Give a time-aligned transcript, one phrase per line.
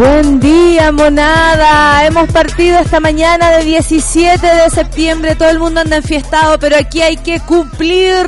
[0.00, 2.06] Buen día, monada.
[2.06, 5.36] Hemos partido esta mañana de 17 de septiembre.
[5.36, 8.24] Todo el mundo anda enfiestado, pero aquí hay que cumplir.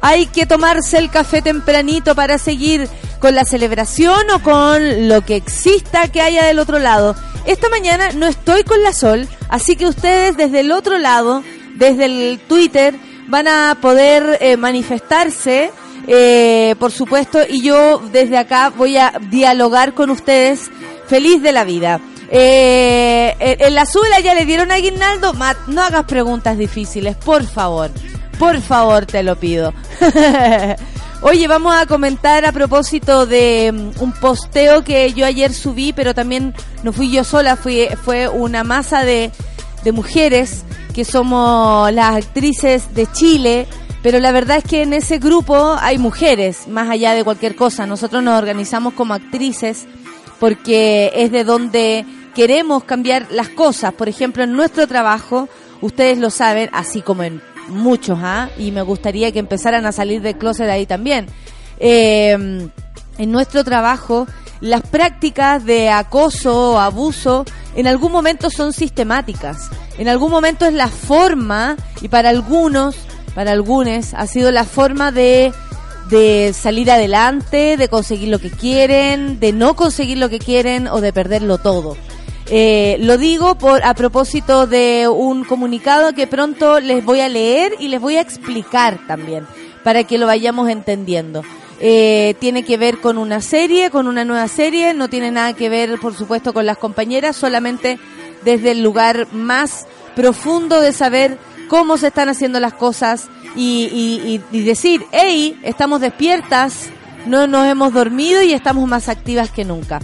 [0.00, 5.34] Hay que tomarse el café tempranito para seguir con la celebración o con lo que
[5.34, 7.16] exista que haya del otro lado.
[7.44, 11.42] Esta mañana no estoy con la Sol, así que ustedes desde el otro lado,
[11.74, 12.94] desde el Twitter,
[13.26, 15.72] van a poder eh, manifestarse
[16.06, 20.70] eh, por supuesto, y yo desde acá voy a dialogar con ustedes
[21.06, 22.00] feliz de la vida.
[22.30, 27.44] Eh, en la suela ya le dieron a Aguinaldo, Matt, no hagas preguntas difíciles, por
[27.44, 27.90] favor,
[28.38, 29.74] por favor te lo pido.
[31.24, 36.14] Oye, vamos a comentar a propósito de mm, un posteo que yo ayer subí, pero
[36.14, 39.30] también no fui yo sola, fui, fue una masa de,
[39.84, 43.68] de mujeres que somos las actrices de Chile,
[44.02, 47.86] pero la verdad es que en ese grupo hay mujeres, más allá de cualquier cosa.
[47.86, 49.86] Nosotros nos organizamos como actrices
[50.40, 53.92] porque es de donde queremos cambiar las cosas.
[53.94, 55.48] Por ejemplo, en nuestro trabajo,
[55.80, 58.50] ustedes lo saben, así como en muchos, ¿ah?
[58.58, 61.26] Y me gustaría que empezaran a salir del closet ahí también.
[61.78, 62.68] Eh,
[63.18, 64.26] en nuestro trabajo,
[64.60, 67.44] las prácticas de acoso o abuso
[67.76, 69.70] en algún momento son sistemáticas.
[69.98, 72.96] En algún momento es la forma, y para algunos
[73.34, 75.52] para algunos, ha sido la forma de,
[76.10, 81.00] de salir adelante, de conseguir lo que quieren, de no conseguir lo que quieren o
[81.00, 81.96] de perderlo todo.
[82.46, 87.74] Eh, lo digo por a propósito de un comunicado que pronto les voy a leer
[87.78, 89.46] y les voy a explicar también
[89.84, 91.42] para que lo vayamos entendiendo.
[91.80, 95.68] Eh, tiene que ver con una serie, con una nueva serie, no tiene nada que
[95.68, 97.98] ver, por supuesto, con las compañeras, solamente
[98.44, 101.38] desde el lugar más profundo de saber
[101.72, 106.90] cómo se están haciendo las cosas y, decir, hey, estamos despiertas,
[107.24, 109.98] no nos hemos dormido y estamos más activas que nunca.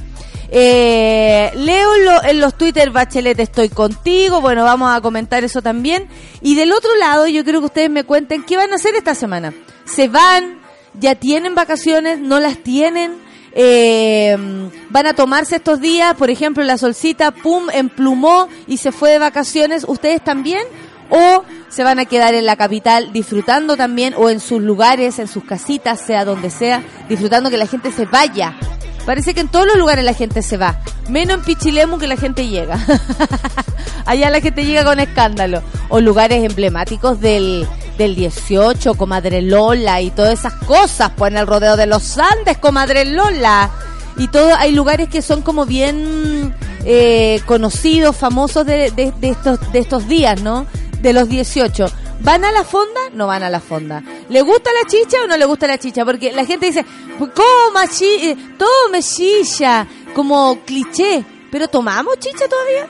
[0.50, 1.90] Eh, leo
[2.24, 4.40] en los Twitter, Bachelet, estoy contigo.
[4.40, 6.08] Bueno, vamos a comentar eso también.
[6.40, 9.14] Y del otro lado, yo quiero que ustedes me cuenten qué van a hacer esta
[9.14, 9.52] semana.
[9.84, 10.60] ¿Se van?
[10.94, 12.18] ¿Ya tienen vacaciones?
[12.18, 13.12] ¿No las tienen?
[13.52, 14.34] Eh,
[14.88, 19.18] van a tomarse estos días, por ejemplo, la solcita, pum, emplumó y se fue de
[19.18, 19.84] vacaciones.
[19.86, 20.62] ¿Ustedes también?
[21.10, 25.28] O se van a quedar en la capital disfrutando también o en sus lugares, en
[25.28, 28.54] sus casitas, sea donde sea, disfrutando que la gente se vaya.
[29.06, 32.16] Parece que en todos los lugares la gente se va, menos en Pichilemu que la
[32.16, 32.78] gente llega.
[34.04, 35.62] Allá la gente llega con escándalo.
[35.88, 37.66] O lugares emblemáticos del,
[37.96, 42.58] del 18, Comadre Lola y todas esas cosas, pues en el rodeo de los Andes,
[42.58, 43.70] Comadre Lola.
[44.18, 46.54] Y todo, hay lugares que son como bien
[46.84, 50.66] eh, conocidos, famosos de, de, de, estos, de estos días, ¿no?
[51.00, 51.86] De los 18.
[52.20, 53.00] ¿Van a la fonda?
[53.12, 54.02] No van a la fonda.
[54.28, 56.04] ¿Le gusta la chicha o no le gusta la chicha?
[56.04, 56.84] Porque la gente dice,
[57.18, 61.24] coma chi tome chicha, como cliché.
[61.50, 62.86] ¿Pero tomamos chicha todavía?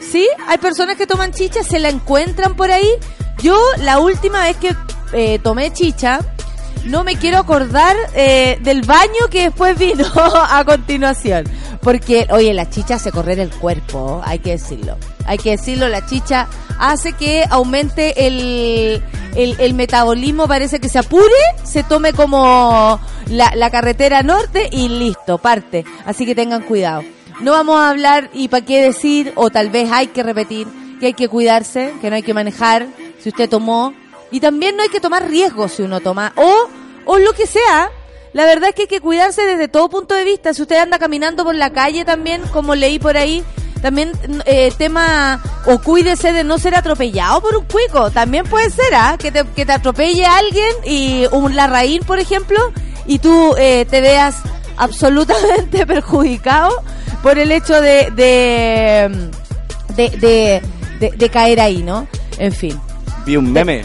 [0.00, 0.28] ¿Sí?
[0.48, 2.90] Hay personas que toman chicha, se la encuentran por ahí.
[3.42, 4.74] Yo la última vez que
[5.12, 6.20] eh, tomé chicha,
[6.84, 11.44] no me quiero acordar eh, del baño que después vino a continuación.
[11.80, 14.96] Porque, oye, la chicha hace correr el cuerpo, hay que decirlo.
[15.26, 19.02] Hay que decirlo, la chicha hace que aumente el,
[19.34, 21.32] el, metabolismo, parece que se apure,
[21.62, 25.84] se tome como la, la carretera norte y listo, parte.
[26.04, 27.02] Así que tengan cuidado.
[27.40, 30.66] No vamos a hablar y para qué decir, o tal vez hay que repetir,
[31.00, 32.86] que hay que cuidarse, que no hay que manejar
[33.18, 33.94] si usted tomó.
[34.30, 36.32] Y también no hay que tomar riesgos si uno toma.
[36.36, 36.68] O,
[37.04, 37.90] o lo que sea,
[38.32, 40.54] la verdad es que hay que cuidarse desde todo punto de vista.
[40.54, 43.44] Si usted anda caminando por la calle también, como leí por ahí,
[43.82, 44.12] también
[44.46, 48.10] eh, tema, o cuídese de no ser atropellado por un cuico.
[48.10, 49.16] También puede ser, ¿ah?
[49.18, 52.58] Que, te, que te atropelle alguien y un larraín, por ejemplo,
[53.06, 54.36] y tú eh, te veas
[54.78, 56.70] absolutamente perjudicado
[57.22, 59.30] por el hecho de, de,
[59.96, 60.62] de,
[61.00, 62.06] de, de caer ahí, ¿no?
[62.38, 62.80] En fin.
[63.26, 63.84] Vi un meme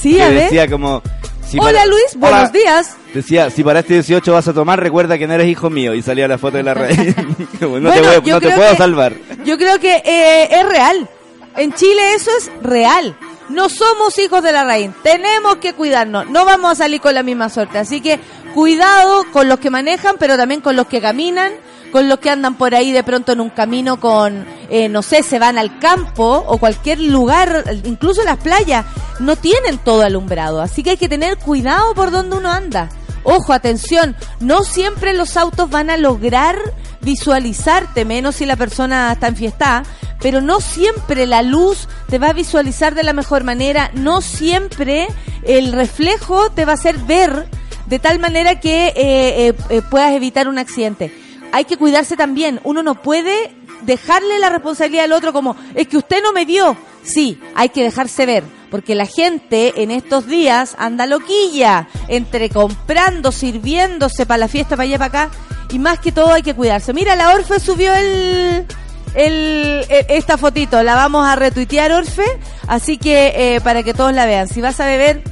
[0.00, 0.42] Sí, que a ver.
[0.44, 1.02] decía como...
[1.48, 2.48] si Hola para- Luis, buenos Hola.
[2.50, 2.96] días.
[3.14, 5.94] Decía, si para este 18 vas a tomar, recuerda que no eres hijo mío.
[5.94, 7.14] Y salía la foto de la red.
[7.60, 9.12] No Bueno, te, voy- yo no te creo puedo que- salvar.
[9.44, 11.08] Yo creo que eh, es real.
[11.56, 13.16] En Chile eso es real.
[13.48, 14.90] No somos hijos de la raíz.
[15.02, 16.28] Tenemos que cuidarnos.
[16.28, 17.78] No vamos a salir con la misma suerte.
[17.78, 18.18] Así que
[18.54, 21.52] cuidado con los que manejan, pero también con los que caminan,
[21.96, 25.22] con los que andan por ahí de pronto en un camino con, eh, no sé,
[25.22, 28.84] se van al campo o cualquier lugar, incluso las playas,
[29.18, 30.60] no tienen todo alumbrado.
[30.60, 32.90] Así que hay que tener cuidado por donde uno anda.
[33.22, 36.58] Ojo, atención, no siempre los autos van a lograr
[37.00, 39.84] visualizarte, menos si la persona está enfiestada,
[40.20, 45.08] pero no siempre la luz te va a visualizar de la mejor manera, no siempre
[45.44, 47.46] el reflejo te va a hacer ver
[47.86, 51.10] de tal manera que eh, eh, eh, puedas evitar un accidente.
[51.56, 53.50] Hay que cuidarse también, uno no puede
[53.80, 56.76] dejarle la responsabilidad al otro como, es que usted no me vio.
[57.02, 63.32] Sí, hay que dejarse ver, porque la gente en estos días anda loquilla, entre comprando,
[63.32, 65.30] sirviéndose para la fiesta, para allá, para acá,
[65.70, 66.92] y más que todo hay que cuidarse.
[66.92, 68.66] Mira, la Orfe subió el,
[69.14, 72.26] el, e- esta fotito, la vamos a retuitear, Orfe,
[72.68, 74.46] así que eh, para que todos la vean.
[74.46, 75.22] Si vas a beber,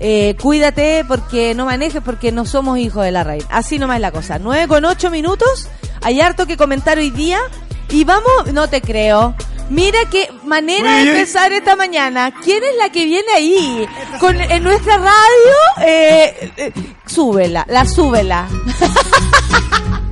[0.00, 3.46] eh, cuídate porque no manejes, porque no somos hijos de la raíz.
[3.50, 4.38] Así nomás es la cosa.
[4.38, 5.68] 9 con 8 minutos,
[6.02, 7.38] hay harto que comentar hoy día,
[7.90, 9.34] y vamos, no te creo.
[9.68, 12.32] Mira qué manera de empezar esta mañana.
[12.44, 13.86] ¿Quién es la que viene ahí?
[14.20, 16.72] Con, en nuestra radio, eh, eh,
[17.06, 18.48] súbela, la súbela.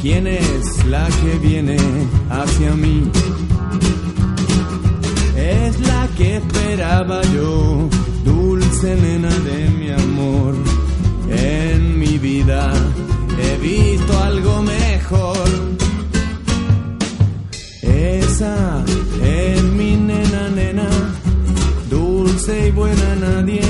[0.00, 1.76] ¿Quién es la que viene
[2.30, 3.10] hacia mí?
[5.36, 7.88] Es la que esperaba yo,
[8.24, 10.54] dulce nena de mi amor.
[11.30, 12.72] En mi vida
[13.42, 15.48] he visto algo mejor.
[17.82, 18.84] Esa
[19.22, 20.88] es mi nena, nena,
[21.90, 23.62] dulce y buena nadie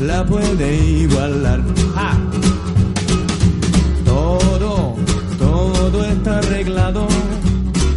[0.00, 1.62] la puede igualar.
[1.94, 2.23] ¡Ja!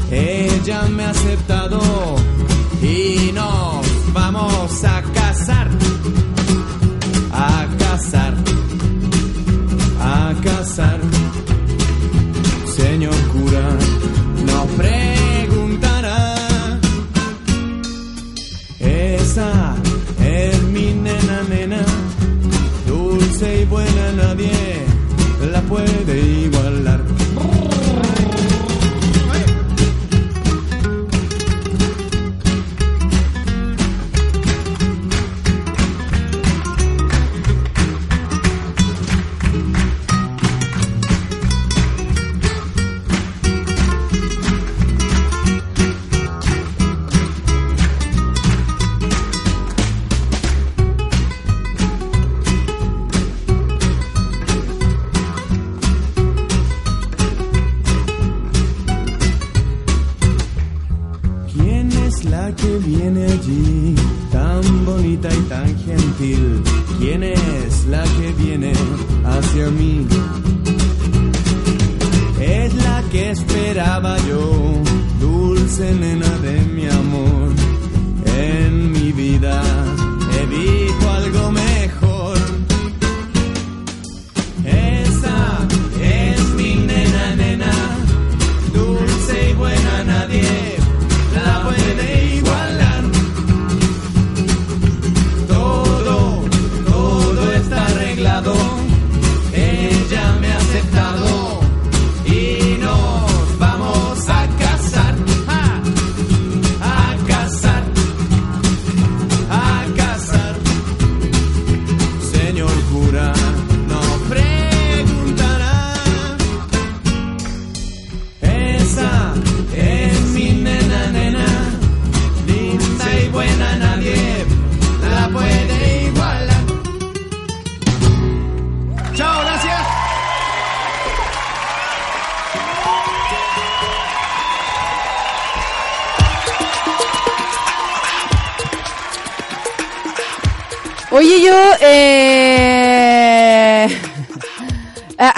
[0.10, 1.82] Ella me ha aceptado
[2.82, 5.68] y nos vamos a casar,
[7.34, 8.34] a casar,
[10.00, 11.00] a casar.
[12.78, 13.68] Señor cura,
[14.46, 16.36] no preguntará.
[18.80, 19.76] Esa
[20.22, 21.84] es mi nena, nena,
[22.88, 24.86] dulce y buena, nadie
[25.52, 26.97] la puede igualar.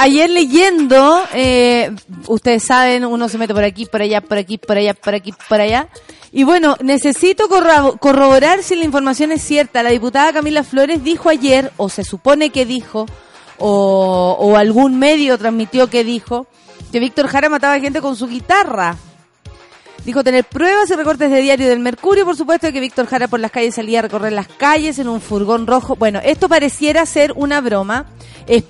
[0.09, 1.91] Ayer leyendo, eh,
[2.27, 5.33] ustedes saben, uno se mete por aquí, por allá, por aquí, por allá, por aquí,
[5.47, 5.87] por allá.
[6.31, 9.81] Y bueno, necesito corro- corroborar si la información es cierta.
[9.81, 13.05] La diputada Camila Flores dijo ayer, o se supone que dijo,
[13.57, 16.45] o, o algún medio transmitió que dijo,
[16.91, 18.95] que Víctor Jara mataba gente con su guitarra.
[20.05, 23.27] Dijo tener pruebas y recortes de diario del Mercurio, por supuesto, de que Víctor Jara
[23.27, 25.95] por las calles salía a recorrer las calles en un furgón rojo.
[25.95, 28.07] Bueno, esto pareciera ser una broma.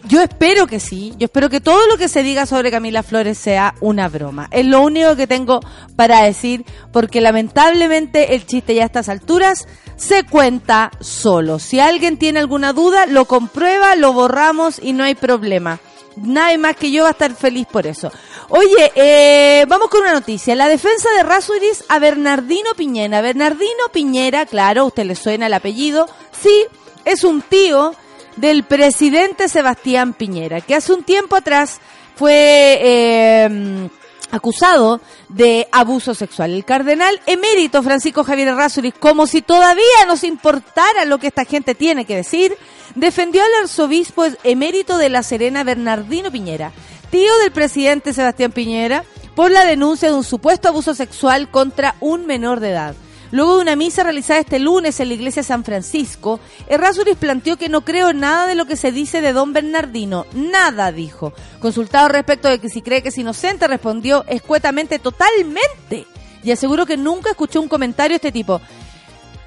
[0.10, 1.14] Yo espero que sí.
[1.18, 4.50] Yo espero que todo lo que se diga sobre Camila Flores sea una broma.
[4.52, 5.62] Es lo único que tengo
[5.96, 11.60] para decir, porque lamentablemente el chiste ya a estas alturas se cuenta solo.
[11.60, 15.80] Si alguien tiene alguna duda, lo comprueba, lo borramos y no hay problema.
[16.22, 18.12] Nadie más que yo va a estar feliz por eso.
[18.50, 20.56] Oye, eh, vamos con una noticia.
[20.56, 23.22] La defensa de Rasuris a Bernardino Piñera.
[23.22, 26.08] Bernardino Piñera, claro, usted le suena el apellido.
[26.32, 26.66] Sí,
[27.06, 27.94] es un tío
[28.36, 31.80] del presidente Sebastián Piñera, que hace un tiempo atrás
[32.16, 33.90] fue eh,
[34.32, 36.54] acusado de abuso sexual.
[36.54, 41.76] El cardenal emérito Francisco Javier Rasuris, como si todavía nos importara lo que esta gente
[41.76, 42.56] tiene que decir,
[42.96, 46.72] defendió al arzobispo emérito de La Serena, Bernardino Piñera,
[47.10, 49.04] tío del presidente Sebastián Piñera,
[49.36, 52.96] por la denuncia de un supuesto abuso sexual contra un menor de edad.
[53.32, 57.58] Luego de una misa realizada este lunes en la iglesia de San Francisco, Errázuriz planteó
[57.58, 60.26] que no creo nada de lo que se dice de don Bernardino.
[60.34, 61.34] Nada, dijo.
[61.60, 66.08] Consultado respecto de que si cree que es inocente, respondió escuetamente totalmente.
[66.44, 68.62] Y aseguró que nunca escuchó un comentario de este tipo.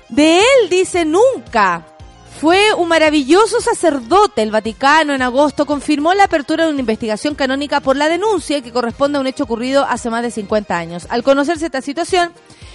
[0.09, 1.87] De él dice nunca.
[2.41, 4.43] Fue un maravilloso sacerdote.
[4.43, 8.73] El Vaticano en agosto confirmó la apertura de una investigación canónica por la denuncia que
[8.73, 11.07] corresponde a un hecho ocurrido hace más de 50 años.
[11.09, 12.33] Al conocerse esta situación,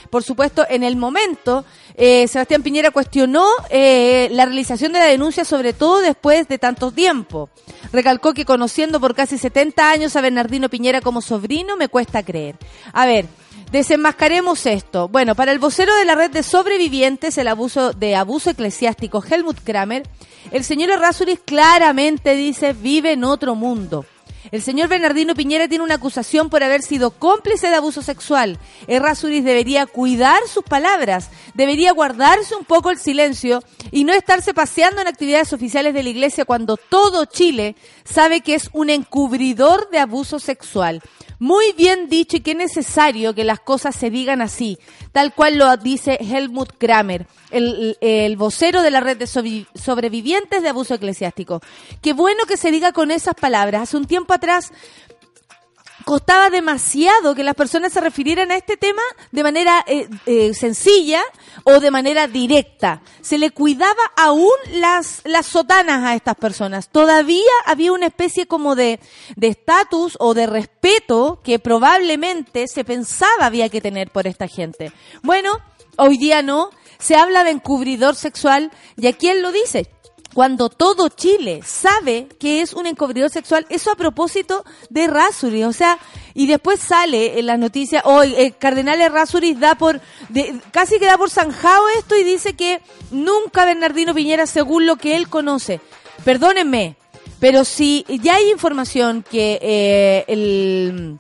[0.09, 5.45] por supuesto, en el momento, eh, Sebastián Piñera cuestionó eh, la realización de la denuncia,
[5.45, 7.49] sobre todo después de tanto tiempo.
[7.91, 12.55] Recalcó que conociendo por casi 70 años a Bernardino Piñera como sobrino, me cuesta creer.
[12.93, 13.25] A ver,
[13.71, 15.09] Desenmascaremos esto.
[15.09, 19.59] Bueno, para el vocero de la red de sobrevivientes el abuso de abuso eclesiástico Helmut
[19.61, 20.03] Kramer,
[20.51, 24.05] el señor Errázuriz claramente dice vive en otro mundo.
[24.51, 28.59] El señor Bernardino Piñera tiene una acusación por haber sido cómplice de abuso sexual.
[28.87, 35.01] Errázuriz debería cuidar sus palabras, debería guardarse un poco el silencio y no estarse paseando
[35.01, 39.99] en actividades oficiales de la iglesia cuando todo Chile sabe que es un encubridor de
[39.99, 41.01] abuso sexual.
[41.39, 44.79] Muy bien dicho y qué necesario que las cosas se digan así,
[45.11, 50.69] tal cual lo dice Helmut Kramer, el, el vocero de la red de sobrevivientes de
[50.69, 51.61] abuso eclesiástico.
[52.01, 53.83] Qué bueno que se diga con esas palabras.
[53.83, 54.71] Hace un tiempo atrás
[56.07, 59.01] costaba demasiado que las personas se refirieran a este tema
[59.33, 61.21] de manera eh, eh, sencilla
[61.65, 63.01] o de manera directa.
[63.19, 66.87] Se le cuidaba aún las, las sotanas a estas personas.
[66.87, 69.01] Todavía había una especie como de
[69.41, 74.93] estatus o de respeto que probablemente se pensaba había que tener por esta gente.
[75.23, 75.59] Bueno,
[75.97, 76.69] hoy día no.
[76.99, 79.91] Se habla de encubridor sexual y aquí él lo dice
[80.37, 85.73] cuando todo Chile sabe que es un encubridor sexual, eso a propósito de Rasuri, o
[85.73, 85.97] sea,
[86.35, 89.99] y después sale en las noticias, hoy el cardenal Rasuri da por,
[90.69, 95.15] casi que da por zanjado esto y dice que nunca Bernardino Piñera, según lo que
[95.15, 95.81] él conoce,
[96.23, 96.97] perdónenme,
[97.39, 101.17] pero si ya hay información que eh, el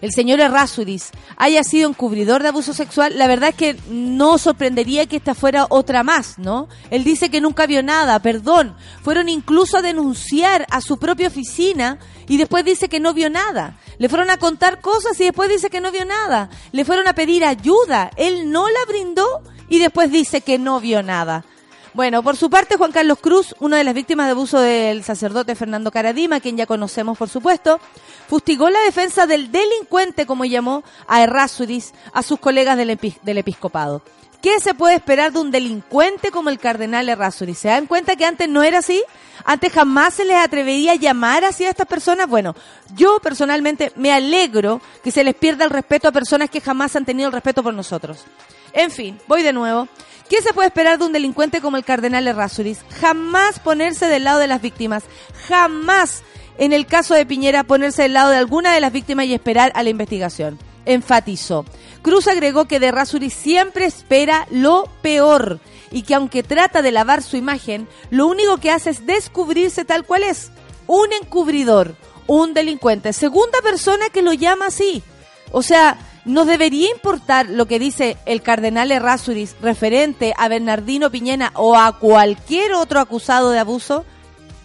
[0.00, 5.06] el señor Errázuriz haya sido encubridor de abuso sexual, la verdad es que no sorprendería
[5.06, 6.68] que esta fuera otra más, ¿no?
[6.90, 8.76] Él dice que nunca vio nada, perdón.
[9.02, 13.78] Fueron incluso a denunciar a su propia oficina y después dice que no vio nada.
[13.98, 16.50] Le fueron a contar cosas y después dice que no vio nada.
[16.72, 18.10] Le fueron a pedir ayuda.
[18.16, 21.44] Él no la brindó y después dice que no vio nada.
[21.92, 25.56] Bueno, por su parte, Juan Carlos Cruz, una de las víctimas de abuso del sacerdote
[25.56, 27.80] Fernando Caradima, quien ya conocemos, por supuesto,
[28.28, 34.02] fustigó la defensa del delincuente, como llamó a Errázuriz, a sus colegas del, del episcopado.
[34.40, 37.58] ¿Qué se puede esperar de un delincuente como el cardenal Errázuriz?
[37.58, 39.02] ¿Se dan cuenta que antes no era así?
[39.44, 42.28] Antes jamás se les atrevería a llamar así a estas personas.
[42.28, 42.54] Bueno,
[42.94, 47.04] yo personalmente me alegro que se les pierda el respeto a personas que jamás han
[47.04, 48.24] tenido el respeto por nosotros.
[48.72, 49.88] En fin, voy de nuevo.
[50.28, 52.78] ¿Qué se puede esperar de un delincuente como el cardenal Errázuriz?
[53.00, 55.02] Jamás ponerse del lado de las víctimas.
[55.48, 56.22] Jamás,
[56.56, 59.72] en el caso de Piñera, ponerse del lado de alguna de las víctimas y esperar
[59.74, 60.58] a la investigación.
[60.86, 61.64] Enfatizó.
[62.02, 65.58] Cruz agregó que de Errázuriz siempre espera lo peor
[65.90, 70.04] y que aunque trata de lavar su imagen, lo único que hace es descubrirse tal
[70.04, 70.52] cual es.
[70.86, 71.96] Un encubridor,
[72.28, 73.12] un delincuente.
[73.12, 75.02] Segunda persona que lo llama así.
[75.50, 81.50] O sea, ¿Nos debería importar lo que dice el cardenal Errázuriz referente a Bernardino Piñena
[81.54, 84.04] o a cualquier otro acusado de abuso?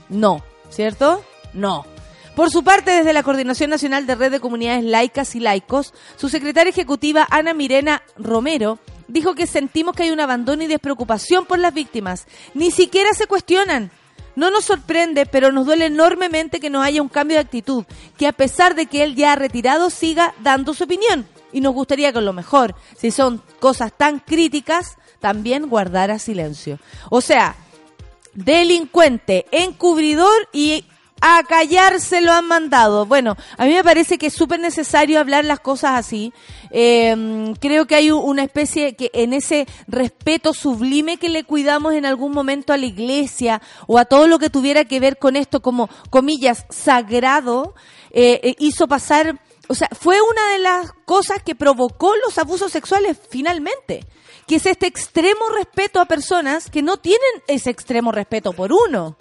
[0.09, 1.23] No, ¿cierto?
[1.53, 1.85] No.
[2.35, 6.27] Por su parte, desde la Coordinación Nacional de Red de Comunidades Laicas y Laicos, su
[6.27, 11.59] secretaria ejecutiva Ana Mirena Romero dijo que sentimos que hay un abandono y despreocupación por
[11.59, 12.27] las víctimas.
[12.53, 13.91] Ni siquiera se cuestionan.
[14.35, 17.85] No nos sorprende, pero nos duele enormemente que no haya un cambio de actitud,
[18.17, 21.73] que a pesar de que él ya ha retirado, siga dando su opinión y nos
[21.73, 26.79] gustaría que lo mejor, si son cosas tan críticas, también guardara silencio.
[27.09, 27.55] O sea,
[28.33, 30.83] delincuente, encubridor y
[31.21, 33.05] a callarse lo han mandado.
[33.05, 36.33] Bueno, a mí me parece que es súper necesario hablar las cosas así.
[36.71, 42.05] Em, creo que hay una especie que en ese respeto sublime que le cuidamos en
[42.05, 45.61] algún momento a la iglesia o a todo lo que tuviera que ver con esto
[45.61, 47.75] como, comillas, sagrado,
[48.11, 52.71] eh, eh, hizo pasar o sea, fue una de las cosas que provocó los abusos
[52.71, 54.05] sexuales finalmente,
[54.47, 59.17] que es este extremo respeto a personas que no tienen ese extremo respeto por uno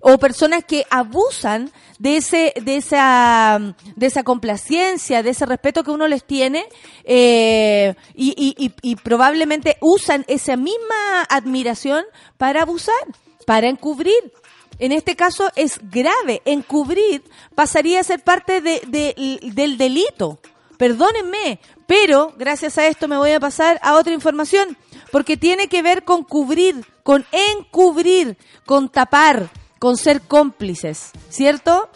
[0.00, 5.90] o personas que abusan de ese de esa de esa complacencia de ese respeto que
[5.90, 6.66] uno les tiene
[7.04, 12.04] eh, y, y, y, probablemente usan esa misma admiración
[12.36, 12.94] para abusar
[13.46, 14.32] para encubrir
[14.78, 16.42] en este caso es grave.
[16.44, 17.22] Encubrir
[17.54, 18.80] pasaría a ser parte de,
[19.54, 20.38] del delito.
[20.76, 24.76] Perdónenme, pero gracias a esto me voy a pasar a otra información,
[25.10, 31.88] porque tiene que ver con cubrir, con encubrir, con tapar, con ser cómplices, ¿cierto?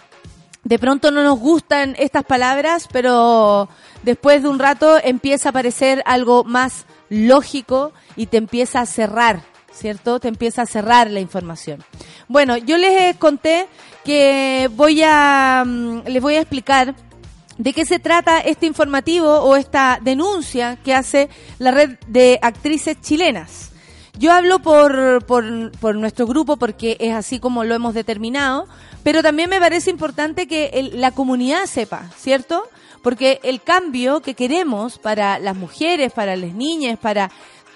[0.65, 3.69] De pronto no nos gustan estas palabras, pero
[4.03, 9.50] después de un rato empieza a aparecer algo más lógico y te empieza a cerrar
[9.73, 10.21] ¿cierto?
[10.21, 11.85] Te empieza a cerrar la información.
[12.29, 13.67] Bueno, yo les conté
[14.05, 16.95] que voy a, mm, les voy a explicar
[17.59, 21.29] de qué se trata este informativo o esta denuncia que hace
[21.59, 23.71] la red de actrices chilenas.
[24.19, 28.67] Yo hablo por, por, por nuestro grupo porque es así como lo hemos determinado,
[29.03, 32.65] pero también me parece importante que la comunidad sepa, ¿cierto?
[33.03, 37.31] Porque el cambio que queremos para las mujeres, para las niñas, para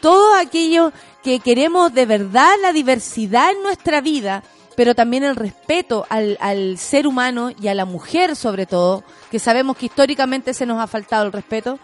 [0.05, 4.43] todo aquello que queremos de verdad la diversidad en nuestra vida,
[4.77, 9.79] pero también el respeto al, ser humano y a la mujer sobre todo, que sabemos
[9.79, 11.79] que históricamente se nos ha faltado el respeto,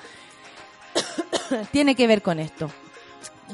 [1.72, 2.70] tiene que ver con esto.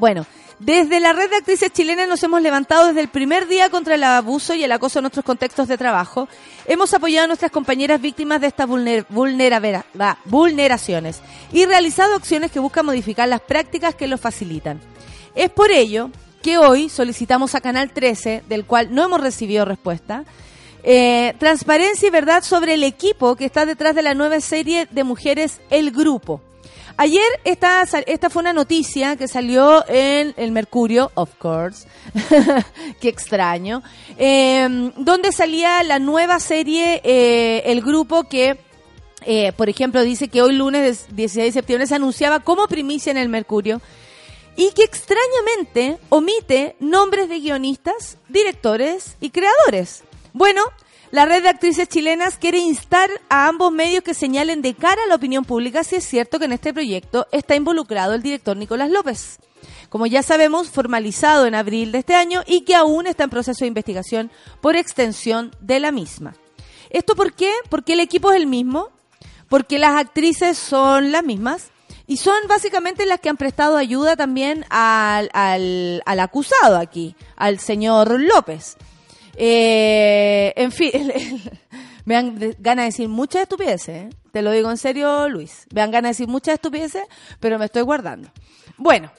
[0.01, 0.27] Bueno,
[0.59, 4.05] desde la red de actrices chilenas nos hemos levantado desde el primer día contra el
[4.05, 6.29] abuso y el acoso en nuestros contextos de trabajo.
[6.67, 8.67] Hemos apoyado a nuestras compañeras víctimas de estas
[10.27, 11.21] vulneraciones
[11.53, 14.81] y realizado acciones que buscan modificar las prácticas que lo facilitan.
[15.35, 16.11] Es por ello
[16.43, 20.25] que hoy solicitamos a Canal 13, del cual no hemos recibido respuesta,
[20.85, 25.05] eh, transparencia y verdad sobre el equipo que está detrás de la nueva serie de
[25.05, 26.41] mujeres El Grupo.
[26.99, 31.87] Ayer esta, esta fue una noticia que salió en el Mercurio, of course,
[33.01, 33.83] qué extraño,
[34.17, 38.59] em, donde salía la nueva serie eh, El Grupo que,
[39.27, 43.19] eh, por ejemplo, dice que hoy lunes 16 de septiembre se anunciaba como primicia en
[43.19, 43.83] el Mercurio
[44.57, 50.03] y que extrañamente omite nombres de guionistas, directores y creadores.
[50.33, 50.63] Bueno,
[51.13, 55.09] la red de actrices chilenas quiere instar a ambos medios que señalen de cara a
[55.09, 58.91] la opinión pública si es cierto que en este proyecto está involucrado el director Nicolás
[58.91, 59.39] López.
[59.89, 63.65] Como ya sabemos, formalizado en abril de este año y que aún está en proceso
[63.65, 66.35] de investigación por extensión de la misma.
[66.91, 67.53] ¿Esto por qué?
[67.71, 68.91] Porque el equipo es el mismo,
[69.49, 71.71] porque las actrices son las mismas
[72.09, 77.61] y son básicamente las que han prestado ayuda también al, al, al acusado aquí, al
[77.61, 78.77] señor López.
[79.37, 80.91] Eh, en fin,
[82.05, 84.11] me dan ganas de decir muchas estupideces, ¿eh?
[84.33, 85.67] te lo digo en serio, Luis.
[85.73, 87.05] Me dan ganas de decir muchas estupideces,
[87.41, 88.31] pero me estoy guardando.
[88.79, 89.11] Bueno,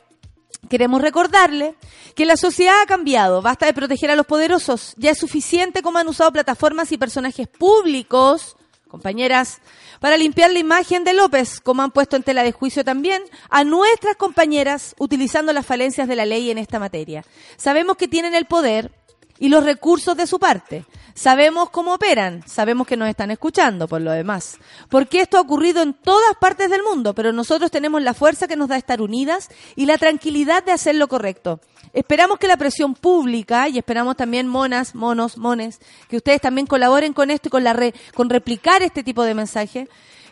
[0.69, 1.75] queremos recordarle
[2.15, 3.41] que la sociedad ha cambiado.
[3.41, 4.93] Basta de proteger a los poderosos.
[4.97, 8.55] Ya es suficiente como han usado plataformas y personajes públicos,
[8.87, 9.59] compañeras,
[9.99, 13.63] para limpiar la imagen de López, como han puesto en tela de juicio también a
[13.63, 17.23] nuestras compañeras utilizando las falencias de la ley en esta materia.
[17.57, 18.91] Sabemos que tienen el poder
[19.39, 20.85] y los recursos de su parte.
[21.13, 24.59] Sabemos cómo operan, sabemos que nos están escuchando por lo demás.
[24.89, 28.55] Porque esto ha ocurrido en todas partes del mundo, pero nosotros tenemos la fuerza que
[28.55, 31.59] nos da estar unidas y la tranquilidad de hacer lo correcto.
[31.93, 37.13] Esperamos que la presión pública y esperamos también monas, monos, mones, que ustedes también colaboren
[37.13, 39.87] con esto y con la re, con replicar este tipo de mensaje.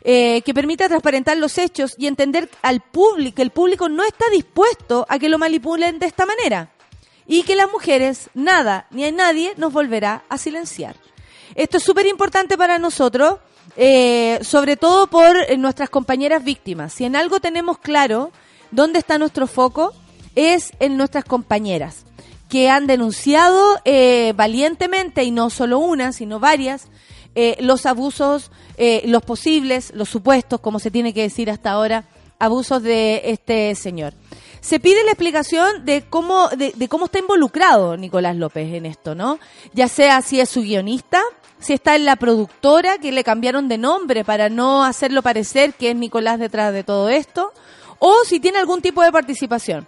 [0.07, 4.25] Eh, que permita transparentar los hechos y entender al público que el público no está
[4.31, 6.74] dispuesto a que lo manipulen de esta manera
[7.27, 10.95] y que las mujeres, nada ni a nadie nos volverá a silenciar.
[11.55, 13.39] Esto es súper importante para nosotros
[13.77, 16.93] eh, sobre todo por eh, nuestras compañeras víctimas.
[16.93, 18.31] Si en algo tenemos claro
[18.71, 19.93] dónde está nuestro foco,
[20.35, 22.05] es en nuestras compañeras,
[22.49, 26.87] que han denunciado eh, valientemente, y no solo una, sino varias,
[27.35, 28.51] eh, los abusos,
[29.05, 32.05] los posibles, los supuestos, como se tiene que decir hasta ahora,
[32.39, 34.13] abusos de este señor.
[34.65, 39.13] Se pide la explicación de cómo, de, de cómo está involucrado Nicolás López en esto,
[39.13, 39.37] ¿no?
[39.73, 41.21] Ya sea si es su guionista,
[41.59, 45.91] si está en la productora, que le cambiaron de nombre para no hacerlo parecer que
[45.91, 47.53] es Nicolás detrás de todo esto,
[47.99, 49.87] o si tiene algún tipo de participación.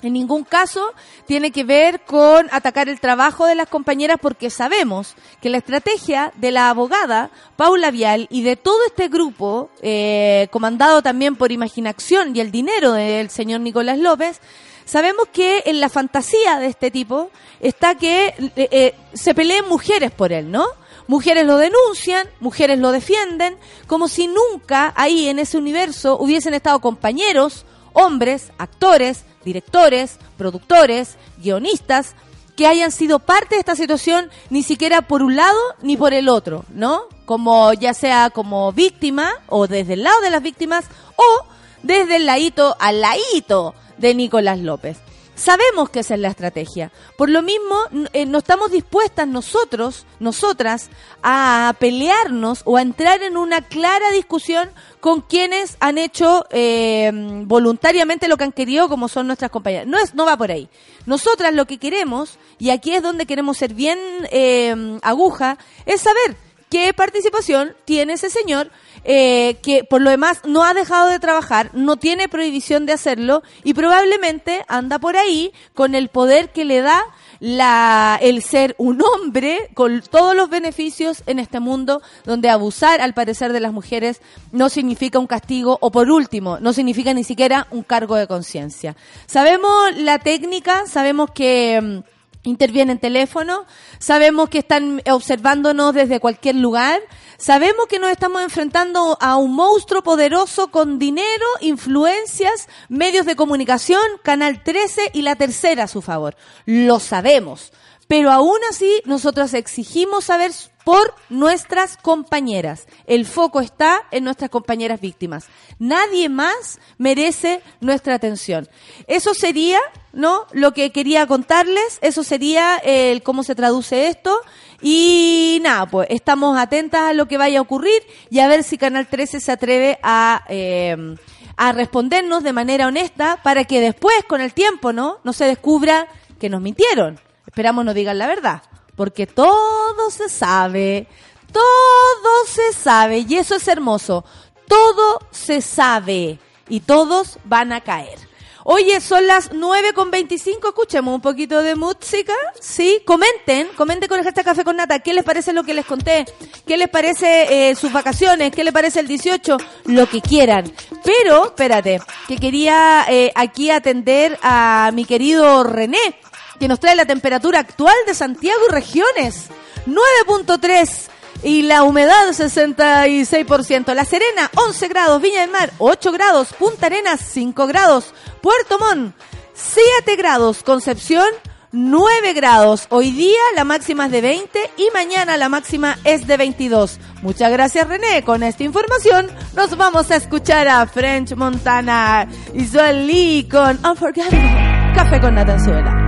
[0.00, 0.94] En ningún caso
[1.26, 6.32] tiene que ver con atacar el trabajo de las compañeras porque sabemos que la estrategia
[6.36, 12.34] de la abogada Paula Vial y de todo este grupo, eh, comandado también por Imaginación
[12.34, 14.40] y el dinero del señor Nicolás López,
[14.84, 20.10] sabemos que en la fantasía de este tipo está que eh, eh, se peleen mujeres
[20.10, 20.66] por él, ¿no?
[21.06, 26.80] Mujeres lo denuncian, mujeres lo defienden, como si nunca ahí en ese universo hubiesen estado
[26.80, 32.14] compañeros, hombres, actores, directores, productores, guionistas,
[32.56, 36.28] que hayan sido parte de esta situación ni siquiera por un lado ni por el
[36.28, 37.04] otro, ¿no?
[37.24, 40.84] Como ya sea como víctima o desde el lado de las víctimas
[41.16, 41.46] o
[41.82, 44.98] desde el ladito al ladito de Nicolás López.
[45.34, 46.92] Sabemos que esa es la estrategia.
[47.16, 47.76] Por lo mismo,
[48.12, 50.90] eh, no estamos dispuestas nosotros, nosotras,
[51.22, 54.70] a pelearnos o a entrar en una clara discusión
[55.02, 59.88] con quienes han hecho eh, voluntariamente lo que han querido, como son nuestras compañeras.
[59.88, 60.68] No es, no va por ahí.
[61.06, 63.98] Nosotras lo que queremos, y aquí es donde queremos ser bien
[64.30, 66.36] eh, aguja, es saber
[66.70, 68.70] qué participación tiene ese señor
[69.04, 73.42] eh, que por lo demás no ha dejado de trabajar, no tiene prohibición de hacerlo
[73.64, 77.02] y probablemente anda por ahí con el poder que le da
[77.42, 83.14] la, el ser un hombre con todos los beneficios en este mundo donde abusar al
[83.14, 87.66] parecer de las mujeres no significa un castigo o por último no significa ni siquiera
[87.72, 88.94] un cargo de conciencia.
[89.26, 93.66] Sabemos la técnica, sabemos que mm, intervienen teléfono,
[93.98, 97.00] sabemos que están observándonos desde cualquier lugar,
[97.38, 104.02] sabemos que nos estamos enfrentando a un monstruo poderoso con dinero, influencias, medios de comunicación,
[104.22, 106.36] Canal 13 y la tercera a su favor.
[106.66, 107.72] Lo sabemos.
[108.12, 110.52] Pero aún así, nosotros exigimos saber
[110.84, 112.86] por nuestras compañeras.
[113.06, 115.46] El foco está en nuestras compañeras víctimas.
[115.78, 118.68] Nadie más merece nuestra atención.
[119.06, 119.80] Eso sería,
[120.12, 120.44] ¿no?
[120.52, 121.98] Lo que quería contarles.
[122.02, 124.38] Eso sería el cómo se traduce esto.
[124.82, 128.76] Y nada, pues estamos atentas a lo que vaya a ocurrir y a ver si
[128.76, 131.16] Canal 13 se atreve a, eh,
[131.56, 135.20] a respondernos de manera honesta para que después, con el tiempo, ¿no?
[135.24, 137.18] No se descubra que nos mintieron.
[137.46, 138.62] Esperamos no digan la verdad,
[138.96, 141.06] porque todo se sabe,
[141.52, 144.24] todo se sabe, y eso es hermoso,
[144.68, 148.32] todo se sabe, y todos van a caer.
[148.64, 153.02] Oye, son las 9 con 25, escuchemos un poquito de música, ¿sí?
[153.04, 156.24] Comenten, comenten con el hashtag Café con Nata, ¿qué les parece lo que les conté?
[156.64, 158.52] ¿Qué les parece eh, sus vacaciones?
[158.52, 159.56] ¿Qué les parece el 18?
[159.86, 160.72] Lo que quieran.
[161.02, 166.20] Pero, espérate, que quería eh, aquí atender a mi querido René,
[166.62, 169.46] que nos trae la temperatura actual de Santiago regiones.
[169.88, 171.08] 9.3
[171.42, 173.92] y la humedad 66%.
[173.94, 179.12] La Serena 11 grados, Viña del Mar 8 grados, Punta Arenas 5 grados, Puerto Montt
[179.54, 181.26] 7 grados, Concepción
[181.72, 182.86] 9 grados.
[182.90, 187.00] Hoy día la máxima es de 20 y mañana la máxima es de 22.
[187.22, 188.22] Muchas gracias René.
[188.22, 194.94] Con esta información nos vamos a escuchar a French Montana y Joel Lee con Unforgettable.
[194.94, 196.01] Café con Natanzuela.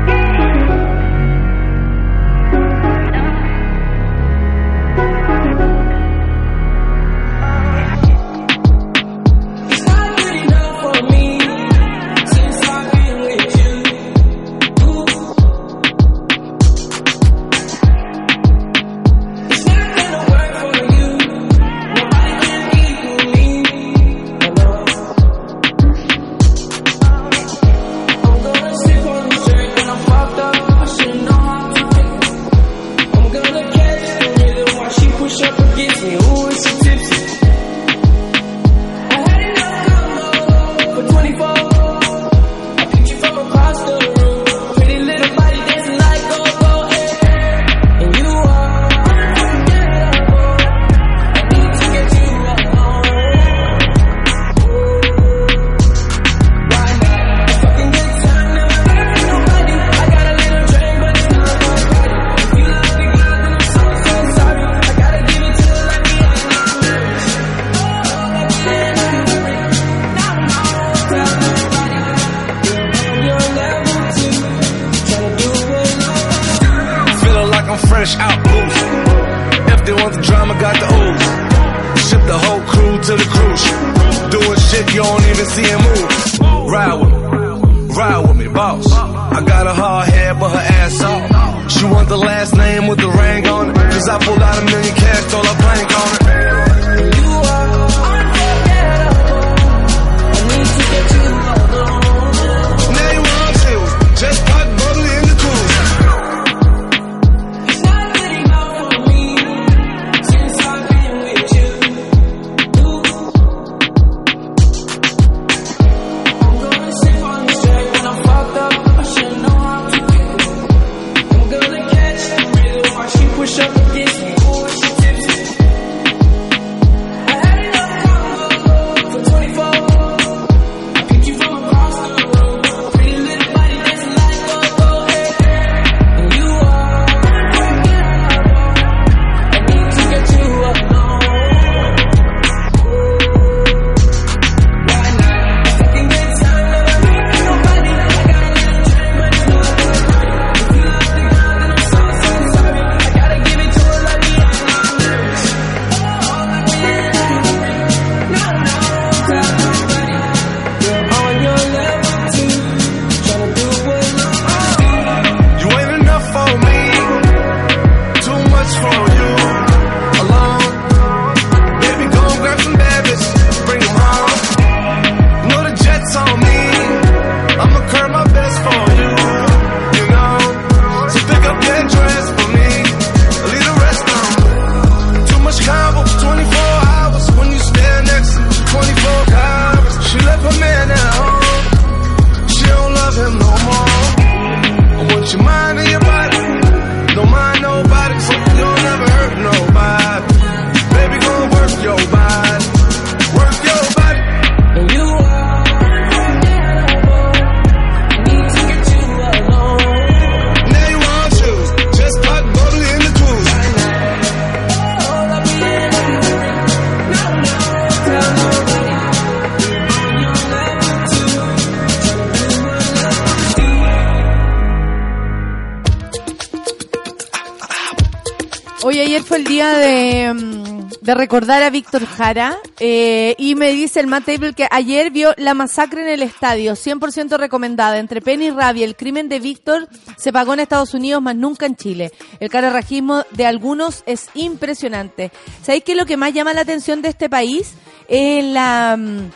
[232.03, 236.23] Jara eh, y me dice el Matt Table que ayer vio la masacre en el
[236.23, 238.85] estadio, 100% recomendada, entre pena y rabia.
[238.85, 242.13] El crimen de Víctor se pagó en Estados Unidos, más nunca en Chile.
[242.41, 245.31] El cararrajismo de algunos es impresionante.
[245.63, 247.75] ¿Sabéis qué es lo que más llama la atención de este país?
[248.09, 248.97] Es la...
[248.99, 249.31] mm,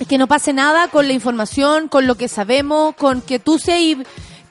[0.00, 3.58] es que no pase nada con la información, con lo que sabemos, con que tú
[3.58, 4.04] seas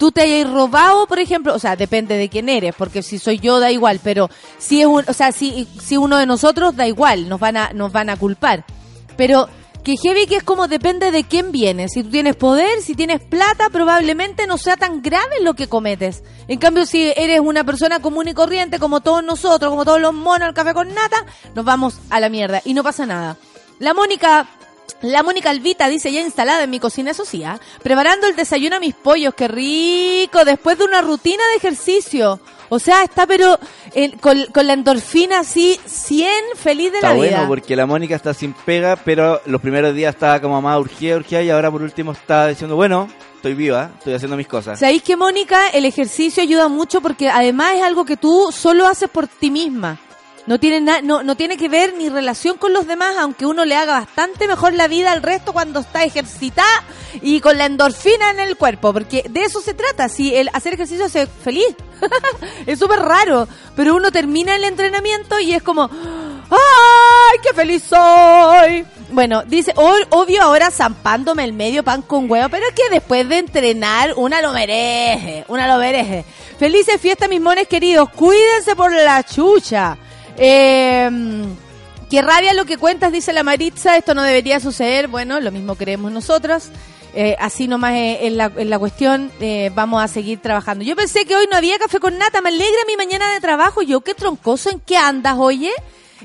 [0.04, 3.39] tú te hayas robado, por ejemplo, o sea, depende de quién eres, porque si soy
[3.39, 6.86] yo da igual, pero si es un, o sea, si, si uno de nosotros da
[6.86, 8.66] igual, nos van a, nos van a culpar.
[9.16, 9.48] Pero
[9.82, 11.88] que heavy que es como depende de quién viene.
[11.88, 16.22] Si tú tienes poder, si tienes plata, probablemente no sea tan grave lo que cometes.
[16.50, 20.13] En cambio, si eres una persona común y corriente, como todos nosotros, como todos los
[20.13, 23.38] monos al café con nata, nos vamos a la mierda y no pasa nada.
[23.80, 24.50] La Mónica
[25.04, 27.60] la Mónica Alvita dice ya instalada en mi cocina, eso sí, ¿ah?
[27.84, 32.39] preparando el desayuno a mis pollos, qué rico, después de una rutina de ejercicio.
[32.70, 33.60] O sea, está pero
[33.94, 37.48] eh, con, con la endorfina así, 100, feliz de Está la bueno vida.
[37.48, 41.42] porque la Mónica está sin pega, pero los primeros días estaba como más urgida, urgida
[41.44, 44.80] y ahora por último está diciendo, bueno, estoy viva, estoy haciendo mis cosas.
[44.80, 49.10] ¿Sabéis que, Mónica, el ejercicio ayuda mucho porque además es algo que tú solo haces
[49.10, 50.00] por ti misma?
[50.45, 53.63] No tiene, na- no, no tiene que ver ni relación con los demás, aunque uno
[53.63, 56.67] le haga bastante mejor la vida al resto cuando está ejercitada
[57.21, 60.10] y con la endorfina en el cuerpo, porque de eso se trata.
[60.10, 61.67] Si el hacer ejercicio hace feliz,
[62.65, 65.89] es súper raro, pero uno termina el entrenamiento y es como,
[66.49, 68.86] ¡ay, qué feliz soy!
[69.12, 73.29] Bueno, dice, "O- obvio ahora zampándome el medio pan con huevo, pero es que después
[73.29, 76.25] de entrenar, una lo merece, una lo merece.
[76.58, 79.97] Felices fiestas, mis mones queridos, cuídense por la chucha.
[80.38, 81.10] Eh,
[82.13, 85.08] Qué rabia lo que cuentas, dice la Maritza, esto no debería suceder.
[85.08, 86.65] Bueno, lo mismo creemos nosotros.
[87.15, 90.84] Eh, así nomás eh, en la, en la cuestión eh, vamos a seguir trabajando.
[90.84, 93.82] Yo pensé que hoy no había café con nata, me alegra mi mañana de trabajo.
[93.82, 95.72] Yo qué troncoso, ¿en qué andas, oye?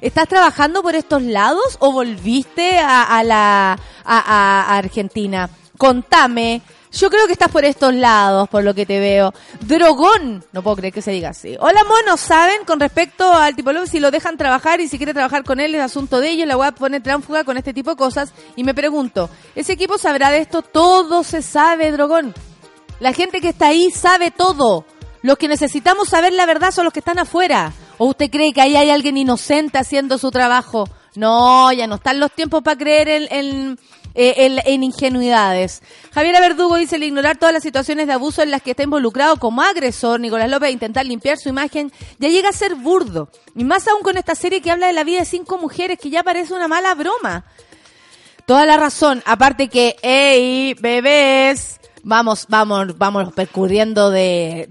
[0.03, 5.49] ¿Estás trabajando por estos lados o volviste a, la a Argentina?
[5.79, 6.61] Contame.
[6.93, 9.33] Yo creo que estás por estos lados, por lo que te veo.
[9.61, 10.45] Drogón.
[10.53, 11.57] No puedo creer que se diga así.
[11.61, 12.21] Hola, monos.
[12.21, 15.75] ¿Saben con respecto al tipo si lo dejan trabajar y si quiere trabajar con él
[15.75, 16.49] es asunto de ellos?
[16.49, 18.33] La web pone tránfuga con este tipo de cosas.
[18.57, 20.63] Y me pregunto, ¿ese equipo sabrá de esto?
[20.63, 22.35] Todo se sabe, Drogón.
[23.01, 24.85] La gente que está ahí sabe todo.
[25.23, 27.73] Los que necesitamos saber la verdad son los que están afuera.
[27.99, 30.89] ¿O usted cree que ahí hay alguien inocente haciendo su trabajo?
[31.17, 33.79] No, ya no están los tiempos para creer en, en,
[34.19, 35.81] eh, en- en ingenuidades.
[36.13, 39.37] Javiera Verdugo dice, el ignorar todas las situaciones de abuso en las que está involucrado
[39.37, 43.31] como agresor, Nicolás López, intentar limpiar su imagen, ya llega a ser burdo.
[43.55, 46.11] Y más aún con esta serie que habla de la vida de cinco mujeres, que
[46.11, 47.45] ya parece una mala broma.
[48.45, 49.23] Toda la razón.
[49.27, 54.67] Aparte que, hey, bebés, vamos, vamos, vamos percurriendo de,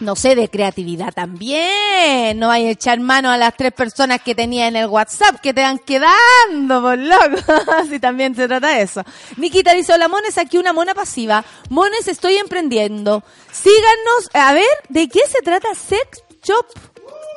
[0.00, 2.38] no sé, de creatividad también.
[2.38, 5.54] No hay a echar mano a las tres personas que tenía en el WhatsApp que
[5.54, 7.36] te van quedando, por loco.
[7.88, 9.02] si también se trata de eso.
[9.36, 11.44] Nikita dice, hola Mones, aquí una mona pasiva.
[11.70, 13.22] Mones, estoy emprendiendo.
[13.52, 16.66] Síganos, a ver, ¿de qué se trata Sex Shop?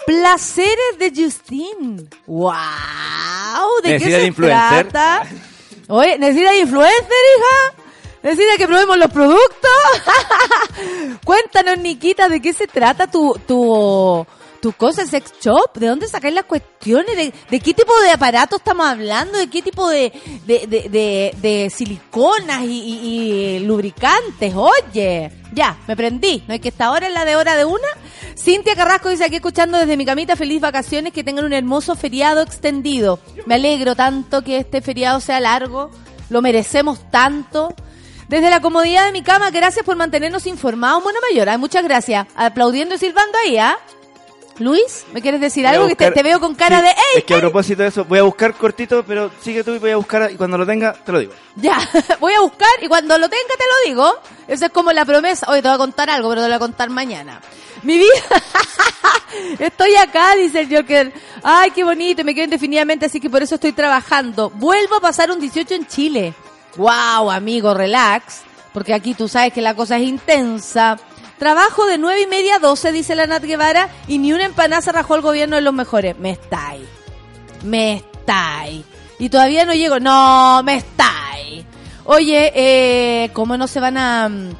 [0.05, 2.09] Placeres de Justin.
[2.25, 2.53] ¡Wow!
[3.83, 4.87] ¿De qué ¿Necesita se influencer?
[4.87, 5.27] trata?
[5.89, 7.01] Oye, ¿necesita de influencer,
[7.37, 7.83] hija?
[8.23, 9.71] ¿Necesita que probemos los productos?
[11.23, 14.25] Cuéntanos, Nikita, ¿de qué se trata tu, tu,
[14.61, 15.75] tu cosa, sex shop?
[15.77, 17.15] ¿De dónde sacáis las cuestiones?
[17.15, 19.37] ¿De, de qué tipo de aparato estamos hablando?
[19.37, 20.11] ¿De qué tipo de,
[20.45, 24.53] de, de, de siliconas y, y- y lubricantes?
[24.55, 26.43] Oye, ya, me prendí.
[26.47, 27.87] ¿No es que esta hora es la de hora de una?
[28.37, 32.41] Cintia Carrasco dice aquí escuchando desde mi camita, feliz vacaciones, que tengan un hermoso feriado
[32.41, 33.19] extendido.
[33.45, 35.89] Me alegro tanto que este feriado sea largo,
[36.29, 37.73] lo merecemos tanto.
[38.27, 41.47] Desde la comodidad de mi cama, gracias por mantenernos informados, Mona Mayor.
[41.47, 42.27] Ay, muchas gracias.
[42.35, 43.77] Aplaudiendo y silbando ahí, ¿ah?
[44.59, 45.87] Luis, ¿me quieres decir algo?
[45.87, 47.17] Que te, veo con cara Sí, de ¡Ey!
[47.17, 49.91] Es que a propósito de eso, voy a buscar cortito, pero sigue tú y voy
[49.91, 51.33] a buscar, y cuando lo tenga, te lo digo.
[51.55, 51.77] Ya,
[52.19, 54.19] voy a buscar y cuando lo tenga te lo digo.
[54.47, 55.49] Esa es como la promesa.
[55.49, 57.39] Hoy te voy a contar algo, pero te lo voy a contar mañana.
[57.83, 58.41] Mi vida.
[59.59, 61.13] estoy acá, dice el Joker.
[61.43, 64.49] Ay, qué bonito, me quedo indefinidamente, así que por eso estoy trabajando.
[64.49, 66.33] Vuelvo a pasar un 18 en Chile.
[66.77, 68.41] Wow, amigo, relax.
[68.73, 70.97] Porque aquí tú sabes que la cosa es intensa.
[71.39, 74.81] Trabajo de nueve y media a 12, dice la Nat Guevara, y ni una empanada
[74.81, 76.17] se rajó el gobierno de los mejores.
[76.17, 76.83] Me estáis.
[77.63, 78.85] Me estáis.
[79.19, 79.99] Y todavía no llego.
[79.99, 81.65] No, me estáis.
[82.05, 84.51] Oye, eh, ¿cómo no se van a, mm,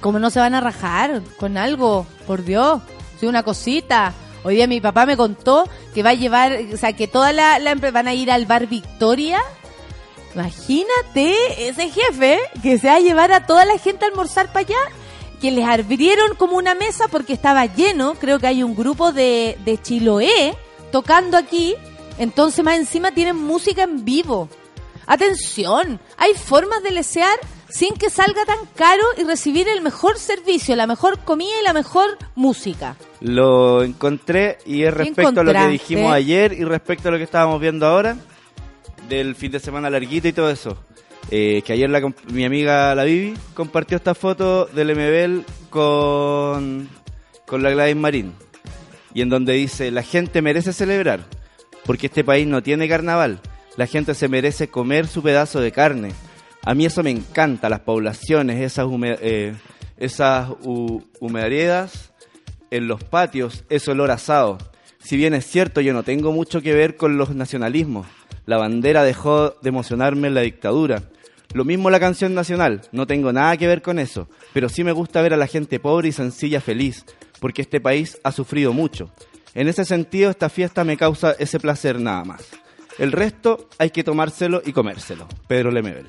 [0.00, 2.06] cómo no se van a rajar con algo?
[2.26, 2.82] Por Dios,
[3.18, 4.12] sí, una cosita.
[4.42, 7.58] Hoy día mi papá me contó que va a llevar, o sea, que toda la,
[7.58, 9.40] la van a ir al bar Victoria.
[10.34, 14.60] Imagínate ese jefe que se va a llevar a toda la gente a almorzar para
[14.60, 14.78] allá,
[15.40, 19.56] que les abrieron como una mesa porque estaba lleno, creo que hay un grupo de,
[19.64, 20.56] de Chiloé
[20.90, 21.74] tocando aquí,
[22.18, 24.48] entonces más encima tienen música en vivo.
[25.06, 30.76] Atención, hay formas de lesear sin que salga tan caro y recibir el mejor servicio,
[30.76, 32.96] la mejor comida y la mejor música.
[33.20, 37.24] Lo encontré y es respecto a lo que dijimos ayer y respecto a lo que
[37.24, 38.16] estábamos viendo ahora,
[39.08, 40.76] del fin de semana larguito y todo eso.
[41.30, 41.88] Eh, que ayer
[42.32, 46.88] mi amiga la Vivi compartió esta foto del MBL con,
[47.46, 48.32] con la Gladys Marín.
[49.14, 51.20] Y en donde dice, la gente merece celebrar,
[51.84, 53.40] porque este país no tiene carnaval.
[53.76, 56.12] La gente se merece comer su pedazo de carne.
[56.62, 59.54] A mí eso me encanta, las poblaciones, esas, hume- eh,
[59.96, 60.48] esas
[62.70, 64.58] en los patios, ese olor asado.
[65.04, 68.06] Si bien es cierto, yo no tengo mucho que ver con los nacionalismos.
[68.46, 71.02] La bandera dejó de emocionarme en la dictadura.
[71.52, 74.92] Lo mismo la canción nacional, no tengo nada que ver con eso, pero sí me
[74.92, 77.04] gusta ver a la gente pobre y sencilla feliz,
[77.38, 79.10] porque este país ha sufrido mucho.
[79.54, 82.48] En ese sentido, esta fiesta me causa ese placer nada más.
[82.98, 85.28] El resto hay que tomárselo y comérselo.
[85.46, 86.06] Pedro Lemebel.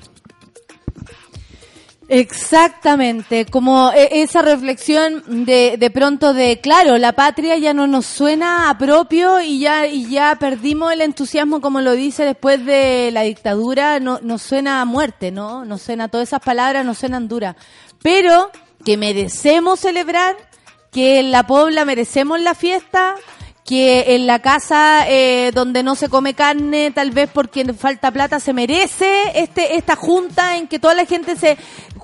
[2.08, 8.06] Exactamente, como e- esa reflexión de, de pronto de, claro, la patria ya no nos
[8.06, 13.10] suena a propio y ya, y ya perdimos el entusiasmo, como lo dice después de
[13.12, 15.64] la dictadura, no, nos suena a muerte, ¿no?
[15.64, 17.56] Nos suena, todas esas palabras nos suenan duras.
[18.02, 18.52] Pero
[18.84, 20.36] que merecemos celebrar,
[20.92, 23.16] que en la Pobla merecemos la fiesta,
[23.66, 28.38] que en la casa eh, donde no se come carne, tal vez porque falta plata,
[28.38, 31.58] se merece este esta junta en que toda la gente se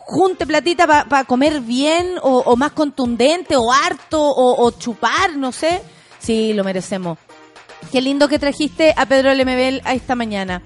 [0.04, 5.82] junte platita para comer bien o, más contundente o harto o, chupar, no sé.
[6.18, 7.18] Sí, lo merecemos.
[7.90, 10.62] Qué lindo que trajiste a Pedro Lemebel a esta mañana.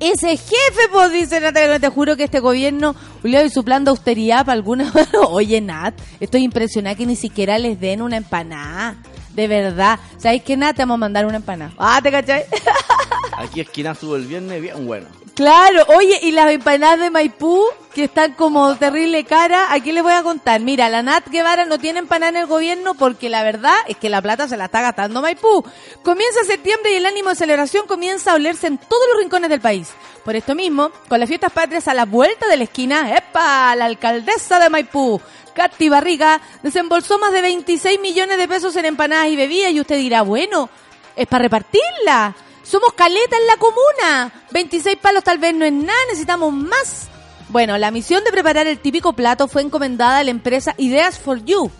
[0.00, 3.90] Ese jefe, pues dice Natalia, te juro que este gobierno, Julio, y su plan de
[3.90, 4.92] austeridad para alguna...
[5.28, 8.96] Oye, Nat, estoy impresionada que ni siquiera les den una empanada.
[9.32, 10.00] De verdad.
[10.18, 10.74] ¿Sabes qué, Nat?
[10.74, 11.72] Te vamos a mandar una empanada.
[11.78, 12.44] Ah, ¿te cachai?
[13.36, 15.06] Aquí esquinazo el viernes, bien bueno.
[15.34, 17.64] Claro, oye, y las empanadas de Maipú,
[17.94, 20.60] que están como terrible cara, aquí les voy a contar.
[20.60, 24.10] Mira, la Nat Guevara no tiene empanada en el gobierno porque la verdad es que
[24.10, 25.64] la plata se la está gastando Maipú.
[26.02, 29.62] Comienza septiembre y el ánimo de celebración comienza a olerse en todos los rincones del
[29.62, 29.88] país.
[30.22, 33.74] Por esto mismo, con las fiestas patrias a la vuelta de la esquina, ¡epa!
[33.74, 35.18] La alcaldesa de Maipú,
[35.54, 39.96] Katy Barriga, desembolsó más de 26 millones de pesos en empanadas y bebidas y usted
[39.96, 40.68] dirá, bueno,
[41.16, 42.34] es para repartirla.
[42.72, 44.32] Somos caleta en la comuna.
[44.50, 47.08] 26 palos tal vez no es nada, necesitamos más.
[47.50, 51.44] Bueno, la misión de preparar el típico plato fue encomendada a la empresa Ideas for
[51.44, 51.70] You.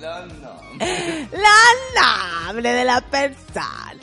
[0.00, 0.26] La
[2.48, 3.94] nombre de la persona.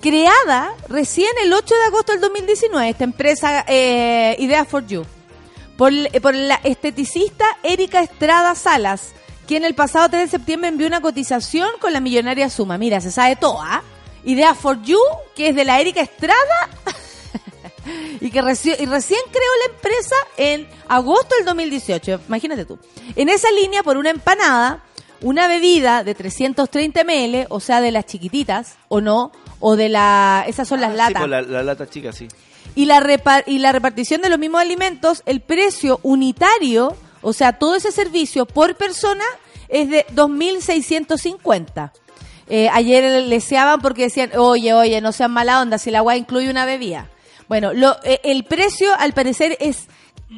[0.00, 5.04] Creada recién el 8 de agosto del 2019, esta empresa eh, Ideas for You,
[5.76, 9.12] por, por la esteticista Erika Estrada Salas,
[9.46, 12.78] quien el pasado 3 de septiembre envió una cotización con la millonaria suma.
[12.78, 13.82] Mira, se sabe todo, ¿ah?
[14.24, 14.98] Idea for You,
[15.36, 16.42] que es de la Erika Estrada
[18.20, 22.20] y que reci- y recién creó la empresa en agosto del 2018.
[22.26, 22.78] Imagínate tú.
[23.14, 24.82] En esa línea, por una empanada,
[25.22, 29.30] una bebida de 330 ml, o sea, de las chiquititas, o no,
[29.60, 30.44] o de la...
[30.48, 32.26] Esas son las Ah, sí, latas pues, la, la lata chica, sí.
[32.74, 37.74] y la, y la repartición de los mismos alimentos, el precio unitario, o sea, todo
[37.74, 39.24] ese servicio por persona
[39.68, 41.90] es de 2.650.
[42.48, 46.50] Eh, ayer leseaban porque decían, oye, oye, no sean mala onda, si el agua incluye
[46.50, 47.08] una bebida.
[47.48, 49.88] Bueno, lo, eh, el precio al parecer es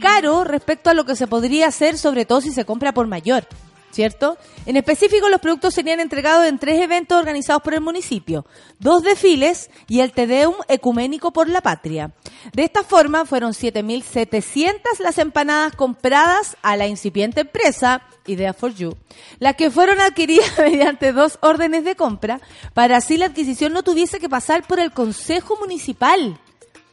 [0.01, 3.47] caro respecto a lo que se podría hacer, sobre todo si se compra por mayor.
[3.91, 4.37] ¿Cierto?
[4.67, 8.45] En específico, los productos serían entregados en tres eventos organizados por el municipio,
[8.79, 12.13] dos desfiles y el Tedeum Ecuménico por la Patria.
[12.53, 18.95] De esta forma, fueron 7.700 las empanadas compradas a la incipiente empresa Idea for You,
[19.39, 22.41] las que fueron adquiridas mediante dos órdenes de compra,
[22.75, 26.39] para así la adquisición no tuviese que pasar por el Consejo Municipal.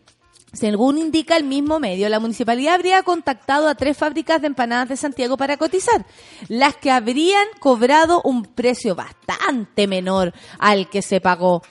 [0.52, 4.98] Según indica el mismo medio, la municipalidad habría contactado a tres fábricas de empanadas de
[4.98, 6.08] Santiago para cotizar,
[6.48, 11.62] las que habrían cobrado un precio bastante menor al que se pagó.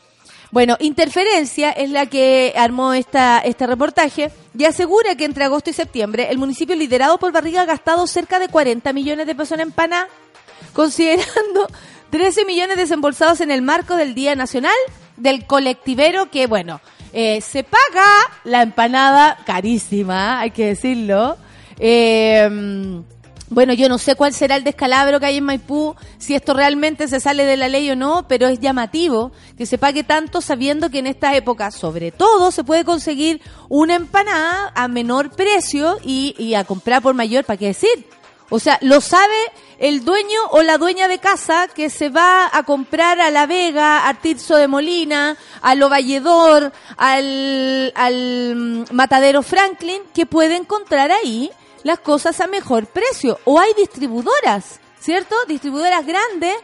[0.51, 5.75] Bueno, Interferencia es la que armó esta, este reportaje y asegura que entre agosto y
[5.75, 9.61] septiembre el municipio liderado por Barriga ha gastado cerca de 40 millones de pesos en
[9.61, 10.09] empanadas,
[10.73, 11.69] considerando
[12.11, 14.73] 13 millones desembolsados en el marco del Día Nacional
[15.19, 16.81] del colectivero que, bueno,
[17.13, 18.07] eh, se paga
[18.45, 21.37] la empanada carísima, hay que decirlo.
[21.79, 23.03] Eh,
[23.51, 27.09] bueno, yo no sé cuál será el descalabro que hay en Maipú, si esto realmente
[27.09, 30.91] se sale de la ley o no, pero es llamativo que se pague tanto sabiendo
[30.91, 36.35] que en esta época, sobre todo, se puede conseguir una empanada a menor precio y,
[36.39, 38.07] y a comprar por mayor, ¿para qué decir?
[38.51, 39.35] O sea, lo sabe
[39.79, 44.09] el dueño o la dueña de casa que se va a comprar a La Vega,
[44.09, 51.13] a Tirso de Molina, a Lo Valledor, al, al mm, Matadero Franklin, que puede encontrar
[51.13, 51.51] ahí
[51.83, 53.39] las cosas a mejor precio.
[53.45, 55.35] O hay distribuidoras, ¿cierto?
[55.47, 56.55] Distribuidoras grandes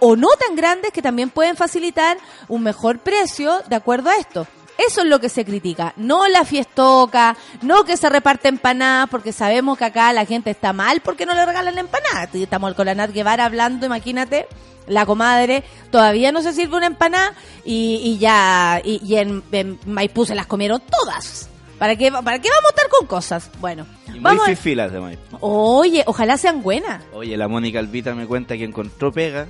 [0.00, 4.46] o, no tan grandes que también pueden facilitar un mejor precio de acuerdo a esto.
[4.78, 9.30] Eso es lo que se critica, no la fiestoca, no que se reparte empanadas, porque
[9.30, 12.34] sabemos que acá la gente está mal porque no le regalan empanadas.
[12.34, 14.46] Estamos con la Nat Guevara hablando, imagínate,
[14.86, 19.78] la comadre, todavía no se sirve una empanada y, y ya, y, y en, en
[19.84, 21.49] Maipú se las comieron todas.
[21.80, 23.50] ¿Para qué, ¿Para qué vamos a estar con cosas?
[23.58, 24.44] Bueno, Y muy vamos.
[24.46, 25.38] a- fifilas de Maipo.
[25.40, 27.02] Oye, ojalá sean buenas.
[27.12, 29.46] Oye, la Mónica Albita me cuenta que encontró pega,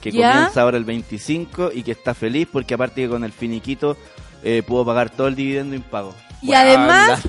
[0.00, 0.32] que ¿Ya?
[0.32, 3.96] comienza ahora el 25 y que está feliz porque aparte que con el finiquito
[4.44, 6.14] eh, pudo pagar todo el dividendo impago.
[6.40, 7.20] Y además-.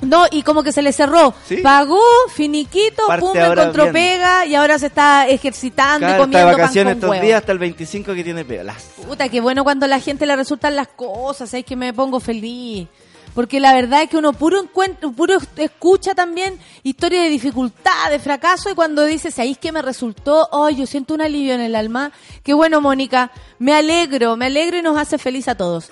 [0.00, 1.32] No, y como que se le cerró.
[1.46, 1.58] ¿Sí?
[1.58, 2.00] Pagó,
[2.34, 3.92] finiquito, Parte pum, encontró bien.
[3.92, 7.10] pega y ahora se está ejercitando y Claro, está de comiendo pan vacaciones con estos
[7.10, 7.24] huevo.
[7.24, 8.64] días hasta el 25 que tiene pega.
[8.64, 11.92] Las- Puta, qué bueno cuando a la gente le resultan las cosas, es que me
[11.92, 12.88] pongo feliz.
[13.34, 18.18] Porque la verdad es que uno puro encuentra, puro escucha también historias de dificultad, de
[18.18, 21.60] fracaso, y cuando dices, ahí es que me resultó, ay, yo siento un alivio en
[21.60, 22.12] el alma.
[22.42, 25.90] Qué bueno, Mónica, me alegro, me alegro y nos hace feliz a todos.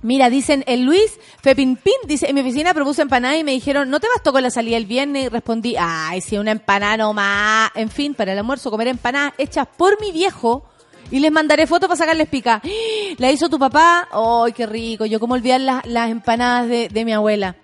[0.00, 3.98] Mira, dicen el Luis Fepinpin, dice, en mi oficina propuse empanada y me dijeron, ¿no
[3.98, 5.24] te bastó con la salida el viernes?
[5.24, 7.70] Y respondí, ay, si una empanada nomás.
[7.74, 10.64] En fin, para el almuerzo comer empanadas hechas por mi viejo
[11.10, 12.60] y les mandaré fotos para sacarles pica.
[13.18, 14.08] ¿La hizo tu papá?
[14.12, 15.06] ¡Ay, qué rico!
[15.06, 17.56] Yo como olvidar las, las empanadas de, de mi abuela.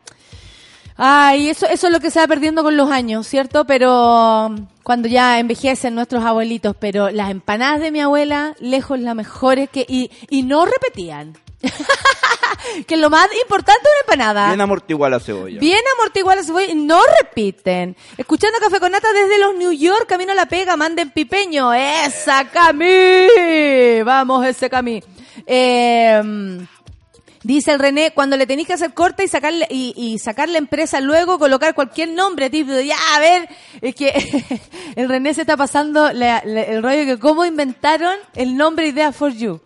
[0.96, 3.64] Ay, eso, eso es lo que se va perdiendo con los años, ¿cierto?
[3.64, 9.68] Pero, cuando ya envejecen nuestros abuelitos, pero las empanadas de mi abuela, lejos las mejores
[9.70, 11.36] que, y, y no repetían.
[12.86, 14.46] que lo más importante de una empanada.
[14.48, 15.60] Bien amortiguada la cebolla.
[15.60, 17.96] Bien amortiguada la cebolla no repiten.
[18.16, 21.72] Escuchando Café con Nata desde los New York, camino a la pega, manden pipeño.
[21.72, 24.02] ¡Esa Cami!
[24.04, 25.02] Vamos, ese Cami.
[25.46, 26.66] Eh,
[27.42, 30.58] dice el René, cuando le tenéis que hacer corta y sacarle, y, y sacar la
[30.58, 33.48] empresa luego, colocar cualquier nombre, tipo, ya, a ver,
[33.82, 34.60] es que
[34.96, 39.12] el René se está pasando la- la- el rollo que cómo inventaron el nombre Idea
[39.12, 39.60] for You.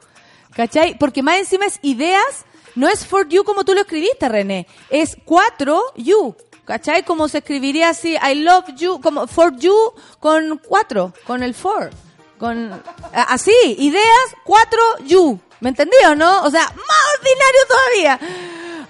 [0.58, 0.98] ¿Cachai?
[0.98, 2.44] Porque más encima es ideas,
[2.74, 4.66] no es for you como tú lo escribiste, René.
[4.90, 6.34] Es 4 you.
[6.64, 7.04] ¿Cachai?
[7.04, 9.72] Como se escribiría así, I love you, como for you
[10.18, 11.90] con 4, con el for.
[12.40, 12.82] Con,
[13.12, 15.38] así, ideas 4 you.
[15.60, 16.42] ¿Me entendió, no?
[16.42, 18.20] O sea, más ordinario todavía.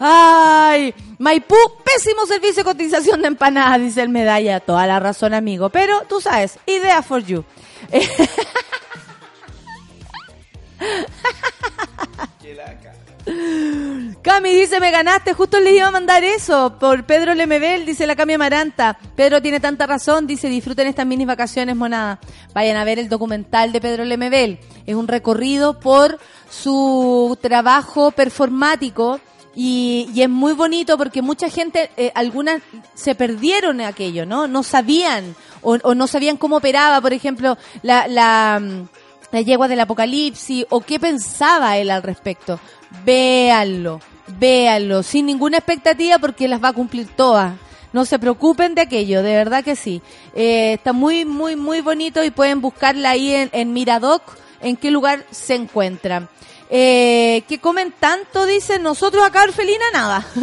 [0.00, 1.54] Ay, Maipú,
[1.84, 4.60] pésimo servicio de cotización de empanadas, dice el medalla.
[4.60, 5.68] Toda la razón, amigo.
[5.68, 7.44] Pero tú sabes, idea for you.
[14.22, 18.16] Cami dice, me ganaste, justo les iba a mandar eso por Pedro Lemebel, dice la
[18.16, 18.98] Cami Amaranta.
[19.16, 22.20] Pedro tiene tanta razón, dice, disfruten estas mini vacaciones, monada.
[22.54, 24.58] Vayan a ver el documental de Pedro Lemebel.
[24.86, 26.18] Es un recorrido por
[26.48, 29.20] su trabajo performático
[29.54, 32.62] y, es muy bonito porque mucha gente, eh, algunas
[32.94, 34.46] se perdieron en aquello, ¿no?
[34.46, 38.08] No sabían o, no sabían cómo operaba, por ejemplo, la...
[38.08, 38.88] la mm,
[39.30, 42.58] la yegua del apocalipsis o qué pensaba él al respecto.
[43.04, 44.00] Véanlo,
[44.38, 47.54] véanlo, sin ninguna expectativa porque las va a cumplir todas.
[47.92, 50.02] No se preocupen de aquello, de verdad que sí.
[50.34, 54.22] Eh, está muy, muy, muy bonito y pueden buscarla ahí en, Miradoc,
[54.60, 56.28] en qué lugar se encuentra.
[56.70, 60.26] Eh, que comen tanto, dicen nosotros acá, Orfelina, nada.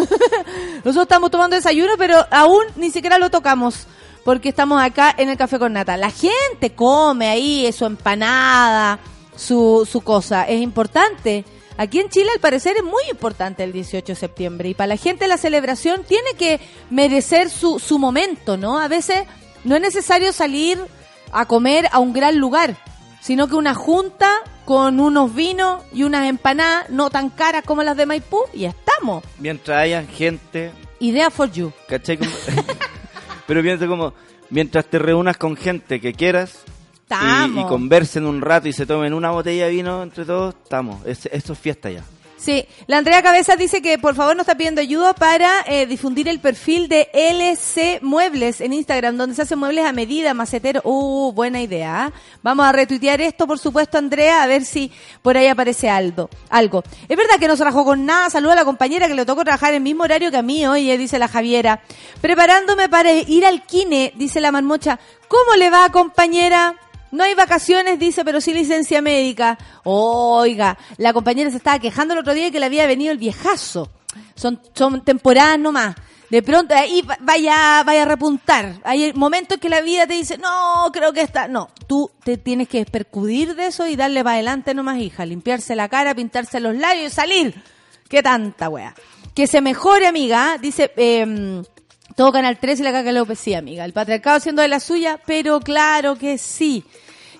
[0.78, 3.86] nosotros estamos tomando desayuno, pero aún ni siquiera lo tocamos
[4.26, 5.96] porque estamos acá en el café con nata.
[5.98, 9.00] La gente come ahí su empanada,
[9.36, 10.46] su, su cosa.
[10.46, 11.46] Es importante.
[11.78, 14.70] Aquí en Chile, al parecer, es muy importante el 18 de septiembre.
[14.70, 16.60] Y para la gente la celebración tiene que
[16.90, 18.80] merecer su, su momento, ¿no?
[18.80, 19.26] A veces
[19.64, 20.80] no es necesario salir
[21.32, 22.78] a comer a un gran lugar,
[23.22, 24.32] sino que una junta
[24.66, 29.24] con unos vinos y unas empanadas no tan caras como las de Maipú y estamos.
[29.38, 31.72] Mientras haya gente, Idea for you.
[31.88, 32.18] ¿cachai?
[33.48, 34.14] Pero piensa como,
[34.50, 36.64] mientras te reúnas con gente que quieras
[37.56, 41.06] y conversen un rato y se tomen una botella de vino entre todos, estamos.
[41.06, 42.04] Es, esto es fiesta ya.
[42.46, 46.28] Sí, la Andrea Cabezas dice que por favor nos está pidiendo ayuda para eh, difundir
[46.28, 50.82] el perfil de LC Muebles en Instagram, donde se hacen muebles a medida, macetero.
[50.84, 52.06] Uh, buena idea.
[52.06, 52.14] ¿ah?
[52.44, 54.92] Vamos a retuitear esto, por supuesto, Andrea, a ver si
[55.24, 56.30] por ahí aparece algo.
[56.52, 56.84] algo.
[57.10, 58.30] Es verdad que no se rajó con nada.
[58.30, 60.68] Saluda a la compañera que le tocó trabajar en el mismo horario que a mí,
[60.68, 61.82] oye, dice la Javiera.
[62.22, 65.00] Preparándome para ir al kine, dice la marmocha.
[65.28, 66.76] ¿Cómo le va, compañera?
[67.16, 69.58] No hay vacaciones, dice, pero sí licencia médica.
[69.84, 73.90] Oiga, la compañera se estaba quejando el otro día que le había venido el viejazo.
[74.36, 75.96] Son, son temporadas nomás.
[76.30, 78.74] De pronto ahí va- vaya, vaya a repuntar.
[78.84, 81.48] Hay momentos que la vida te dice, no, creo que está.
[81.48, 85.26] No, tú te tienes que percudir de eso y darle para adelante nomás, hija.
[85.26, 87.64] Limpiarse la cara, pintarse los labios y salir.
[88.10, 88.94] Qué tanta wea.
[89.34, 90.58] Que se mejore, amiga.
[90.60, 91.62] Dice, eh,
[92.16, 93.86] todo Canal 3 y la caca López, amiga.
[93.86, 96.84] El patriarcado haciendo de la suya, pero claro que sí.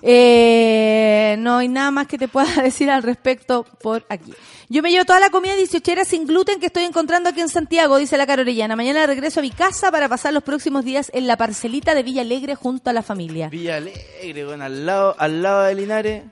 [0.02, 4.32] Eh, no hay nada más que te pueda decir al respecto por aquí.
[4.68, 7.98] Yo me llevo toda la comida 18 sin gluten que estoy encontrando aquí en Santiago,
[7.98, 8.74] dice la Carorellana.
[8.74, 12.22] Mañana regreso a mi casa para pasar los próximos días en la parcelita de Villa
[12.22, 13.48] Alegre junto a la familia.
[13.48, 16.24] Villa Alegre, bueno, al lado, al lado de Linares,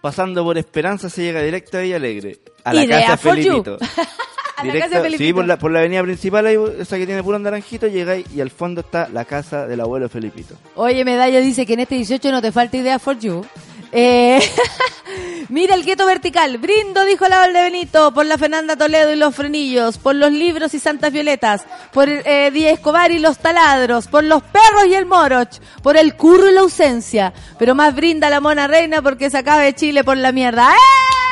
[0.00, 2.40] pasando por Esperanza se llega directo a Villa Alegre.
[2.64, 3.16] A la Idea casa.
[3.18, 3.78] Felipito.
[4.56, 7.04] A la Directo- casa de Sí, por la, por la avenida principal, ahí, esa que
[7.06, 10.54] tiene puro naranjito, llegáis y al fondo está la casa del abuelo Felipito.
[10.76, 13.44] Oye, Medalla dice que en este 18 no te falta idea for you.
[13.92, 14.40] Eh,
[15.50, 16.56] mira el gueto vertical.
[16.58, 20.72] Brindo, dijo la Valde Benito, por la Fernanda Toledo y los frenillos, por los libros
[20.74, 25.06] y Santas Violetas, por eh, Díaz Escobar y los taladros, por los perros y el
[25.06, 25.50] moroch,
[25.82, 27.32] por el curro y la ausencia.
[27.58, 30.70] Pero más brinda la mona reina porque se acaba de Chile por la mierda.
[30.72, 31.25] ¡Eh!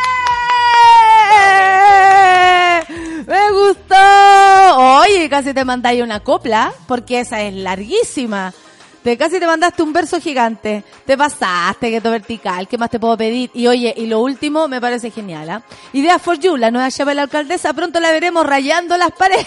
[3.27, 4.99] ¡Me gustó!
[5.01, 8.53] Oye, casi te mandáis una copla, porque esa es larguísima.
[9.03, 10.83] Te casi te mandaste un verso gigante.
[11.05, 12.67] Te pasaste, Gueto Vertical.
[12.67, 13.51] ¿Qué más te puedo pedir?
[13.53, 15.63] Y oye, y lo último me parece genial, ¿ah?
[15.93, 17.75] Idea for You, la nueva llave de la alcaldesa.
[17.75, 19.47] Pronto la veremos rayando las paredes.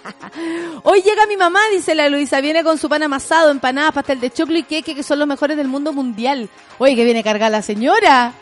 [0.84, 2.40] Hoy llega mi mamá, dice la Luisa.
[2.40, 5.58] Viene con su pan amasado, empanadas, pastel de choclo y queque, que son los mejores
[5.58, 6.48] del mundo mundial.
[6.78, 8.32] Oye, que viene cargada la señora.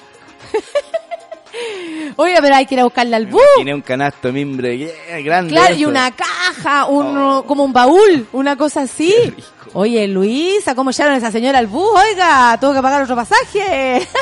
[2.16, 3.42] Oye, pero hay que ir a buscarla al bus.
[3.56, 5.52] Tiene un canasto mimbre yeah, grande.
[5.52, 9.14] Claro, y una caja un, como un baúl, una cosa así.
[9.74, 11.88] Oye, Luisa, ¿cómo echaron a esa señora al bus?
[12.10, 14.06] Oiga, tuvo que pagar otro pasaje.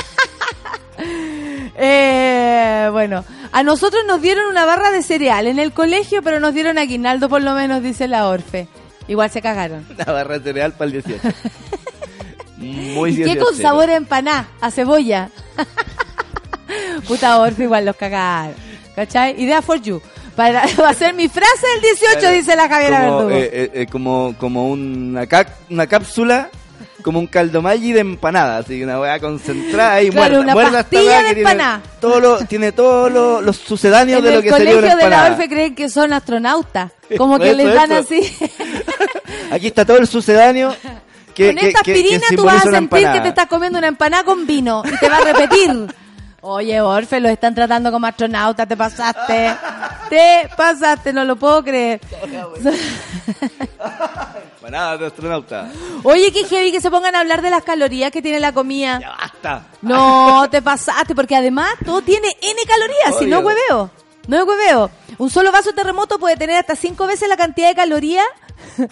[1.77, 6.55] Eh, bueno, a nosotros nos dieron una barra de cereal en el colegio, pero nos
[6.55, 8.69] dieron aguinaldo por lo menos, dice la Orfe.
[9.09, 9.85] Igual se cagaron.
[9.95, 11.29] Una barra de cereal para el 18.
[12.59, 13.45] Muy ¿Y qué 18.
[13.45, 15.31] con sabor a empaná, a cebolla?
[17.09, 18.55] Puta Orfe, igual los cagaron.
[18.97, 19.41] ¿Cachai?
[19.43, 20.01] Idea for you.
[20.37, 23.31] Para, va a ser mi frase del 18, Claro, dice la Javiera como, Verdugo.
[23.37, 25.27] eh, eh, eh, como, como una,
[25.71, 26.49] una cápsula,
[27.03, 30.55] como un caldo Maggi de empanada, así una weá concentrada y Claro, muerda.
[30.55, 31.83] una pastilla de que tiene empanada.
[32.01, 34.89] todo lo- tiene todos lo- los sucedáneos en de lo el que sería colegio una
[34.89, 35.31] de la empanada.
[35.37, 36.93] Orfe creen que son astronautas.
[37.19, 38.01] Como que Eso, les dan eso.
[38.01, 38.37] así.
[39.51, 40.75] Aquí está todo el sucedáneo
[41.35, 43.23] que, con que- esta aspirina que tú vas a sentir que empanada.
[43.23, 45.95] te estás comiendo una empanada con vino y te va a repetir.
[46.47, 49.51] Oye, Orfe, los están tratando como astronautas, te pasaste.
[50.11, 52.03] Te pasaste, no lo puedo creer.
[54.57, 55.71] Empanada de astronauta.
[56.03, 59.01] Oye, qué heavy que se pongan a hablar de las calorías que tiene la comida.
[59.01, 59.63] Ya basta.
[59.81, 63.91] No, te pasaste, porque además todo tiene N calorías, si no hueveo.
[64.27, 64.91] No es hueveo.
[65.17, 68.27] Un solo vaso de terremoto puede tener hasta cinco veces la cantidad de calorías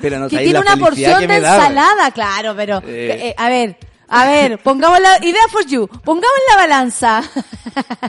[0.00, 3.28] Pero no que tiene la una porción de ensalada, claro, pero Eh.
[3.28, 3.76] eh, a ver,
[4.14, 7.22] a ver, pongamos la idea for you, pongamos en la balanza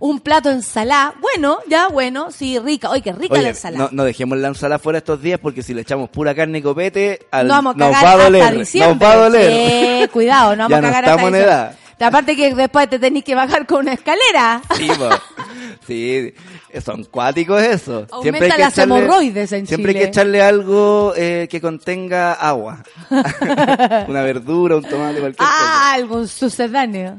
[0.00, 3.84] un plato de ensalada, bueno, ya bueno, sí, rica, oye, qué rica la ensalada.
[3.84, 6.62] no, no dejemos la ensalada fuera estos días porque si le echamos pura carne y
[6.62, 8.58] copete, al- no vamos a nos cagar va a hasta doler.
[8.58, 8.94] diciembre.
[8.94, 10.02] Nos va a doler.
[10.02, 11.54] Sí, cuidado, no vamos Ya a no cagar estamos hasta en diciembre.
[11.54, 11.78] edad.
[11.98, 14.60] Aparte que después te tenés que bajar con una escalera.
[14.76, 15.08] Sí, po.
[15.86, 16.34] sí,
[16.80, 18.06] son cuáticos eso.
[18.10, 22.82] Aumenta las hemorroides en Siempre hay que echarle algo eh, que contenga agua.
[24.08, 27.16] Una verdura, un tomate, cualquier Ah, algún sucedáneo.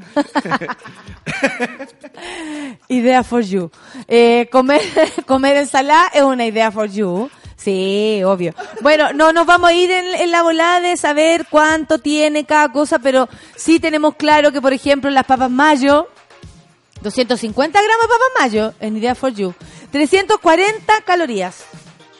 [2.88, 3.70] idea for you.
[4.06, 4.80] Eh, comer,
[5.26, 7.30] comer ensalada es una idea for you.
[7.56, 8.54] Sí, obvio.
[8.82, 12.70] Bueno, no nos vamos a ir en, en la volada de saber cuánto tiene cada
[12.70, 16.08] cosa, pero sí tenemos claro que, por ejemplo, las papas mayo,
[17.02, 19.54] 250 gramos de papas mayo, en idea for you.
[19.92, 21.64] 340 calorías.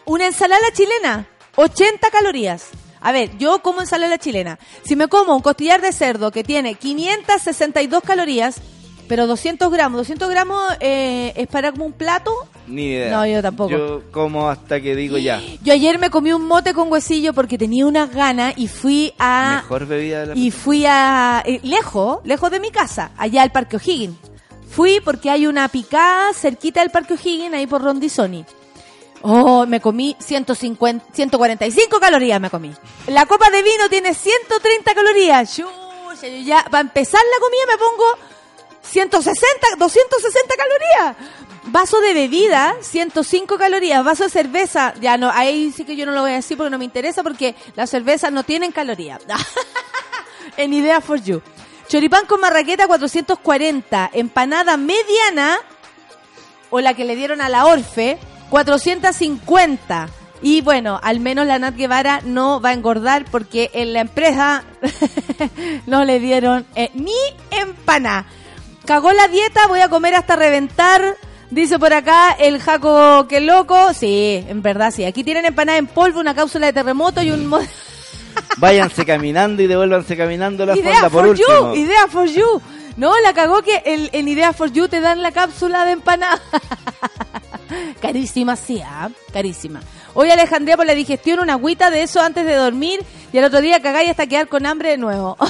[0.04, 1.26] Una ensalada chilena,
[1.56, 2.68] 80 calorías.
[3.00, 4.58] A ver, yo como ensalada chilena.
[4.84, 8.60] Si me como un costillar de cerdo que tiene 562 calorías,
[9.08, 12.32] pero 200 gramos, 200 gramos eh, es para como un plato.
[12.66, 13.10] Ni idea.
[13.10, 13.70] No, yo tampoco.
[13.70, 15.40] Yo como hasta que digo ya.
[15.62, 19.62] Yo ayer me comí un mote con huesillo porque tenía unas ganas y fui a...
[19.62, 21.42] Mejor bebida de la Y fui a...
[21.46, 24.16] eh, lejos, lejos de mi casa, allá al Parque O'Higgins.
[24.70, 28.44] Fui porque hay una picada cerquita del Parque O'Higgins, ahí por Rondizoni.
[29.22, 32.72] Oh, me comí 150, 145 calorías me comí.
[33.08, 35.56] La copa de vino tiene 130 calorías.
[35.56, 35.70] Yo
[36.44, 38.04] ya, para empezar la comida me pongo
[38.82, 41.16] 160, 260 calorías.
[41.70, 44.04] Vaso de bebida, 105 calorías.
[44.04, 46.70] Vaso de cerveza, ya no, ahí sí que yo no lo voy a decir porque
[46.70, 49.20] no me interesa porque las cervezas no tienen calorías.
[50.56, 51.42] en Idea for You.
[51.88, 54.10] Choripán con marraqueta 440.
[54.12, 55.58] Empanada mediana,
[56.70, 58.18] o la que le dieron a la Orfe,
[58.50, 60.08] 450.
[60.42, 64.64] Y bueno, al menos la Nat Guevara no va a engordar porque en la empresa
[65.86, 67.16] no le dieron eh, ni
[67.50, 68.26] empaná.
[68.84, 71.16] Cagó la dieta, voy a comer hasta reventar.
[71.50, 73.94] Dice por acá el Jaco, que loco.
[73.94, 75.04] Sí, en verdad sí.
[75.04, 77.50] Aquí tienen empanada en polvo, una cápsula de terremoto y un...
[78.58, 81.74] Váyanse caminando y devuélvanse caminando la Idea fonda por for último.
[81.74, 82.62] you, idea for you.
[82.96, 86.40] No, la cagó que el, en Idea for You te dan la cápsula de empanada.
[88.02, 89.08] Carísima, sí, ¿ah?
[89.32, 89.80] Carísima.
[90.14, 93.00] Hoy Alejandría por la digestión, una agüita de eso antes de dormir
[93.32, 95.36] y al otro día cagáis hasta quedar con hambre de nuevo.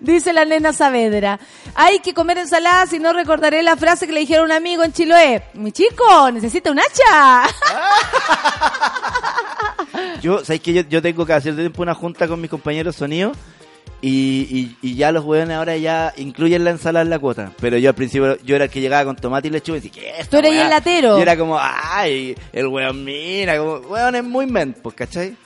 [0.00, 1.38] Dice la nena Saavedra.
[1.74, 4.84] Hay que comer ensalada, si no recordaré la frase que le dijeron a un amigo
[4.84, 5.42] en Chiloé.
[5.54, 7.42] Mi chico, necesita un hacha.
[10.22, 13.32] Yo, ¿sabes que yo, yo tengo que hacer tiempo una junta con mis compañeros sonido
[14.00, 17.52] y, y, y ya los hueones ahora ya incluyen la ensalada en la cuota.
[17.60, 20.02] Pero yo al principio, yo era el que llegaba con tomate y lechuga y decía,
[20.02, 21.18] ¿qué es Tú eres weá?" el latero.
[21.18, 25.36] Y era como, ay, el hueón mira, como, hueón es muy men, pues, ¿cachai?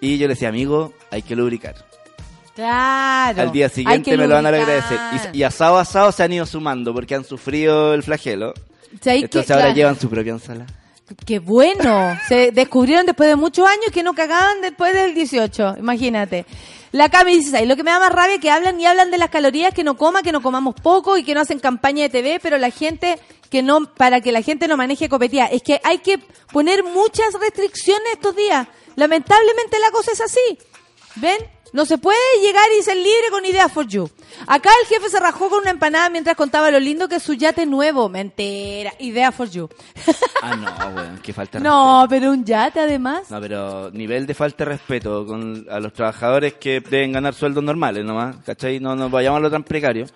[0.00, 1.74] Y yo le decía, amigo, hay que lubricar.
[2.54, 3.42] Claro.
[3.42, 4.98] Al día siguiente me lo van a agradecer.
[5.32, 8.54] Y, y asado a asado se han ido sumando porque han sufrido el flagelo.
[9.04, 9.74] Entonces ahora Claro.
[9.76, 10.66] llevan su propia ensalada.
[11.26, 12.16] Qué bueno.
[12.28, 15.76] Se descubrieron después de muchos años que no cagaban después del 18.
[15.78, 16.46] Imagínate.
[16.92, 19.10] La Cami dice, "Ay, lo que me da más rabia es que hablan y hablan
[19.10, 22.04] de las calorías, que no coma, que no comamos poco y que no hacen campaña
[22.04, 23.18] de TV, pero la gente
[23.50, 25.46] que no, para que la gente no maneje copetía.
[25.46, 26.18] Es que hay que
[26.52, 28.66] poner muchas restricciones estos días.
[28.96, 30.58] Lamentablemente la cosa es así.
[31.16, 31.36] ¿Ven?
[31.74, 34.08] No se puede llegar y ser libre con ideas for you.
[34.46, 37.34] Acá el jefe se rajó con una empanada mientras contaba lo lindo que es su
[37.34, 38.08] yate nuevo.
[38.08, 38.92] Mentira.
[39.00, 39.68] Idea for you.
[40.40, 43.28] Ah, no, weón, que falta de no, pero un yate además.
[43.28, 47.64] No, pero nivel de falta de respeto con a los trabajadores que deben ganar sueldos
[47.64, 48.78] normales nomás, ¿cachai?
[48.78, 50.06] No nos vayamos a lo tan precario,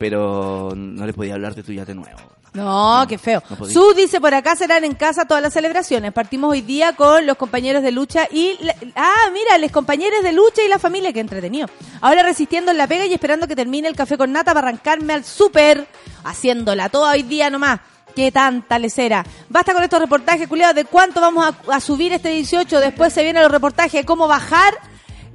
[0.00, 2.18] pero no le podía hablar de tu yate nuevo.
[2.56, 3.42] No, qué feo.
[3.50, 3.66] no.
[3.66, 6.12] Su dice, por acá serán en casa todas las celebraciones.
[6.12, 8.56] Partimos hoy día con los compañeros de lucha y...
[8.60, 11.68] la- ah, mira, los compañeros de lucha y la familia, qué entretenido.
[12.00, 15.12] Ahora resistiendo en la pega y esperando que termine el café con nata para arrancarme
[15.12, 15.86] al súper,
[16.24, 17.80] haciéndola toda hoy día nomás.
[18.14, 19.26] Qué tanta lecera.
[19.50, 22.80] Basta con estos reportajes, culiados, de cuánto vamos a, a subir este 18.
[22.80, 24.72] Después se vienen los reportajes de cómo bajar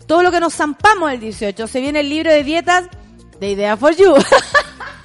[0.07, 1.67] todo lo que nos zampamos el 18.
[1.67, 2.86] Se viene el libro de dietas
[3.39, 4.15] de Idea for You.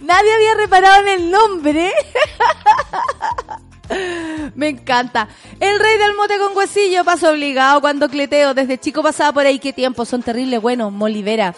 [0.00, 1.92] Nadie había reparado en el nombre.
[4.54, 5.28] Me encanta.
[5.60, 8.54] El rey del mote con huesillo paso obligado cuando cleteo.
[8.54, 9.58] Desde chico pasaba por ahí.
[9.58, 10.04] Qué tiempo.
[10.04, 10.92] Son terribles buenos.
[10.92, 11.54] Molivera.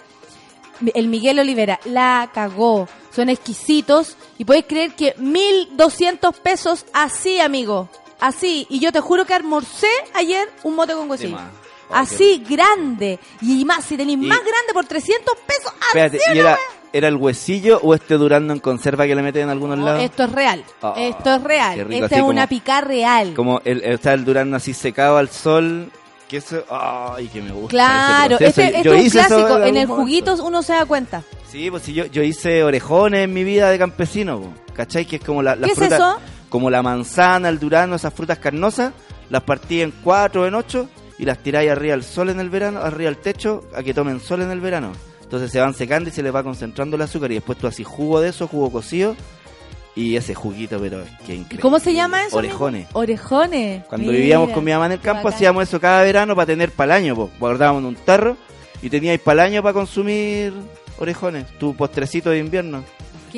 [0.95, 1.81] El Miguel Olivera.
[1.85, 2.89] La cagó.
[3.15, 4.17] Son exquisitos.
[4.37, 7.89] Y podéis creer que 1200 pesos así, amigo.
[8.21, 8.67] Así.
[8.71, 11.39] Y yo te juro que almorcé ayer un mote con huesillo.
[11.91, 13.19] Así, grande.
[13.41, 15.73] Y más, si tenéis más grande por 300 pesos.
[15.89, 19.79] Espérate, ¿y era, el huesillo o este durando en conserva que le meten en algunos
[19.79, 20.03] No, lados?
[20.03, 20.65] esto es real.
[20.83, 21.85] Oh, esto es real.
[21.87, 23.35] rico, Esta es una picar real.
[23.35, 25.91] Como el, está el durazno así secado al sol,
[26.29, 27.71] que eso, ay, que me gusta.
[27.71, 29.63] Claro, este, Yo esto es un clásico.
[29.65, 31.23] En el juguito uno se da cuenta.
[31.51, 35.07] Sí, pues sí, yo, yo hice orejones en mi vida de campesino, ¿cachai?
[35.07, 36.19] Que es como la, las ¿Qué es frutas, eso?
[36.51, 38.93] como la manzana, el durazno, esas frutas carnosas,
[39.31, 40.89] las partí en cuatro en ocho
[41.19, 44.21] y las tiráis arriba al sol en el verano, arriba al techo, a que tomen
[44.21, 44.93] sol en el verano.
[45.23, 47.85] Entonces se van secando y se les va concentrando el azúcar y después tú así
[47.85, 49.15] jugo de eso, jugo cocido
[49.95, 51.61] y ese juguito, pero es que increíble.
[51.61, 52.37] ¿Cómo se llama eso?
[52.37, 52.87] Orejones.
[52.93, 53.85] Orejones.
[53.87, 55.35] Cuando Mira, vivíamos con mi mamá en el campo, bacán.
[55.35, 57.31] hacíamos eso cada verano para tener palaño, po.
[57.39, 58.37] guardábamos en un tarro
[58.81, 60.55] y teníais palaño para consumir
[60.99, 62.85] orejones, tu postrecito de invierno.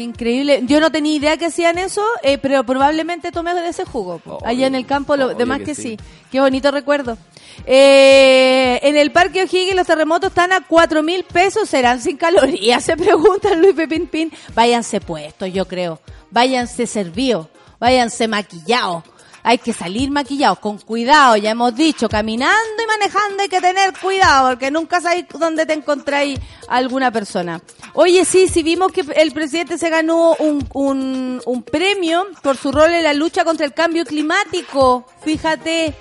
[0.00, 0.62] Qué increíble.
[0.64, 4.22] Yo no tenía idea que hacían eso, eh, pero probablemente tomé de ese jugo.
[4.46, 5.82] Allá en el campo, lo demás que que, sí.
[5.82, 5.96] sí.
[6.32, 7.18] Qué bonito recuerdo.
[7.66, 11.68] Eh, en el Parque O'Higgins los terremotos están a cuatro mil pesos.
[11.68, 12.82] ¿Serán sin calorías?
[12.86, 14.32] Se pregunta Luis Pepín Pin.
[14.54, 16.00] Váyanse puestos, yo creo.
[16.30, 17.48] Váyanse servidos.
[17.78, 19.04] Váyanse maquillados.
[19.42, 23.92] Hay que salir maquillados, con cuidado, ya hemos dicho, caminando y manejando hay que tener
[23.98, 26.38] cuidado, porque nunca sabéis dónde te encontráis
[26.68, 27.60] alguna persona.
[27.94, 32.70] Oye, sí, sí vimos que el presidente se ganó un, un, un premio por su
[32.72, 35.06] rol en la lucha contra el cambio climático.
[35.22, 35.94] Fíjate,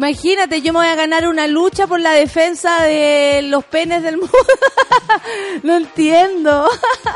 [0.00, 4.16] imagínate, yo me voy a ganar una lucha por la defensa de los penes del
[4.16, 4.32] mundo.
[5.62, 6.66] no entiendo.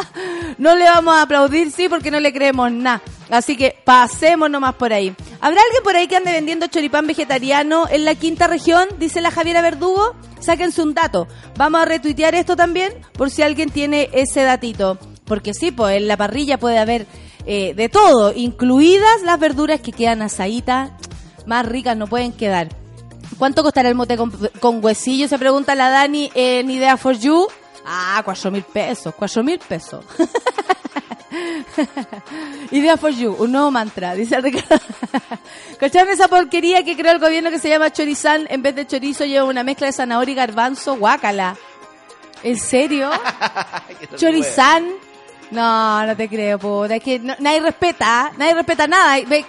[0.59, 3.01] no le vamos a aplaudir, sí, porque no le creemos nada.
[3.31, 5.17] Así que pasemos nomás por ahí.
[5.41, 8.87] ¿Habrá alguien por ahí que ande vendiendo choripán vegetariano en la quinta región?
[8.99, 10.15] Dice la Javiera Verdugo.
[10.41, 11.27] Sáquense un dato.
[11.57, 14.99] Vamos a retuitear esto también por si alguien tiene ese datito.
[15.25, 17.07] Porque sí, pues en la parrilla puede haber
[17.47, 20.91] eh, de todo, incluidas las verduras que quedan asaditas.
[21.47, 22.69] Más ricas no pueden quedar.
[23.39, 24.31] ¿Cuánto costará el mote con,
[24.61, 25.29] con huesillo?
[25.29, 27.47] Se pregunta la Dani en Idea for You.
[27.85, 30.05] Ah, cuatro mil pesos, cuatro mil pesos.
[32.71, 34.85] Idea for you, un nuevo mantra, dice Ricardo.
[35.79, 38.47] ¿Cacharon esa porquería que creó el gobierno que se llama chorizán?
[38.49, 41.57] En vez de chorizo lleva una mezcla de zanahoria y garbanzo, guácala.
[42.43, 43.11] ¿En serio?
[44.17, 44.87] ¿Chorizán?
[45.55, 46.97] No, no te creo, puta.
[46.97, 49.17] Es que nadie respeta, nadie respeta nada.
[49.27, 49.45] Ven,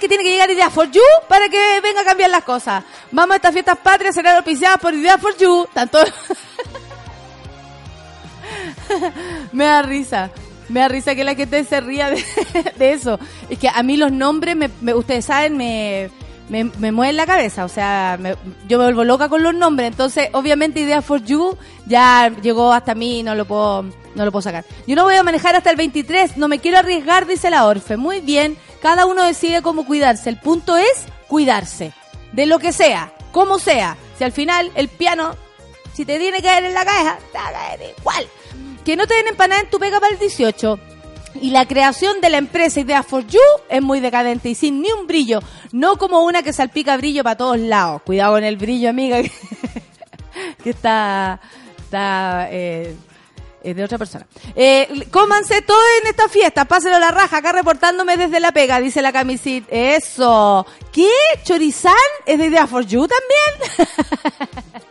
[0.00, 2.84] que tiene que llegar Idea for You para que venga a cambiar las cosas.
[3.10, 5.66] Vamos a estas fiestas patrias, serán auspiciadas por Idea for You.
[5.74, 5.98] Tanto...
[9.52, 10.30] me da risa.
[10.68, 12.24] Me da risa que la gente se ría de,
[12.76, 13.18] de eso.
[13.48, 16.10] Es que a mí los nombres, me, me- ustedes saben, me,
[16.50, 17.64] me, me mueven la cabeza.
[17.64, 18.36] O sea, me-
[18.68, 19.88] yo me vuelvo loca con los nombres.
[19.90, 23.82] Entonces, obviamente, Idea for You ya llegó hasta mí no lo puedo,
[24.14, 24.64] no lo puedo sacar.
[24.86, 26.36] Yo no voy a manejar hasta el 23.
[26.36, 27.96] No me quiero arriesgar, dice la Orfe.
[27.96, 28.58] Muy bien.
[28.82, 30.28] Cada uno decide cómo cuidarse.
[30.28, 31.92] El punto es cuidarse.
[32.32, 33.12] De lo que sea.
[33.32, 33.96] Como sea.
[34.18, 35.34] Si al final el piano,
[35.94, 38.26] si te tiene que caer en la cabeza, te va a caer igual
[38.84, 40.80] que no te den empanada en tu pega para el 18.
[41.34, 44.90] Y la creación de la empresa Idea for You es muy decadente y sin ni
[44.92, 45.40] un brillo.
[45.72, 48.02] No como una que salpica brillo para todos lados.
[48.02, 49.30] Cuidado con el brillo, amiga, que,
[50.62, 51.40] que está,
[51.78, 52.96] está eh,
[53.62, 54.26] es de otra persona.
[54.54, 59.02] Eh, cómanse todo en esta fiesta, pásenlo la raja, acá reportándome desde la pega, dice
[59.02, 59.68] la camisita.
[59.70, 60.66] Eso.
[60.92, 61.10] ¿Qué?
[61.44, 61.94] ¿Chorizán?
[62.26, 63.90] ¿Es de Idea for You también?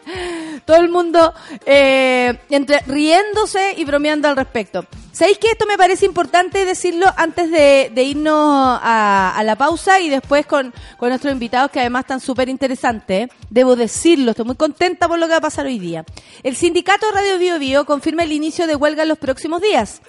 [0.66, 1.34] todo el mundo
[1.66, 4.86] eh, entre riéndose y bromeando al respecto.
[5.12, 10.46] ¿Sabéis que esto me parece importante decirlo antes de, irnos a, la pausa y después
[10.46, 13.28] con, nuestros invitados que además están súper interesantes?
[13.50, 16.06] Debo decirlo, estoy muy contenta por lo que va a pasar hoy día.
[16.42, 20.02] El sindicato Radio Bio Bio confirma el inicio de huelga en los próximos días.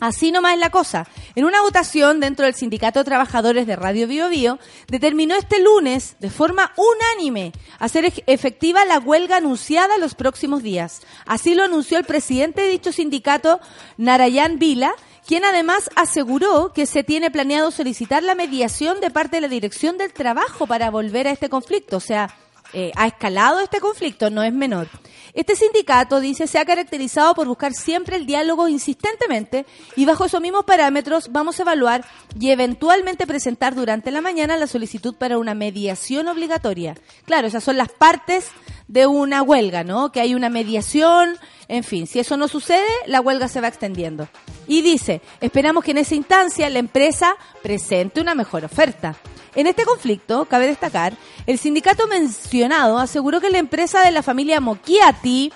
[0.00, 1.06] Así nomás es la cosa.
[1.34, 6.16] En una votación dentro del Sindicato de Trabajadores de Radio Bio Bio, determinó este lunes,
[6.18, 11.02] de forma unánime, hacer efectiva la huelga anunciada los próximos días.
[11.26, 13.60] Así lo anunció el presidente de dicho sindicato,
[13.96, 14.94] Narayan Vila,
[15.26, 19.96] quien además aseguró que se tiene planeado solicitar la mediación de parte de la Dirección
[19.96, 21.96] del Trabajo para volver a este conflicto.
[21.96, 22.34] O sea,
[22.74, 24.88] eh, ha escalado este conflicto, no es menor.
[25.32, 29.66] Este sindicato, dice, se ha caracterizado por buscar siempre el diálogo insistentemente
[29.96, 32.04] y bajo esos mismos parámetros vamos a evaluar
[32.38, 36.94] y eventualmente presentar durante la mañana la solicitud para una mediación obligatoria.
[37.24, 38.50] Claro, esas son las partes
[38.86, 40.12] de una huelga, ¿no?
[40.12, 44.28] Que hay una mediación, en fin, si eso no sucede, la huelga se va extendiendo.
[44.68, 49.16] Y dice, esperamos que en esa instancia la empresa presente una mejor oferta.
[49.54, 54.60] En este conflicto, cabe destacar, el sindicato mencionado aseguró que la empresa de la familia
[54.60, 55.52] Mochiati,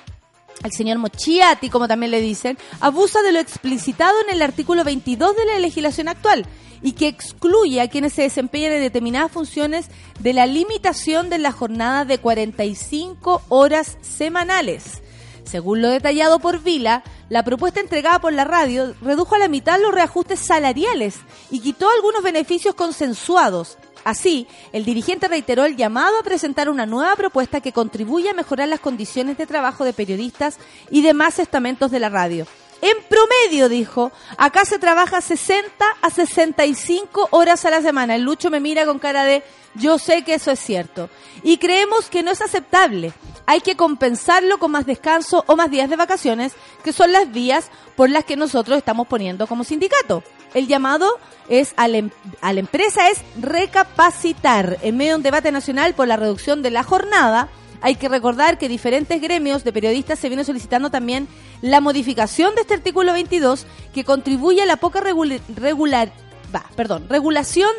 [0.62, 5.36] el señor Mochiati, como también le dicen, abusa de lo explicitado en el artículo 22
[5.36, 6.46] de la legislación actual
[6.82, 9.88] y que excluye a quienes se desempeñan en determinadas funciones
[10.20, 15.02] de la limitación de la jornada de 45 horas semanales.
[15.44, 19.80] Según lo detallado por Vila, la propuesta entregada por la radio redujo a la mitad
[19.80, 21.16] los reajustes salariales
[21.50, 23.78] y quitó algunos beneficios consensuados.
[24.04, 28.68] Así, el dirigente reiteró el llamado a presentar una nueva propuesta que contribuya a mejorar
[28.68, 30.58] las condiciones de trabajo de periodistas
[30.90, 32.46] y demás estamentos de la radio.
[32.80, 38.14] En promedio, dijo, acá se trabaja 60 a 65 horas a la semana.
[38.14, 39.42] El Lucho me mira con cara de
[39.74, 41.10] yo sé que eso es cierto.
[41.42, 43.12] Y creemos que no es aceptable.
[43.46, 46.52] Hay que compensarlo con más descanso o más días de vacaciones,
[46.84, 50.22] que son las vías por las que nosotros estamos poniendo como sindicato.
[50.54, 51.08] El llamado
[51.48, 55.94] es a la, em- a la empresa es recapacitar en medio de un debate nacional
[55.94, 57.48] por la reducción de la jornada.
[57.80, 61.28] Hay que recordar que diferentes gremios de periodistas se vienen solicitando también
[61.62, 66.10] la modificación de este artículo 22 que contribuye a la poca regulación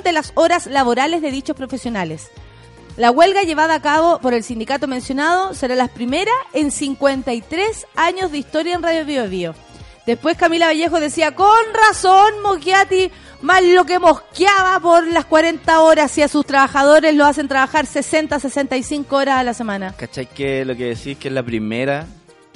[0.04, 2.30] de las horas laborales de dichos profesionales.
[2.98, 8.32] La huelga llevada a cabo por el sindicato mencionado será la primera en 53 años
[8.32, 9.56] de historia en Radio Bio.
[10.10, 13.12] Después Camila Vallejo decía, con razón, Mochiati,
[13.44, 17.86] más lo que mosqueaba por las 40 horas y a sus trabajadores lo hacen trabajar
[17.86, 19.94] 60, 65 horas a la semana.
[19.96, 22.08] ¿Cachai que lo que decís que es la primera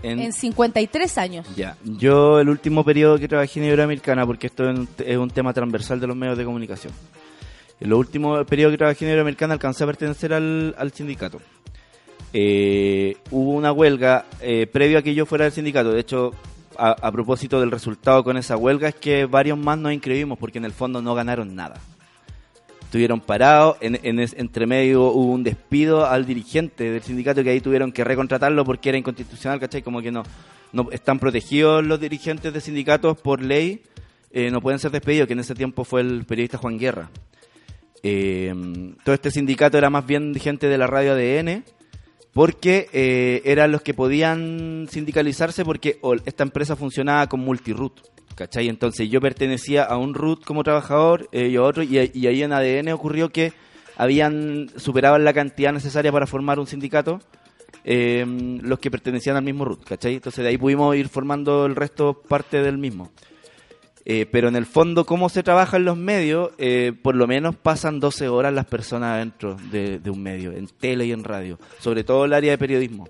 [0.02, 0.20] en...
[0.20, 1.48] En 53 años.
[1.56, 6.00] Ya, yo el último periodo que trabajé en Iberoamericana, porque esto es un, tema transversal
[6.00, 6.92] de los medios de comunicación.
[7.80, 11.40] En los últimos periodos que trabajé en Iberoamericana alcancé a pertenecer al, al sindicato.
[12.34, 15.92] Eh, hubo una huelga eh, previo a que yo fuera del sindicato.
[15.92, 16.34] De hecho,
[16.78, 20.66] a, propósito del resultado con esa huelga, es que varios más nos inscribimos porque en
[20.66, 21.76] el fondo no ganaron nada.
[22.84, 27.50] Estuvieron parados, en, en es- entre medio hubo un despido al dirigente del sindicato que
[27.50, 29.82] ahí tuvieron que recontratarlo porque era inconstitucional, ¿cachai?
[29.82, 30.24] Como que no,
[30.72, 33.82] no están protegidos los dirigentes de sindicatos por ley,
[34.32, 37.10] eh, no pueden ser despedidos, que en ese tiempo fue el periodista Juan Guerra.
[38.04, 38.54] Eh,
[39.04, 41.64] todo este sindicato era más bien gente de la radio ADN,
[42.34, 48.02] porque eh, eran los que podían sindicalizarse porque esta empresa funcionaba con multiroot,
[48.36, 48.68] ¿cachai?
[48.70, 52.42] Entonces yo pertenecía a un root como trabajador eh, y a otro, y, y ahí
[52.42, 53.54] en ADN ocurrió que
[53.96, 57.20] habían superaban la cantidad necesaria para formar un sindicato
[57.84, 58.26] eh,
[58.62, 60.16] los que pertenecían al mismo root, ¿cachai?
[60.16, 63.12] Entonces de ahí pudimos ir formando el resto parte del mismo.
[64.06, 67.56] Eh, pero en el fondo, cómo se trabaja en los medios, eh, por lo menos
[67.56, 71.58] pasan 12 horas las personas dentro de, de un medio, en tele y en radio,
[71.80, 73.08] sobre todo el área de periodismo.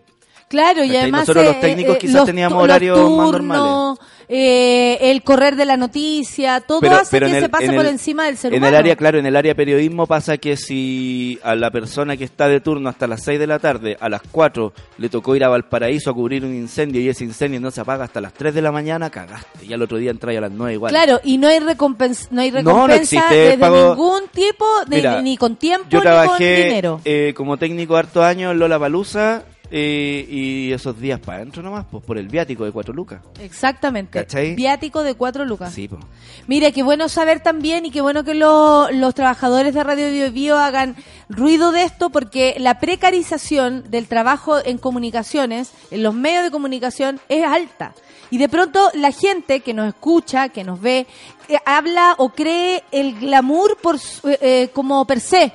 [0.54, 1.02] Claro, y ¿Cachai?
[1.02, 4.00] además Nosotros los eh, técnicos eh, quizás los teníamos los horarios más turnos, normales.
[4.30, 8.54] eh, el correr de la noticia, todo hace que se pase por encima del ser
[8.54, 8.70] en humano.
[8.70, 12.48] el área, claro, en el área periodismo pasa que si a la persona que está
[12.48, 15.50] de turno hasta las 6 de la tarde, a las 4 le tocó ir a
[15.50, 18.62] Valparaíso a cubrir un incendio y ese incendio no se apaga hasta las 3 de
[18.62, 19.66] la mañana, cagaste.
[19.66, 20.92] Y al otro día entra a las 9 igual.
[20.92, 24.66] Claro, y no hay, recompens no hay No, no recompensa existe desde pago- ningún tipo,
[24.88, 27.02] de- Mira, ni con tiempo Yo ni con trabajé dinero.
[27.06, 29.44] eh, como técnico harto años en Lola Palusa
[29.80, 33.22] y esos días para adentro nomás, pues por el viático de 4 lucas.
[33.40, 34.20] Exactamente.
[34.20, 34.56] ¿Cachai?
[34.56, 35.74] Viático de cuatro lucas.
[35.74, 36.04] Sí, pues.
[36.48, 40.32] Mira, qué bueno saber también y qué bueno que lo- los trabajadores de Radio Bio
[40.32, 40.96] Bio hagan
[41.30, 47.20] ruido de esto porque la precarización del trabajo en comunicaciones, en los medios de comunicación,
[47.30, 47.94] es alta.
[48.32, 51.06] Y de pronto la gente que nos escucha, que nos ve,
[51.50, 55.52] eh, habla o cree el glamour por, eh, eh, como per se.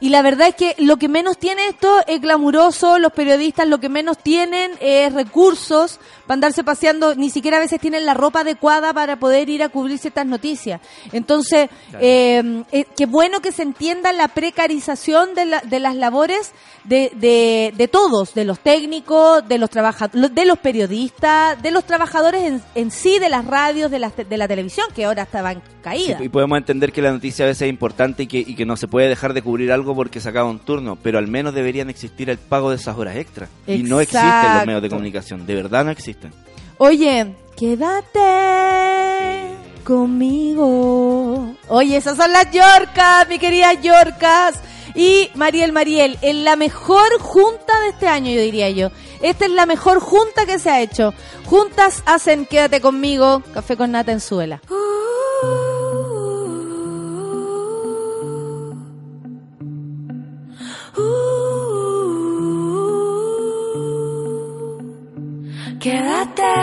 [0.00, 3.80] Y la verdad es que lo que menos tiene esto es glamuroso, los periodistas lo
[3.80, 8.42] que menos tienen es recursos para andarse paseando, ni siquiera a veces tienen la ropa
[8.42, 10.80] adecuada para poder ir a cubrir ciertas noticias.
[11.12, 11.68] Entonces,
[12.00, 16.52] eh, eh, qué bueno que se entienda la precarización de, la- de las labores
[16.84, 21.84] de, de, de todos, de los técnicos, de los trabajadores, de los periodistas, de los
[21.84, 25.62] trabajadores en, en sí, de las radios, de la, de la televisión, que ahora estaban
[25.82, 26.20] caídas.
[26.20, 28.76] Y podemos entender que la noticia a veces es importante y que, y que no
[28.76, 31.88] se puede dejar de cubrir algo porque se acaba un turno, pero al menos deberían
[31.90, 33.48] existir el pago de esas horas extra.
[33.66, 36.17] Y no existen los medios de comunicación, de verdad no existen.
[36.78, 38.20] Oye, quédate
[39.84, 41.54] conmigo.
[41.68, 44.60] Oye, esas son las Yorkas, mi querida Yorkas.
[44.94, 48.90] Y Mariel Mariel, en la mejor junta de este año, yo diría yo.
[49.22, 51.14] Esta es la mejor junta que se ha hecho.
[51.46, 54.60] Juntas hacen Quédate conmigo, café con nata en suela.
[65.88, 66.54] Quédate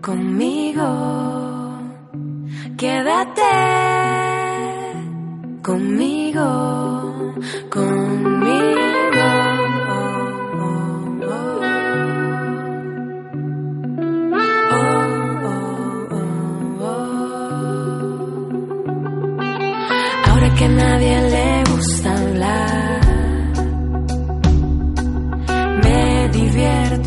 [0.00, 0.88] conmigo.
[2.78, 3.54] Quédate
[5.62, 6.48] conmigo.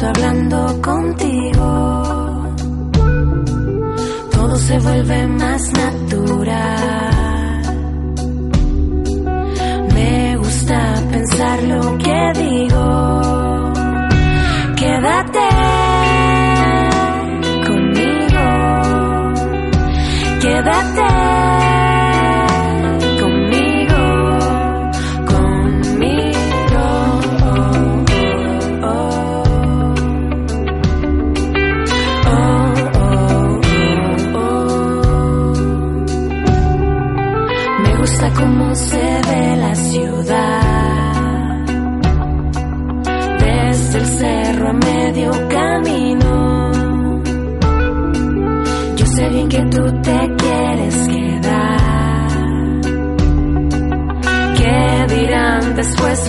[0.03, 2.53] Hablando contigo.
[4.31, 7.00] Todo se vuelve más natural.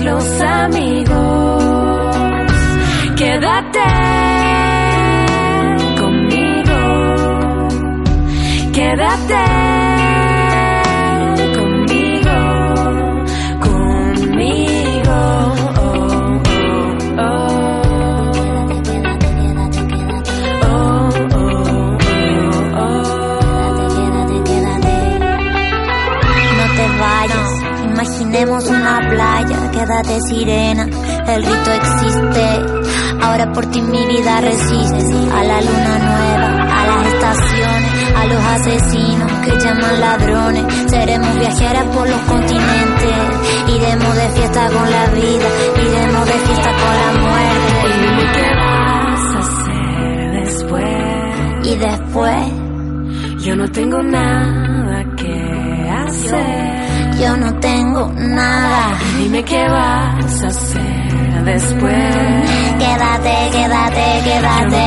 [0.03, 0.32] Los
[29.83, 32.45] quédate sirena, el rito existe,
[33.21, 35.03] ahora por ti mi vida resiste,
[35.35, 41.85] a la luna nueva, a las estaciones, a los asesinos que llaman ladrones, seremos viajeras
[41.97, 43.17] por los continentes,
[43.75, 45.49] iremos de fiesta con la vida,
[45.85, 47.63] iremos de fiesta con la muerte,
[48.03, 51.67] Dime qué vas a hacer después.
[51.67, 56.82] y después Yo no tengo nada que hacer.
[57.23, 58.99] Yo no tengo nada.
[59.19, 62.15] Dime qué vas a hacer después.
[62.79, 64.85] Quédate, quédate, quédate.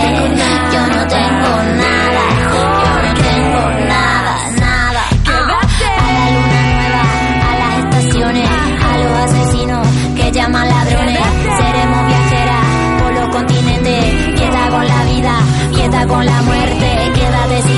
[0.74, 1.52] Yo no tengo
[1.84, 2.26] nada.
[2.54, 5.04] Yo no tengo nada, nada.
[5.26, 5.38] A
[5.98, 7.04] la luna nueva,
[7.50, 8.50] a las estaciones,
[8.90, 11.20] a los asesinos que llaman ladrones.
[11.60, 12.66] Seremos viajeras
[13.02, 14.04] por los continentes.
[14.38, 15.34] Fiesta con la vida,
[15.74, 17.12] fiesta con la muerte.
[17.16, 17.75] Quédate sirena,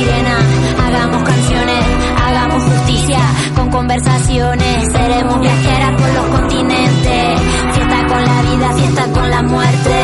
[3.70, 4.92] con conversaciones.
[4.92, 7.42] Seremos viajeras por los continentes.
[7.74, 9.96] Fiesta con la vida, fiesta con la muerte.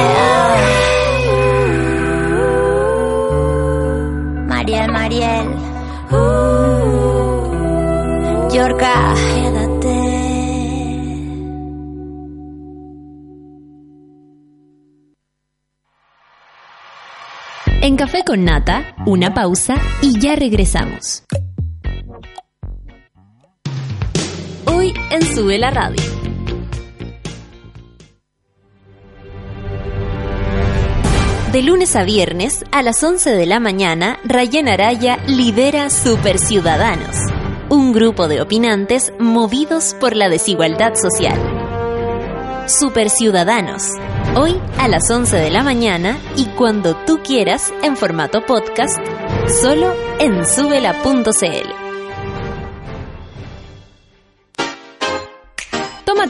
[4.48, 5.48] Mariel, Mariel.
[8.52, 10.14] Yorka, quédate.
[17.82, 21.24] En Café con Nata, una pausa y ya regresamos.
[25.14, 26.02] En Sube la Radio.
[31.52, 37.16] De lunes a viernes, a las 11 de la mañana, Rayen Araya lidera Super Ciudadanos,
[37.70, 41.38] un grupo de opinantes movidos por la desigualdad social.
[42.66, 43.84] Super Ciudadanos,
[44.36, 48.98] hoy a las 11 de la mañana y cuando tú quieras en formato podcast,
[49.62, 51.83] solo en subela.cl.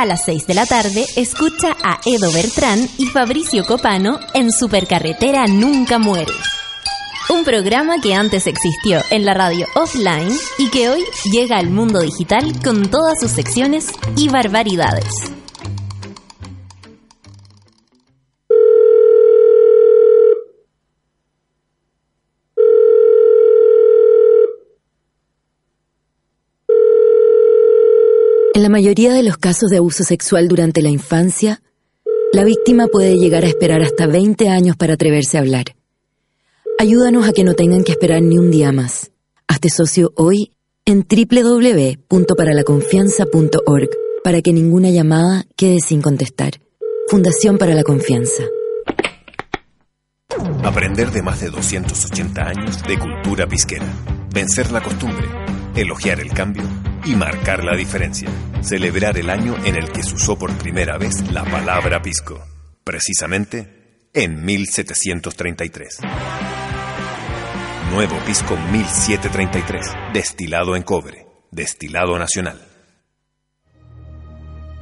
[0.00, 5.46] A las 6 de la tarde escucha a Edo Bertrán y Fabricio Copano en Supercarretera
[5.46, 6.32] Nunca Muere.
[7.28, 12.00] Un programa que antes existió en la radio offline y que hoy llega al mundo
[12.00, 15.12] digital con todas sus secciones y barbaridades.
[28.70, 31.60] Mayoría de los casos de abuso sexual durante la infancia,
[32.32, 35.74] la víctima puede llegar a esperar hasta 20 años para atreverse a hablar.
[36.78, 39.10] Ayúdanos a que no tengan que esperar ni un día más.
[39.48, 40.52] Hazte socio hoy
[40.86, 43.90] en www.paralaconfianza.org
[44.24, 46.52] para que ninguna llamada quede sin contestar.
[47.08, 48.44] Fundación para la Confianza.
[50.62, 53.92] Aprender de más de 280 años de cultura pisquera.
[54.32, 55.26] Vencer la costumbre.
[55.74, 56.62] Elogiar el cambio
[57.04, 58.28] y marcar la diferencia.
[58.62, 62.44] Celebrar el año en el que se usó por primera vez la palabra pisco.
[62.84, 65.98] Precisamente en 1733.
[67.92, 69.86] Nuevo pisco 1733.
[70.12, 71.26] Destilado en cobre.
[71.50, 72.69] Destilado nacional.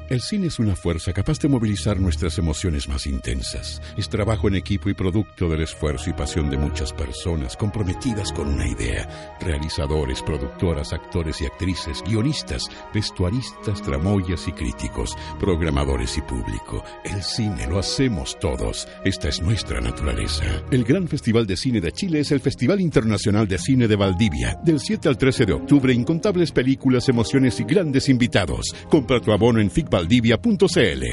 [0.08, 3.82] El cine es una fuerza capaz de movilizar nuestras emociones más intensas.
[3.98, 8.48] Es trabajo en equipo y producto del esfuerzo y pasión de muchas personas comprometidas con
[8.48, 9.36] una idea.
[9.38, 16.82] Realizadores, productoras, actores y actrices, guionistas, vestuaristas, tramoyas y críticos, programadores y público.
[17.04, 18.88] El cine lo hacemos todos.
[19.04, 20.44] Esta es nuestra naturaleza.
[20.70, 24.58] El Gran Festival de Cine de Chile es el Festival Internacional de Cine de Valdivia.
[24.64, 28.74] Del 7 al 13 de octubre, incontables películas, emociones y grandes invitados.
[28.88, 31.04] Compra tu abono en FICValdivia.cl.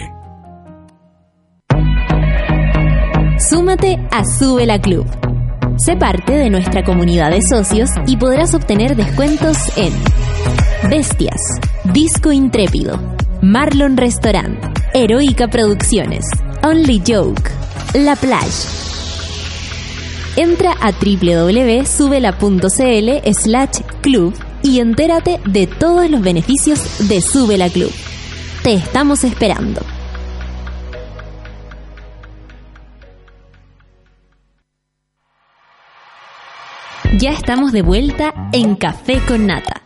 [3.37, 5.05] Súmate a Sube la Club.
[5.77, 9.93] Sé parte de nuestra comunidad de socios y podrás obtener descuentos en
[10.89, 11.41] Bestias,
[11.93, 12.99] Disco Intrépido,
[13.41, 14.57] Marlon Restaurant,
[14.93, 16.25] Heroica Producciones,
[16.63, 17.51] Only Joke,
[17.93, 18.85] La Plage.
[20.37, 24.33] Entra a www.subela.cl slash club
[24.63, 27.91] y entérate de todos los beneficios de Sube la Club.
[28.65, 29.79] Te estamos esperando.
[37.19, 39.83] Ya estamos de vuelta en Café con Nata.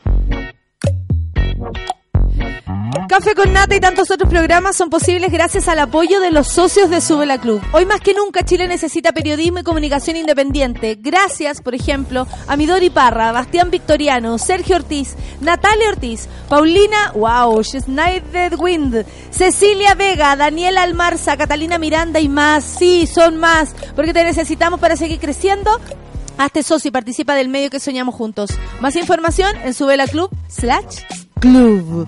[3.09, 6.91] Café con Nata y tantos otros programas son posibles gracias al apoyo de los socios
[6.91, 7.59] de Sube la Club.
[7.71, 10.93] Hoy más que nunca Chile necesita periodismo y comunicación independiente.
[10.93, 18.53] Gracias, por ejemplo, a Midori Parra, Bastián Victoriano, Sergio Ortiz, Natalia Ortiz, Paulina, wow, Schneider
[18.59, 22.63] Wind, Cecilia Vega, Daniela Almarza, Catalina Miranda y más.
[22.63, 25.71] Sí, son más, porque te necesitamos para seguir creciendo.
[26.37, 28.51] Hazte socio y participa del medio que soñamos juntos.
[28.81, 30.99] Más información en Subela Club slash
[31.39, 32.07] club.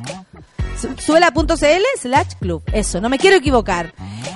[0.98, 2.64] Suela.cl slash club.
[2.74, 3.94] Eso, no me quiero equivocar.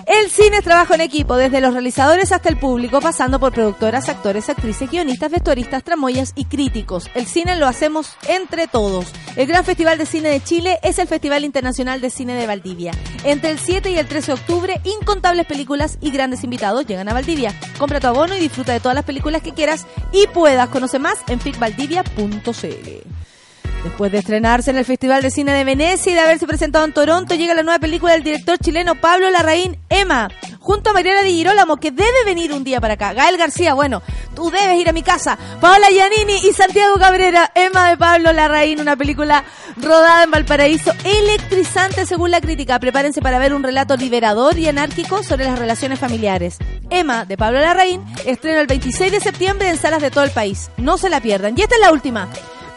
[0.07, 4.07] El cine es trabajo en equipo, desde los realizadores hasta el público, pasando por productoras,
[4.07, 7.09] actores, actrices, guionistas, vestuaristas, tramoyas y críticos.
[7.15, 9.07] El cine lo hacemos entre todos.
[9.35, 12.91] El Gran Festival de Cine de Chile es el Festival Internacional de Cine de Valdivia.
[13.23, 17.13] Entre el 7 y el 13 de octubre, incontables películas y grandes invitados llegan a
[17.13, 17.53] Valdivia.
[17.79, 20.69] Compra tu abono y disfruta de todas las películas que quieras y puedas.
[20.69, 23.34] Conoce más en ficvaldivia.cl.
[23.85, 26.91] Después de estrenarse en el Festival de Cine de Venecia y de haberse presentado en
[26.91, 30.27] Toronto, llega la nueva película del director chileno Pablo Larraín, Emma,
[30.59, 33.13] junto a Mariela Di Girolamo, que debe venir un día para acá.
[33.13, 34.01] Gael García, bueno,
[34.33, 35.37] tú debes ir a mi casa.
[35.61, 39.43] Paola Giannini y Santiago Cabrera, Emma de Pablo Larraín, una película
[39.77, 42.79] rodada en Valparaíso, electrizante según la crítica.
[42.79, 46.57] Prepárense para ver un relato liberador y anárquico sobre las relaciones familiares.
[46.89, 50.71] Emma, de Pablo Larraín, estrena el 26 de septiembre en salas de todo el país.
[50.77, 51.53] No se la pierdan.
[51.55, 52.27] Y esta es la última.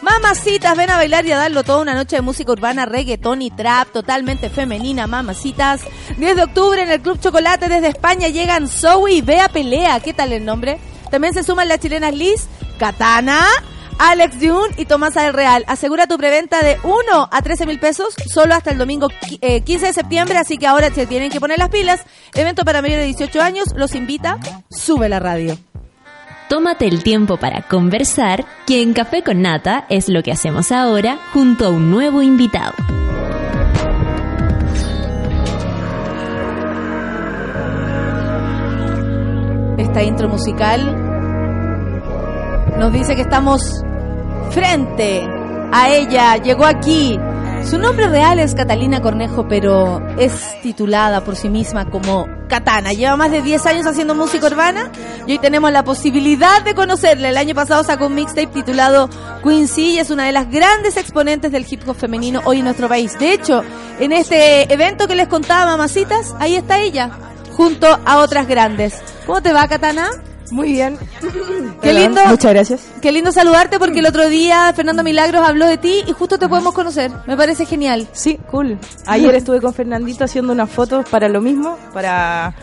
[0.03, 3.51] Mamacitas, ven a bailar y a darlo toda una noche de música urbana, reggaetón y
[3.51, 5.81] trap, totalmente femenina, mamacitas.
[6.16, 10.15] 10 de octubre en el Club Chocolate desde España llegan Zoe y Bea Pelea, ¿qué
[10.15, 10.79] tal el nombre?
[11.11, 12.47] También se suman las chilenas Liz,
[12.79, 13.45] Katana,
[13.99, 15.65] Alex June y Tomasa del Real.
[15.66, 19.62] Asegura tu preventa de 1 a 13 mil pesos solo hasta el domingo qui- eh,
[19.62, 22.03] 15 de septiembre, así que ahora se tienen que poner las pilas.
[22.35, 24.39] Evento para mayores de 18 años, los invita,
[24.70, 25.59] sube la radio.
[26.49, 31.19] Tómate el tiempo para conversar, que en Café con Nata es lo que hacemos ahora
[31.35, 32.73] junto a un nuevo invitado.
[39.77, 40.97] Esta intro musical
[42.79, 43.85] nos dice que estamos
[44.51, 45.29] frente
[45.70, 46.39] a ella.
[46.39, 47.19] Llegó aquí
[47.64, 50.32] su nombre real es Catalina Cornejo, pero es
[50.62, 52.93] titulada por sí misma como Katana.
[52.93, 54.90] Lleva más de 10 años haciendo música urbana
[55.26, 57.28] y hoy tenemos la posibilidad de conocerla.
[57.28, 59.10] El año pasado sacó un mixtape titulado
[59.43, 62.89] Quincy y es una de las grandes exponentes del hip hop femenino hoy en nuestro
[62.89, 63.18] país.
[63.18, 63.62] De hecho,
[64.01, 67.10] en este evento que les contaba, mamacitas, ahí está ella,
[67.55, 68.94] junto a otras grandes.
[69.26, 70.09] ¿Cómo te va, Katana?
[70.51, 70.99] Muy bien.
[71.83, 72.20] Qué lindo.
[72.27, 72.81] Muchas gracias.
[73.01, 76.49] Qué lindo saludarte porque el otro día Fernando Milagros habló de ti y justo te
[76.49, 77.11] podemos conocer.
[77.27, 78.09] Me parece genial.
[78.12, 78.79] Sí, cool.
[79.07, 82.55] Ayer estuve con Fernandito haciendo unas fotos para lo mismo, para,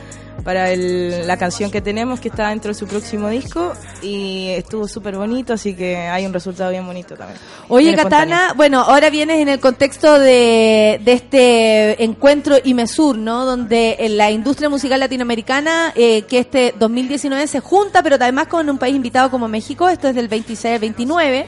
[0.45, 3.73] para el- la canción que tenemos que está dentro de su próximo disco
[4.03, 7.37] y estuvo súper bonito, así que hay un resultado bien bonito también.
[7.67, 7.95] Oye, Bien.
[8.03, 13.43] Katana, bueno, ahora vienes en el contexto de, de este encuentro IMESUR, ¿no?
[13.43, 18.69] Donde en la industria musical latinoamericana, eh, que este 2019 se junta, pero además con
[18.69, 21.45] un país invitado como México, esto es del 26 al 29.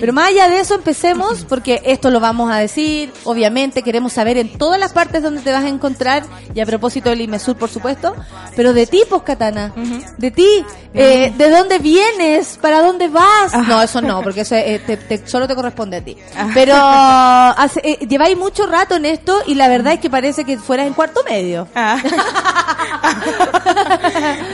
[0.00, 4.38] Pero más allá de eso, empecemos, porque esto lo vamos a decir, obviamente, queremos saber
[4.38, 6.22] en todas las partes donde te vas a encontrar,
[6.54, 8.14] y a propósito del IMESUR, por supuesto,
[8.56, 9.72] pero de ti, pues, Katana,
[10.16, 10.64] de ti,
[10.94, 12.58] eh, ¿de dónde vienes?
[12.60, 13.52] ¿Para dónde vas?
[13.66, 16.16] No, eso no, porque eso eh, te- te- solo te corresponde a ti.
[16.54, 20.58] Pero hace- eh, lleváis mucho rato en esto y la verdad es que parece que
[20.58, 21.68] fueras en cuarto medio.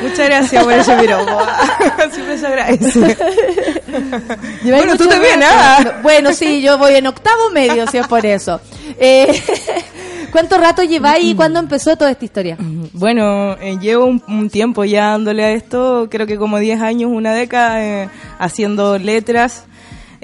[0.03, 1.39] Muchas gracias por ese piropo.
[2.13, 3.17] Siempre se agradece.
[4.65, 5.41] Bueno, tú también.
[5.43, 5.99] ¿ah?
[6.03, 8.61] Bueno, sí, yo voy en octavo medio, si es por eso.
[8.99, 9.43] Eh,
[10.35, 12.59] ¿Cuánto rato lleváis y cuándo empezó toda esta historia?
[12.93, 17.13] Bueno, eh, llevo un, un tiempo ya dándole a esto, creo que como 10 años,
[17.15, 18.09] una década, eh,
[18.41, 19.67] haciendo letras.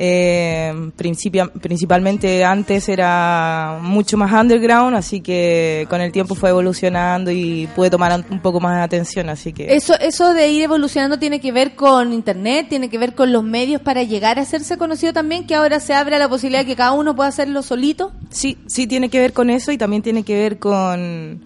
[0.03, 7.31] Eh, principia- principalmente antes era mucho más underground, así que con el tiempo fue evolucionando
[7.31, 9.75] y pude tomar un- un poco más de atención, así que...
[9.75, 13.45] Eso, eso de ir evolucionando tiene que ver con internet, tiene que ver con los
[13.45, 16.77] medios para llegar a hacerse conocido también, que ahora se abre la posibilidad de que
[16.77, 18.11] cada uno pueda hacerlo solito.
[18.31, 21.43] Sí, sí tiene que ver con eso y también tiene que ver con,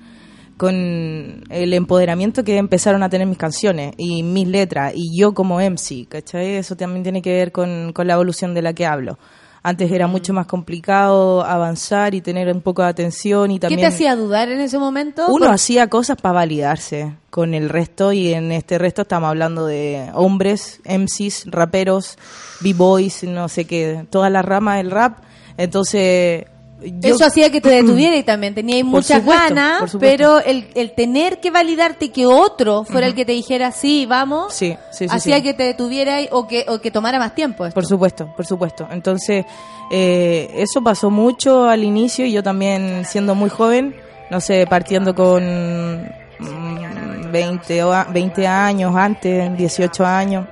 [0.56, 5.58] con el empoderamiento que empezaron a tener mis canciones y mis letras y yo como
[5.60, 6.56] MC, ¿cachai?
[6.56, 9.18] Eso también tiene que ver con, con la evolución de la que hablo.
[9.66, 13.80] Antes era mucho más complicado avanzar y tener un poco de atención y también...
[13.80, 15.24] ¿Qué te hacía dudar en ese momento?
[15.28, 19.64] Uno Por- hacía cosas para validarse con el resto y en este resto estamos hablando
[19.66, 22.18] de hombres, MCs, raperos,
[22.60, 25.20] b-boys, no sé qué, toda la rama del rap.
[25.56, 26.44] Entonces...
[26.82, 30.68] yo- Eso hacía que te detuviera y también tenías Por muchas supuesto, ganas, pero el,
[30.74, 35.06] el tener que validarte que otro fuera el que te dijera sí, vamos, Sí, sí,
[35.08, 37.64] sí, hacía que te detuviera y- o que, o que tomara más tiempo.
[37.64, 37.74] esto.
[37.74, 38.86] Por supuesto, por supuesto.
[38.90, 39.44] Entonces,
[39.90, 43.94] eh, eso pasó mucho al inicio y yo también siendo muy joven,
[44.30, 46.02] no sé, partiendo con
[46.38, 50.46] mm, 20, o a- 20 años antes, 18 años.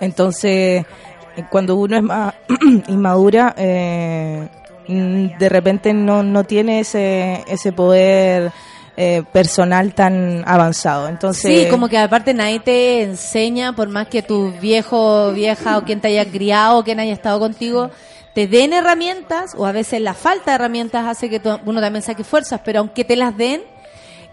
[0.00, 0.84] Entonces,
[1.50, 2.34] cuando uno es más
[2.88, 8.52] inmadura, eh, mm, de repente no, no tiene ese, ese poder
[8.96, 11.08] eh, personal tan avanzado.
[11.08, 15.84] Entonces, Sí, como que aparte nadie te enseña, por más que tu viejo, vieja o
[15.84, 17.90] quien te haya criado o quien haya estado contigo,
[18.34, 22.24] te den herramientas, o a veces la falta de herramientas hace que uno también saque
[22.24, 23.62] fuerzas, pero aunque te las den,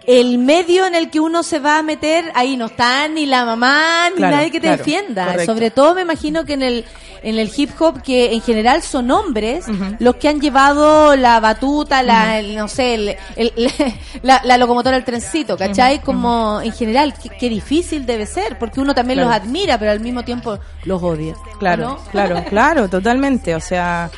[0.06, 3.44] el medio en el que uno se va a meter, ahí no está ni la
[3.44, 5.24] mamá, ni Claro, nadie que te claro, defienda.
[5.26, 5.52] correcto.
[5.52, 6.84] Sobre todo me imagino que en el,
[7.22, 9.66] en el hip hop, que en general son hombres,
[9.98, 13.52] los que han llevado la batuta, la, el, no sé, el- el-
[14.22, 16.00] la, la locomotora del trencito, ¿cachai?
[16.00, 19.30] Como en general, qué, qué difícil debe ser, porque uno también Claro.
[19.30, 21.34] los admira, pero al mismo tiempo los odia.
[21.58, 21.96] Claro, ¿no?
[22.10, 23.54] claro, claro, totalmente.
[23.54, 24.10] O sea,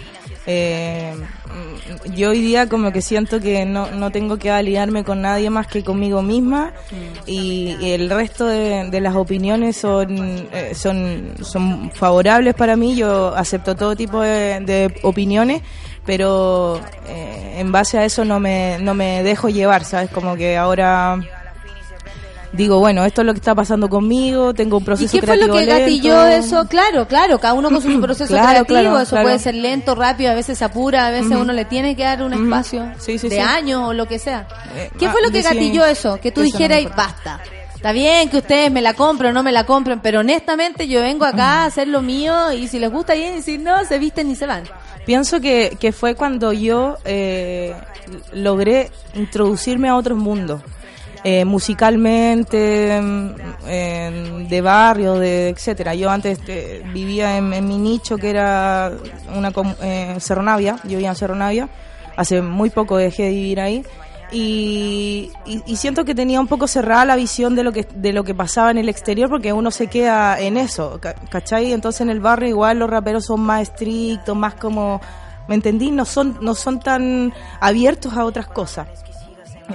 [0.47, 1.15] eh,
[2.15, 5.67] yo hoy día como que siento que no, no tengo que aliarme con nadie más
[5.67, 6.73] que conmigo misma
[7.27, 12.97] y, el resto de, las opiniones son, eh, son, son favorables para mí.
[12.97, 15.63] Yo acepto todo tipo de, de opiniones.
[16.05, 20.11] Pero eh, en base a eso no me, no me dejo llevar, ¿sabes?
[20.11, 21.21] Como que ahora
[22.53, 25.37] digo, bueno, esto es lo que está pasando conmigo, tengo un ¿Y proceso qué fue
[25.37, 26.47] lo que gatilló lento.
[26.47, 26.69] eso?
[26.69, 29.25] Claro, claro, cada uno con su proceso Claro, creativo, claro, eso claro.
[29.27, 32.23] puede ser lento, rápido, a veces se apura, a veces uno le tiene que dar
[32.23, 33.41] un espacio Sí, sí, de sí.
[33.41, 34.47] años o lo que sea.
[34.75, 36.19] Eh, ¿Qué ah, fue lo que gatilló eso?
[36.21, 37.03] Que tú no dijeras, importa.
[37.07, 37.41] basta.
[37.75, 41.01] Está bien que ustedes me la compren o no me la compren, pero honestamente yo
[41.03, 43.99] vengo acá a hacer lo mío y si les gusta bien y si no, se
[43.99, 44.63] visten y se van.
[45.05, 47.75] Pienso que, que fue cuando yo eh,
[48.33, 50.61] logré introducirme a otros mundos.
[51.25, 55.95] Eh, musicalmente, en- de barrio, de etcétera.
[55.95, 58.91] Yo antes eh, vivía en, mi nicho que era
[59.37, 61.69] una eh, Cerro Navia, yo vivía en Cerro Navia.
[62.17, 63.85] Hace muy poco dejé de vivir ahí
[64.33, 68.13] Y, y- y siento que tenía un poco cerrada la visión de lo que de
[68.13, 71.73] lo que pasaba en el exterior porque uno se queda en eso, ca- ¿cachai?
[71.73, 75.01] Entonces en el barrio igual los raperos son más estrictos, más como,
[75.49, 75.91] ¿me entendí?
[75.91, 78.89] No son, no son tan abiertos a otras cosas.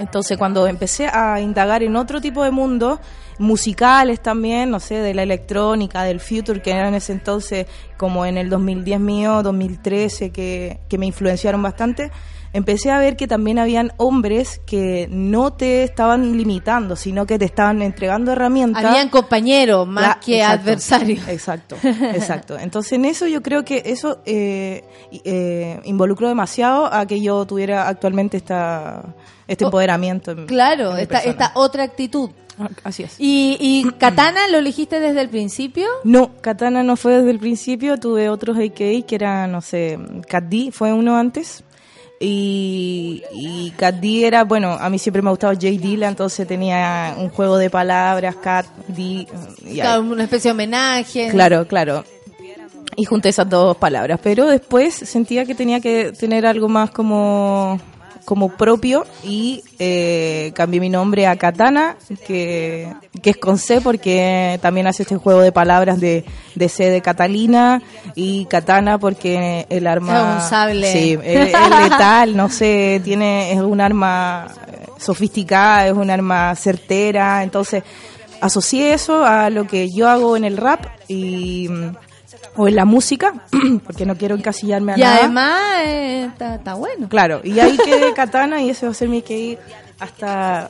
[0.00, 2.98] Entonces cuando empecé a indagar en otro tipo de mundos,
[3.38, 7.66] musicales también, no sé, de la electrónica, del future, que era en ese entonces,
[7.96, 12.10] como en el 2010 mío, 2013, que, que me influenciaron bastante,
[12.52, 17.44] empecé a ver que también habían hombres que no te estaban limitando, sino que te
[17.44, 18.84] estaban entregando herramientas.
[18.84, 21.28] Habían compañeros más La- que adversarios.
[21.28, 22.58] Exacto, exacto.
[22.58, 24.82] Entonces en eso yo creo que eso eh,
[25.24, 29.14] eh, involucró demasiado a que yo tuviera actualmente esta,
[29.48, 30.30] este Oh, empoderamiento.
[30.30, 32.30] en- Claro, en esta, otra actitud.
[32.84, 33.14] Así es.
[33.18, 35.86] ¿Y, y Katana lo elegiste desde el principio?
[36.04, 39.98] No, Katana no fue desde el principio, tuve otros AKA que eran, no sé,
[40.28, 41.62] Cat D fue uno antes.
[42.20, 45.66] Y, y Cat D era, bueno, a mí siempre me ha gustado J.
[45.68, 49.02] Dilla, entonces tenía un juego de palabras, Cat D.
[49.64, 51.28] y una especie de homenaje.
[51.30, 52.04] Claro, claro.
[52.96, 54.18] Y junté esas dos palabras.
[54.20, 57.78] Pero después sentía que tenía que tener algo más como,
[58.28, 61.96] como propio y eh, cambié mi nombre a Katana,
[62.26, 62.92] que,
[63.22, 67.00] que es con C porque también hace este juego de palabras de, de C de
[67.00, 67.80] Catalina
[68.14, 70.18] y Katana porque el arma...
[70.18, 70.92] Es un sable.
[70.92, 74.48] Sí, es, es letal, no sé, tiene, es un arma
[74.98, 77.82] sofisticada, es un arma certera, entonces
[78.42, 81.70] asocié eso a lo que yo hago en el rap y
[82.58, 83.34] o en la música,
[83.86, 85.16] porque no quiero encasillarme a Y nada.
[85.18, 87.08] además eh, está, bueno.
[87.08, 89.58] Claro, y ahí quedé katana y ese va a ser mi que ir
[90.00, 90.68] hasta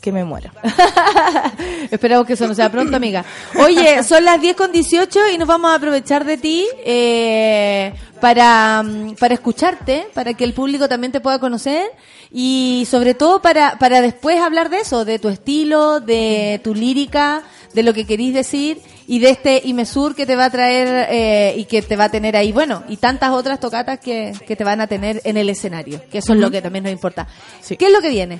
[0.00, 0.52] que me muera.
[1.90, 3.24] Esperamos que eso no sea pronto, amiga.
[3.64, 8.82] Oye, son las 10 con 18 y nos vamos a aprovechar de ti eh, para,
[8.82, 11.90] mm, para escucharte, para que el público también te pueda conocer
[12.32, 17.42] y sobre todo para, para después hablar de eso, de tu estilo, de tu lírica,
[17.74, 21.54] de lo que querís decir y de este Imesur que te va a traer eh,
[21.56, 24.62] y que te va a tener ahí, bueno, y tantas otras tocatas que, que te
[24.62, 27.26] van a tener en el escenario, que eso es lo que también nos importa.
[27.66, 28.38] ¿Qué es lo que viene?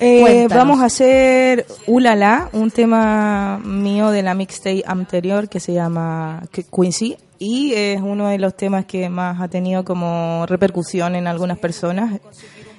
[0.00, 6.42] Eh, vamos a hacer Ulala, un tema mío de la mixtape anterior que se llama
[6.52, 11.26] Qu- Quincy y es uno de los temas que más ha tenido como repercusión en
[11.26, 12.20] algunas personas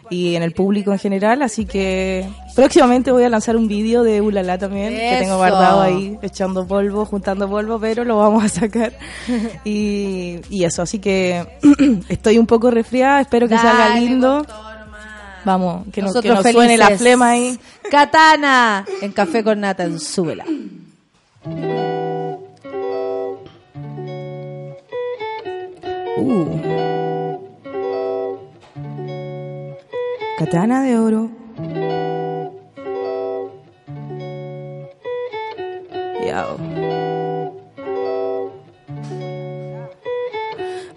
[0.10, 4.22] y en el público en general, así que próximamente voy a lanzar un vídeo de
[4.22, 8.94] Ulala también que tengo guardado ahí echando polvo, juntando polvo, pero lo vamos a sacar
[9.64, 11.45] y, y eso, así que
[12.10, 14.45] estoy un poco resfriada, espero que salga Dale, lindo.
[15.45, 17.57] Vamos, que, nos suene la flema ahí.
[17.90, 20.45] Katana en Café con Nata en Súbela.
[26.18, 26.98] Uh.
[30.40, 31.30] Katana de oro.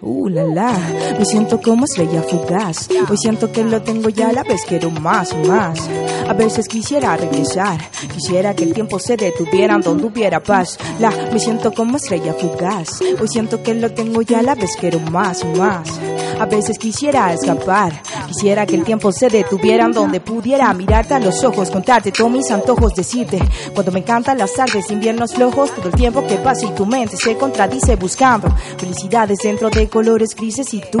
[0.05, 0.77] Uh, la la,
[1.17, 2.89] me siento como estrella fugaz.
[3.09, 5.79] Hoy siento que lo tengo ya la vez quiero más y más.
[6.27, 7.79] A veces quisiera regresar,
[8.13, 10.77] quisiera que el tiempo se detuviera donde hubiera paz.
[10.99, 12.99] La, me siento como estrella fugaz.
[13.01, 15.87] Hoy siento que lo tengo ya la vez quiero más y más.
[16.39, 21.43] A veces quisiera escapar, quisiera que el tiempo se detuviera donde pudiera mirarte a los
[21.43, 23.39] ojos, contarte todos mis antojos, decirte
[23.73, 27.15] cuando me encantan las tardes, inviernos flojos, todo el tiempo que pasa y tu mente
[27.15, 30.97] se contradice buscando felicidades dentro de colores grises y tú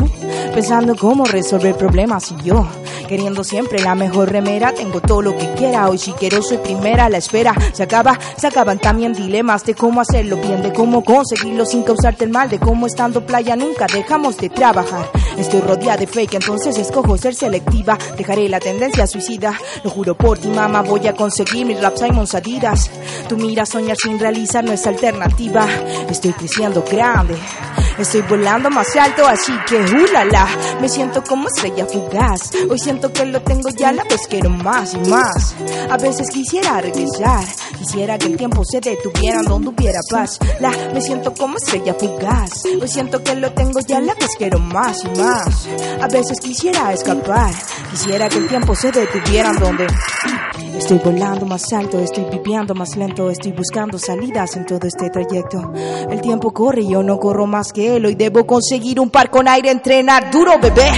[0.53, 2.67] pensando cómo resolver problemas y yo
[3.07, 7.09] queriendo siempre la mejor remera, tengo todo lo que quiera, hoy si quiero soy primera,
[7.09, 11.65] la espera se acaba, se acaban también dilemas de cómo hacerlo bien, de cómo conseguirlo
[11.65, 15.11] sin causarte el mal, de cómo estando playa nunca dejamos de trabajar.
[15.37, 17.97] Estoy rodeada de fake, entonces escojo ser selectiva.
[18.17, 19.59] Dejaré la tendencia suicida.
[19.83, 22.91] Lo juro por ti, mamá, voy a conseguir mis rap Simons Adidas.
[23.27, 25.67] Tú miras soñar sin realizar no es alternativa.
[26.09, 27.35] Estoy creciendo grande.
[27.97, 30.47] Estoy volando más alto, así que ulala.
[30.81, 32.51] Me siento como estrella fugaz.
[32.69, 35.55] Hoy siento que lo tengo ya, la vez quiero más y más.
[35.89, 37.43] A veces quisiera regresar.
[37.77, 40.39] Quisiera que el tiempo se detuviera donde hubiera paz.
[40.59, 42.65] La, me siento como estrella fugaz.
[42.65, 45.67] Hoy siento que lo tengo ya, la vez quiero más y más.
[46.01, 47.53] A veces quisiera escapar.
[47.91, 49.87] Quisiera que el tiempo se detuviera donde
[50.77, 55.71] Estoy volando más alto, estoy viviendo más lento, estoy buscando salidas en todo este trayecto.
[56.09, 58.05] El tiempo corre y yo no corro más que él.
[58.05, 60.89] Hoy debo conseguir un par con aire, entrenar duro, bebé.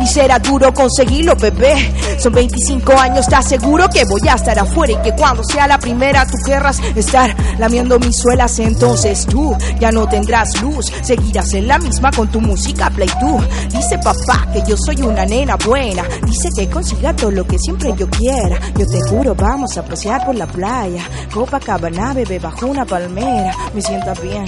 [0.00, 1.74] y será duro conseguirlo, bebé.
[2.18, 5.78] Son 25 años, ¿estás seguro que voy a estar afuera y que cuando sea la
[5.78, 8.58] primera tú querrás estar lamiendo mis suelas?
[8.58, 13.38] Entonces tú ya no tendrás luz, seguirás en la misma con tu música play tú.
[13.70, 17.92] Dice papá que yo soy una nena buena, dice que consiga todo lo que siempre
[17.96, 18.58] yo quiera.
[18.76, 21.02] Yo te juro, vamos a pasear por la playa,
[21.32, 24.46] Copacabana, bebé, bajo una palmera, me siento bien.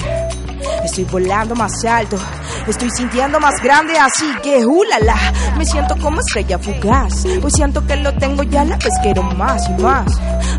[0.85, 2.17] Estoy volando más alto,
[2.67, 5.17] estoy sintiendo más grande, así que hulala.
[5.57, 9.69] Me siento como estrella fugaz, pues siento que lo tengo ya la vez quiero más
[9.69, 10.07] y más.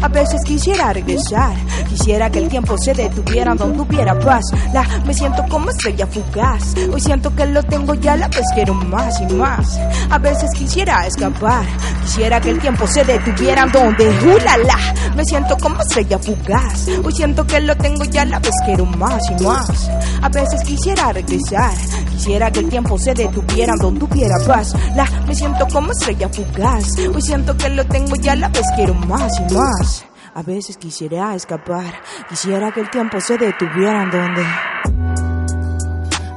[0.02, 1.56] A veces quisiera regresar,
[1.88, 4.44] quisiera que el tiempo se detuviera donde hubiera paz.
[4.74, 8.74] La, me siento como estrella fugaz, hoy siento que lo tengo ya la vez quiero
[8.74, 9.80] más y más.
[10.10, 11.66] A veces quisiera escapar,
[12.04, 14.78] quisiera que el tiempo se detuviera donde hulala.
[15.16, 19.22] Me siento como estrella fugaz, hoy siento que lo tengo ya la vez quiero más
[19.30, 19.92] y más.
[20.22, 21.74] A veces quisiera regresar,
[22.22, 24.76] quisiera que el tiempo se detuviera donde hubiera paz.
[24.96, 28.94] La, me siento como estrella fugaz, hoy siento que lo tengo ya la vez quiero
[28.94, 30.06] más y más.
[30.36, 31.96] A veces quisiera escapar,
[32.30, 34.46] quisiera que el tiempo se detuviera donde.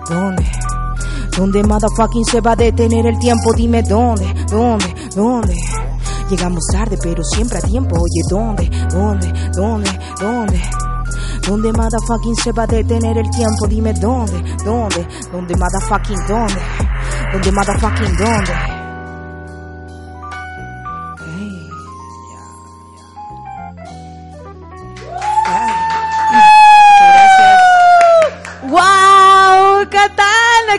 [0.08, 0.50] ¿Dónde?
[1.36, 3.52] ¿Dónde motherfucking se va a detener el tiempo?
[3.54, 5.54] Dime dónde, dónde, dónde.
[6.30, 7.96] Llegamos tarde, pero siempre a tiempo.
[7.96, 10.62] Oye, ¿dónde, dónde, dónde, dónde?
[11.46, 13.66] ¿Dónde motherfucking se va a detener el tiempo?
[13.68, 14.32] Dime dónde,
[14.64, 16.60] dónde, dónde motherfucking dónde,
[17.32, 18.73] dónde motherfucking dónde.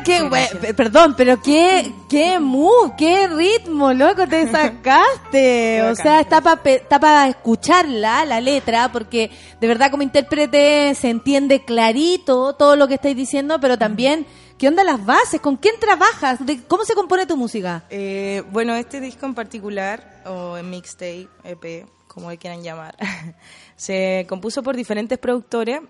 [0.06, 5.82] Qué pe- perdón, pero qué qué mood, qué ritmo, loco, te sacaste.
[5.84, 12.53] o sea, está para escucharla, la letra, porque de verdad como intérprete se entiende clarito
[12.53, 14.26] todo lo que estáis diciendo, pero también
[14.57, 15.41] ¿qué onda las bases?
[15.41, 16.45] ¿Con quién trabajas?
[16.45, 17.84] ¿De ¿Cómo se compone tu música?
[17.90, 22.95] Eh, bueno, este disco en particular, o en mixtape, EP, como le quieran llamar,
[23.76, 25.82] se compuso por diferentes productores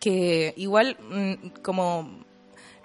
[0.00, 2.24] que igual mm, como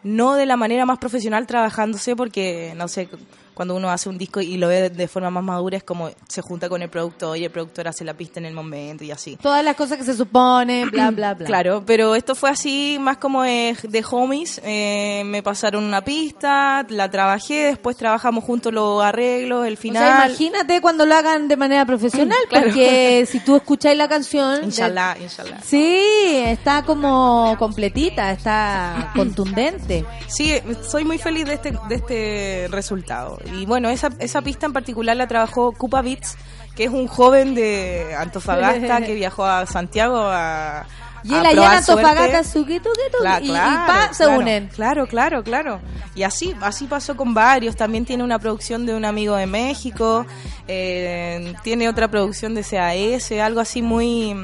[0.04, 3.10] no de la manera más profesional trabajándose porque no sé
[3.54, 6.10] cuando uno hace un disco y lo ve de, de forma más madura es como
[6.28, 9.12] se junta con el productor y el productor hace la pista en el momento y
[9.12, 11.46] así Todas las cosas que se suponen, bla, bla, bla.
[11.46, 14.62] Claro, pero esto fue así más como de, de homies.
[14.64, 20.04] eh, me pasaron una pista, la trabajé, después trabajamos juntos los arreglos, el O final.
[20.08, 22.68] sea, imagínate cuando lo hagan de manera profesional, Claro.
[22.68, 24.60] porque si tú escucháis la canción...
[24.62, 25.62] de- Inshallah, inshallah.
[25.64, 26.00] Sí,
[26.46, 30.06] está como completita, está contundente.
[30.28, 30.54] Sí,
[30.90, 33.38] soy muy feliz de este, de este resultado.
[33.54, 36.38] Y bueno, esa, esa pista en particular la trabajó Cupa Beats,
[36.76, 40.86] que es un joven de Antofagasta que viajó a Santiago a.
[41.24, 42.44] Y él allá en Antofagasta, suerte.
[42.46, 44.68] suqui, tuqui, tuqui, Cla- y- y claro, pa, se claro, unen.
[44.70, 45.80] Claro, claro, claro.
[46.16, 47.76] Y así, así pasó con varios.
[47.76, 50.26] También tiene una producción de un amigo de México,
[50.68, 54.36] eh, tiene otra producción de CAS, algo así muy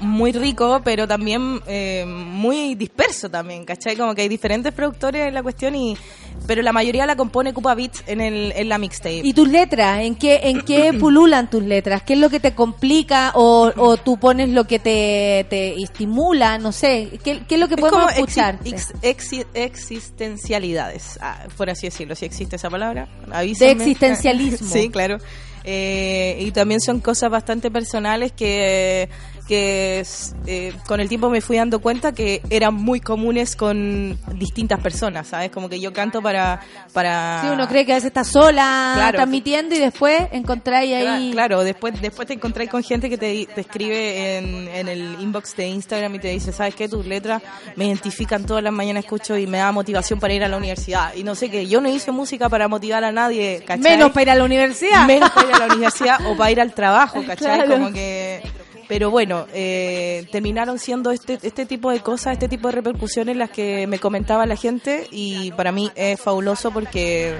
[0.00, 3.96] muy rico, pero también eh, muy disperso también, ¿cachai?
[3.96, 5.96] Como que hay diferentes productores en la cuestión y
[6.46, 9.20] pero la mayoría la compone Cupa Beats en, el, en la mixtape.
[9.24, 10.00] ¿Y tus letras?
[10.00, 12.02] ¿En qué, en qué pululan tus letras?
[12.02, 16.58] ¿Qué es lo que te complica o, o tú pones lo que te, te estimula?
[16.58, 17.10] No sé.
[17.22, 18.58] ¿Qué, qué es lo que Es podemos escuchar?
[18.64, 23.08] ex- exi- existencialidades, ah, por así decirlo, si existe esa palabra.
[23.26, 23.82] De avísenme.
[23.84, 24.68] existencialismo.
[24.72, 25.18] sí, claro.
[25.62, 29.08] Eh, y también son cosas bastante personales que,
[29.50, 30.06] que
[30.46, 35.26] eh, con el tiempo me fui dando cuenta que eran muy comunes con distintas personas,
[35.26, 35.50] ¿sabes?
[35.50, 36.60] Como que yo canto para...
[36.92, 39.16] para Sí, uno cree que a veces está sola Claro.
[39.16, 41.30] transmitiendo y después encontráis ahí...
[41.30, 45.16] Cla- Claro, después, después te encontrás con gente que te, te escribe en, en el
[45.20, 46.88] inbox de Instagram y te dice, ¿sabes qué?
[46.88, 47.42] Tus letras
[47.74, 51.12] me identifican todas las mañanas, escucho y me da motivación para ir a la universidad.
[51.16, 53.82] Y no sé qué, yo no hice música para motivar a nadie, ¿cachai?
[53.82, 55.06] Menos para ir a la universidad.
[55.08, 57.40] Menos para ir a la universidad o para ir al trabajo, ¿cachai?
[57.66, 57.72] Claro.
[57.72, 58.40] Como que...
[58.90, 63.48] Pero bueno, eh, terminaron siendo este, este tipo de cosas, este tipo de repercusiones las
[63.48, 67.38] que me comentaba la gente y para mí es fabuloso porque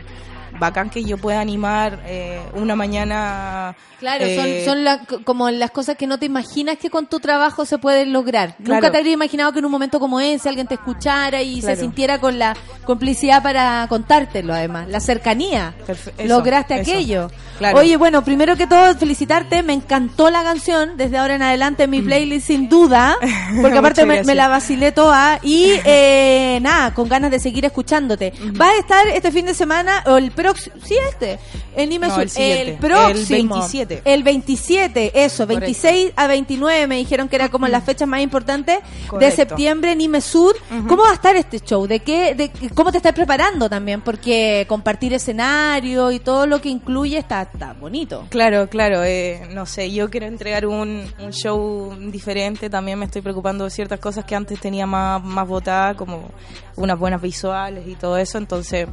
[0.60, 3.74] bacán que yo pueda animar eh, una mañana.
[3.98, 7.18] Claro, eh, son, son la- como las cosas que no te imaginas que con tu
[7.20, 8.54] trabajo se pueden lograr.
[8.58, 11.74] Nunca te habría imaginado que en un momento como ese alguien te escuchara y Claro.
[11.76, 14.88] se sintiera con la complicidad para contártelo, además.
[14.88, 15.74] La cercanía.
[15.88, 16.90] eso, Lograste eso.
[16.92, 17.30] aquello.
[17.58, 17.78] Claro.
[17.78, 19.62] Oye, bueno, primero que todo, felicitarte.
[19.62, 20.96] Me encantó la canción.
[20.96, 23.16] Desde ahora en adelante en mi playlist, sin duda.
[23.60, 24.24] Porque aparte Mm.
[24.26, 25.38] Me, la vacilé toda.
[25.42, 28.32] Y eh, nada, con ganas de seguir escuchándote.
[28.54, 30.49] ¿Vas a estar este fin de semana o el próximo?
[30.52, 31.38] Próximo, sí, este,
[31.76, 34.02] el Nime No, Sur, el el próximo, El 27.
[34.04, 38.78] el 27, eso, 26 a 29 me dijeron que era como las fechas más importantes
[38.82, 39.36] de Correcto.
[39.36, 40.56] septiembre, Nime Sur.
[40.88, 41.86] ¿Cómo va a estar este show?
[41.86, 44.00] ¿De qué, de cómo te estás preparando también?
[44.00, 48.26] Porque compartir escenario y todo lo que incluye está, está bonito.
[48.30, 53.22] Claro, claro, eh, no sé, yo quiero entregar un, un show diferente, también me estoy
[53.22, 56.30] preocupando de ciertas cosas que antes tenía más, más votadas, como
[56.76, 58.88] unas buenas visuales y todo eso, entonces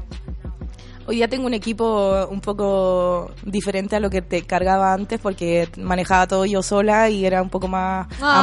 [1.08, 5.68] hoy ya tengo un equipo un poco diferente a lo que te cargaba antes porque
[5.78, 8.42] manejaba todo yo sola y era un poco más Ah,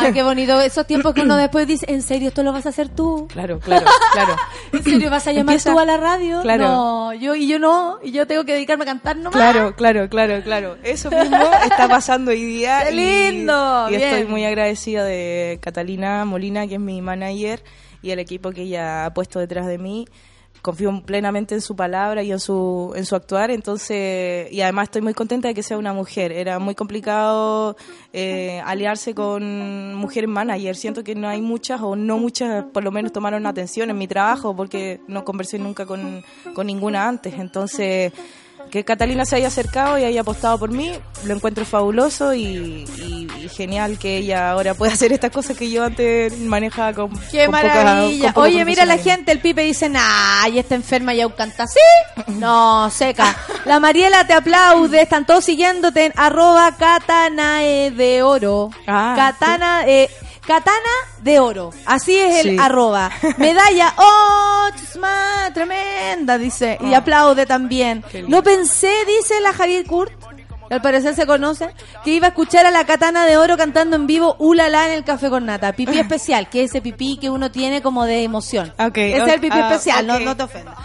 [0.00, 0.12] amateur.
[0.14, 0.60] qué bonito.
[0.60, 3.28] Esos tiempos que uno después dice, ¿en serio esto lo vas a hacer tú?
[3.28, 4.34] Claro, claro, claro.
[4.72, 6.40] ¿En serio vas a llamar Empieza- tú a la radio?
[6.42, 6.64] Claro.
[6.68, 9.32] No, yo y yo no, y yo tengo que dedicarme a cantar nomás.
[9.32, 10.76] Claro, claro, claro, claro.
[10.82, 12.84] Eso mismo está pasando hoy día.
[12.88, 13.88] ¡Qué y- lindo!
[13.90, 14.30] Y, estoy Bien.
[14.30, 17.62] muy agradecida de Catalina Molina, que es mi manager,
[18.02, 20.06] y el equipo que ella ha puesto detrás de mí.
[20.62, 25.02] Confío plenamente en su palabra y en su, en su actuar, entonces, y además estoy
[25.02, 26.32] muy contenta de que sea una mujer.
[26.32, 27.76] Era muy complicado
[28.12, 30.78] eh, aliarse con mujeres managers.
[30.78, 34.06] Siento que no hay muchas, o no muchas, por lo menos tomaron atención en mi
[34.06, 36.22] trabajo, porque no conversé nunca con,
[36.54, 37.34] con ninguna antes.
[37.38, 38.12] Entonces,
[38.70, 40.92] que Catalina se haya acercado y haya apostado por mí,
[41.24, 45.70] lo encuentro fabuloso y, y- y genial que ella ahora pueda hacer estas cosas que
[45.70, 48.32] yo antes manejaba con ¡Qué con poca- maravilla!
[48.32, 51.64] con Oye, mira la gente, el Pipe dice, nah, y está enferma y aún canta
[51.64, 51.80] así.
[52.28, 53.36] No, seca.
[53.64, 58.70] La Mariela te aplaude, están todos siguiéndote en arroba katanae de oro.
[58.86, 60.08] Ah, Katana, eh,
[60.54, 61.70] katana de oro.
[61.86, 62.56] Así es el Sí.
[62.60, 63.10] arroba.
[63.38, 64.66] Medalla, oh,
[65.54, 66.76] tremenda, dice.
[66.80, 66.98] Y Ah.
[66.98, 68.04] aplaude también.
[68.26, 70.12] No pensé, dice la Javier Kurt,
[70.70, 71.68] al parecer se conoce,
[72.04, 75.04] que iba a escuchar a la katana de oro cantando en vivo Ulala en el
[75.04, 75.72] café con nata.
[75.72, 78.72] Pipí especial, que es ese pipí que uno tiene como de emoción.
[78.78, 80.76] Ok, Ese es el pipí ah, especial, no, no te ofendas.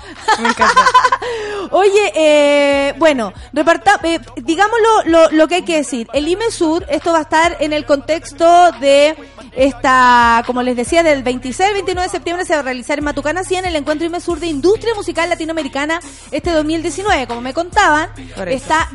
[0.41, 0.82] Me encanta.
[1.72, 6.07] Oye, eh, bueno, reparta, eh, digamos lo, lo, lo que hay que decir.
[6.14, 9.16] El IME Sur, esto va a estar en el contexto de
[9.56, 13.06] esta, como les decía, del 26 al 29 de septiembre se va a realizar en
[13.06, 15.99] Matucana 100 el encuentro IME Sur de Industria Musical Latinoamericana
[16.32, 17.28] este 2019.
[17.28, 18.10] Como me contaban,
[18.48, 18.90] está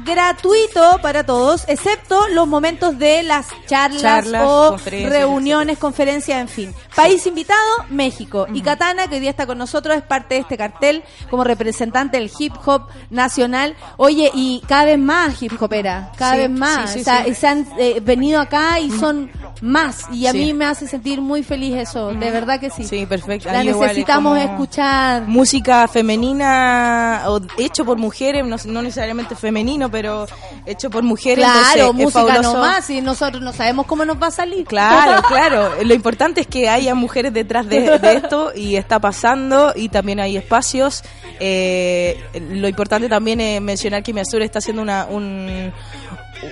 [0.80, 6.48] gratuito para todos, excepto los momentos de las charlas, Charlas, o conferencias, reuniones, conferencias, en
[6.48, 6.74] fin.
[6.94, 8.46] País invitado, México.
[8.52, 12.18] Y Katana, que hoy día está con nosotros, es parte de este cartel como representante
[12.18, 13.74] del hip hop nacional.
[13.96, 16.90] Oye, y cada vez más hip hopera, cada Sí, vez más.
[16.90, 19.30] sí, sí, o sea, se han eh, venido acá y son
[19.60, 20.06] más.
[20.12, 22.84] Y a mí me hace sentir muy feliz eso, de verdad que sí.
[22.84, 23.50] Sí, perfecto.
[23.50, 25.22] La igual necesitamos escuchar.
[25.26, 30.26] Música femenina o hecho por mujeres, no, no necesariamente femenino, pero
[30.70, 31.44] hecho por mujeres.
[31.44, 34.64] Claro, entonces música nomás y nosotros no sabemos cómo nos va a salir.
[34.64, 35.82] Claro, claro.
[35.84, 40.20] Lo importante es que haya mujeres detrás de, de esto y está pasando y también
[40.20, 41.02] hay espacios.
[41.40, 42.22] Eh,
[42.52, 45.72] lo importante también es mencionar que Miasur está haciendo una, un,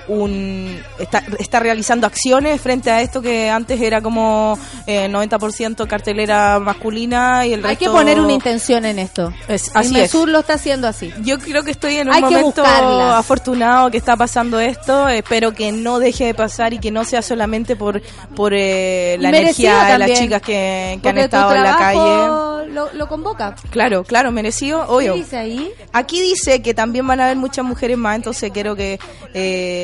[0.08, 6.58] un está, está realizando acciones frente a esto que antes era como eh, 90% cartelera
[6.58, 9.32] masculina y el Hay resto que poner una intención en esto.
[9.48, 9.92] Es- Y así.
[9.94, 11.12] Mesur lo está haciendo así.
[11.22, 15.08] Yo creo que estoy en un Hay momento afortunado que está pasando esto.
[15.08, 18.00] Espero que no deje de pasar y que no sea solamente por
[18.34, 22.68] por eh, la Merecido energía de las chicas que, que han estado en la calle.
[22.72, 23.54] Lo, lo convoca.
[23.70, 25.14] Claro, claro, merecido, obvio.
[25.14, 25.70] ¿Qué dice ahí?
[25.92, 28.98] Aquí dice que también van a haber muchas mujeres más, entonces quiero que
[29.32, 29.77] eh,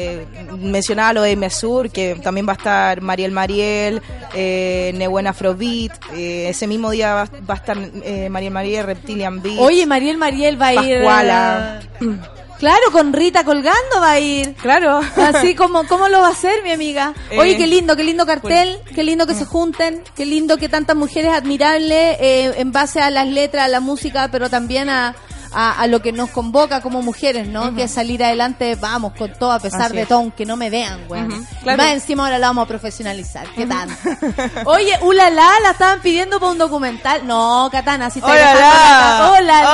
[0.59, 4.03] mencionaba lo de Mesur, que también va a estar Mariel Mariel,
[4.35, 9.43] eh, Nebuena Afrobeat, eh, ese mismo día va, va a estar eh, Mariel Mariel, Reptilian
[9.43, 9.59] Beat.
[9.61, 11.03] Oye, Mariel Mariel va a ir.
[11.03, 11.81] Eh,
[12.59, 14.55] Claro, con Rita colgando va a ir.
[14.55, 15.01] Claro.
[15.17, 17.13] Así como, ¿cómo lo va a hacer, mi amiga?
[17.31, 20.69] Eh, Oye, qué lindo, qué lindo cartel, qué lindo que se junten, qué lindo que
[20.69, 25.15] tantas mujeres admirables eh, en base a las letras, a la música, pero también a,
[25.55, 27.75] a, a lo que nos convoca como mujeres, ¿no?
[27.75, 30.71] Que es salir adelante, vamos, con todo, a pesar Así de todo, aunque no me
[30.71, 31.33] vean, weón.
[31.33, 31.83] Ujú, Y claro.
[31.83, 33.89] Más encima ahora la vamos a profesionalizar, ¿qué tal?
[34.67, 37.27] Oye, ulala, la estaban pidiendo para un documental.
[37.27, 39.65] No, Katana, si está Hola, Hola, la.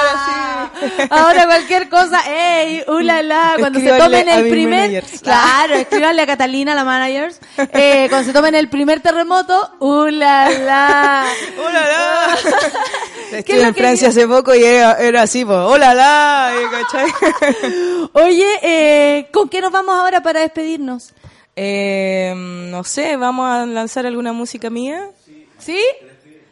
[0.00, 0.70] Hola,
[1.10, 6.84] ahora cualquier cosa, ey, ulala, cuando se tomen el primer, claro, escríbanle a Catalina, la
[6.84, 11.24] managers, eh, cuando se tomen el primer terremoto, ulala.
[11.58, 12.36] ¡Hola, la!
[13.30, 16.52] ¿Qué Estuve en Francia hace poco y era, era así, pues, ¡hola, la!
[16.70, 17.10] ¿cachai?
[18.12, 21.12] Oye, eh, ¿con qué nos vamos ahora para despedirnos?
[21.56, 25.10] Eh, no sé, ¿vamos a lanzar alguna música mía?
[25.58, 25.80] ¿Sí?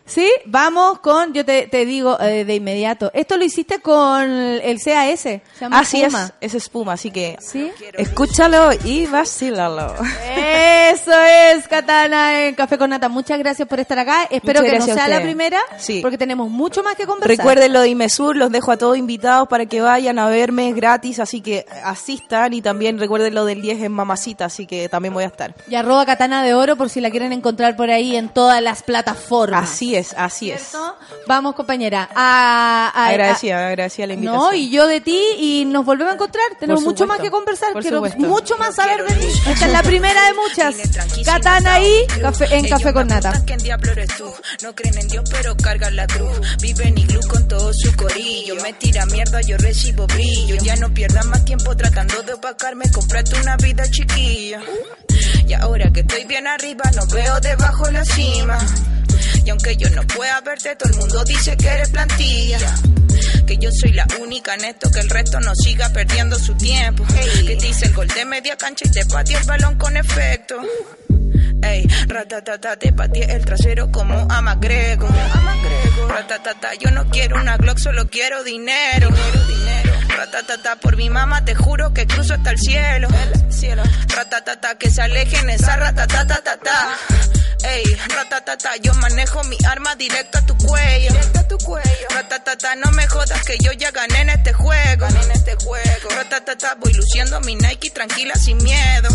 [0.06, 4.80] Sí, vamos con, yo te, te digo eh, de inmediato, esto lo hiciste con el
[4.80, 6.24] CAS, se llama Así Espuma.
[6.40, 7.72] es, es espuma, así que ¿Sí?
[7.94, 9.94] escúchalo y vacílalo.
[10.36, 13.08] Eso es, Katana en Café con Nata.
[13.08, 14.28] Muchas gracias por estar acá.
[14.30, 16.00] Espero Muchas que no sea la primera, Sí.
[16.02, 17.36] porque tenemos mucho más que conversar.
[17.36, 20.76] Recuerden lo de Imesur, los dejo a todos invitados para que vayan a verme, es
[20.76, 25.12] gratis, así que asistan y también recuerden lo del 10 en Mamacita, así que también
[25.14, 25.54] voy a estar.
[25.68, 28.82] Y arroba Katana de Oro por si la quieren encontrar por ahí en todas las
[28.84, 29.64] plataformas.
[29.70, 30.62] Así es, así es.
[30.62, 30.96] ¿Cierto?
[31.26, 32.08] Vamos, compañera.
[32.14, 34.42] A, a- Agradecida, agradecida la invitación.
[34.44, 36.44] no, y yo de ti y nos volvemos a encontrar.
[36.58, 37.72] Tenemos mucho más que conversar.
[37.72, 38.18] por Quiero supuesto.
[38.20, 39.26] mucho más saber de ti.
[39.48, 40.76] Esta es la primera de muchas.
[41.24, 43.42] Katana ahí café- en Café con Nata.
[43.46, 44.32] ¿Quién diablo eres tú?
[44.62, 46.38] No creen en Dios, pero cargan la cruz.
[46.60, 48.54] Viven iglú con todo su corillo.
[48.62, 50.56] Me tira mierda, yo recibo brillo.
[50.62, 52.90] Ya no pierdas más tiempo tratando de opacarme.
[52.92, 54.60] Comprate una vida chiquilla.
[55.46, 58.58] Y ahora que estoy bien arriba, no veo debajo la cima.
[59.46, 62.58] Y aunque yo no pueda verte, todo el mundo dice que eres plantilla.
[63.46, 67.04] Que yo soy la única en esto, que el resto no siga perdiendo su tiempo.
[67.46, 70.60] Que te hice el gol de media cancha y te pateé el balón con efecto.
[71.62, 75.08] Ey, ratatata, te pateé el trasero como a Magrego.
[76.08, 79.10] Ratatata, yo no quiero una Glock, solo quiero dinero.
[80.08, 83.06] Ratatata, por mi mamá te juro que cruzo hasta el cielo.
[84.08, 86.96] Ratatata, que se alejen esa ratatatata.
[87.64, 87.84] Ey,
[88.14, 91.10] ratatata, yo manejo mi arma directo a tu cuello.
[92.10, 95.06] Ratatata, no me jodas que yo ya gané en este juego.
[96.10, 99.08] Ratatata, voy luciendo mi Nike tranquila sin miedo.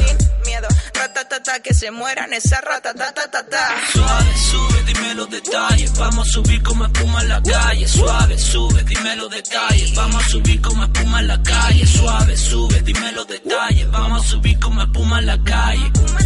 [0.45, 0.67] miedo.
[0.93, 3.67] Ratatata, que se mueran esa ratatatata.
[3.91, 5.93] Suave, sube, dime los detalles.
[5.97, 7.87] Vamos a subir como espuma en la calle.
[7.87, 9.95] Suave, sube, dime los detalles.
[9.95, 11.87] Vamos a subir como espuma en la calle.
[11.87, 13.91] Suave, sube, dime los detalles.
[13.91, 15.91] Vamos a subir como espuma en la calle.
[15.93, 16.19] Como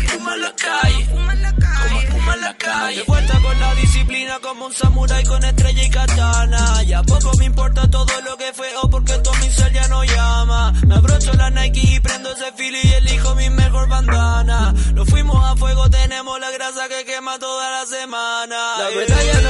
[0.00, 1.43] espuma en la calle.
[1.52, 2.96] Como espuma en la calle.
[2.96, 6.82] De vuelta con la disciplina como un samurái con estrella y katana.
[6.84, 10.04] Ya poco me importa todo lo que fue o porque todo mi ser ya no
[10.04, 10.72] llama.
[10.86, 14.72] Me abrocho la Nike y prendo ese fili y elijo mi mejor bandana.
[14.94, 18.56] Nos fuimos a fuego, tenemos la grasa que quema toda la semana.
[18.78, 19.40] La verdad ya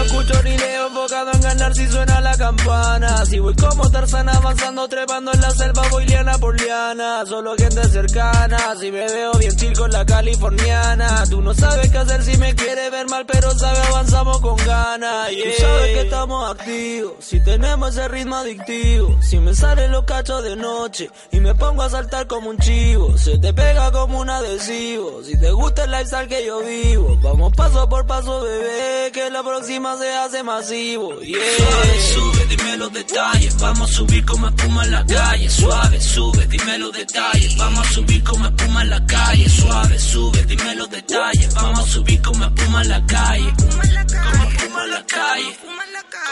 [0.45, 3.25] no escucho ni leo, enfocado en ganar si suena la campana.
[3.27, 7.25] Si voy como Tarzán avanzando, trepando en la selva, voy liana por liana.
[7.27, 11.25] Solo gente cercana, si me veo bien chill con la californiana.
[11.29, 15.31] Tú no sabes qué hacer si me quieres ver mal, pero sabes avanzamos con ganas.
[15.31, 19.17] Tú sabes que estamos activos, si tenemos ese ritmo adictivo.
[19.23, 23.17] Si me salen los cachos de noche y me pongo a saltar como un chivo,
[23.17, 25.23] se te pega como un adhesivo.
[25.25, 29.43] Si te gusta el lifestyle que yo vivo, vamos paso por paso, bebé, que la
[29.43, 31.21] próxima se hace masivo.
[31.21, 31.39] Yeah.
[31.39, 33.57] Suave, sube, dime los detalles.
[33.61, 35.51] Vamos a subir como espuma en la calle.
[35.51, 37.57] Suave, sube, dime los detalles.
[37.57, 39.49] Vamos a subir como espuma en la calle.
[39.49, 41.55] Suave, sube, dime los detalles.
[41.55, 43.53] Vamos a subir como espuma en la calle.
[43.57, 45.59] Como espuma en la calle.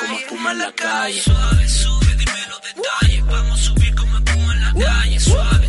[0.00, 1.22] Como espuma en la calle.
[1.22, 3.26] Suave, sube, dime los detalles.
[3.26, 5.20] Vamos a subir como espuma en la calle.
[5.20, 5.61] Suave,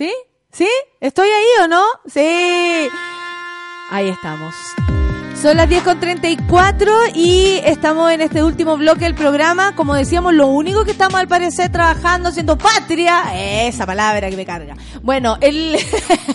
[0.00, 0.10] ¿Sí?
[0.50, 0.68] ¿Sí?
[0.98, 1.82] ¿Estoy ahí o no?
[2.06, 2.88] Sí.
[3.90, 4.54] Ahí estamos.
[5.34, 9.76] Son las 10 con 34 y estamos en este último bloque del programa.
[9.76, 13.24] Como decíamos, lo único que estamos al parecer trabajando, haciendo patria,
[13.66, 14.74] esa palabra que me carga.
[15.02, 15.76] Bueno, el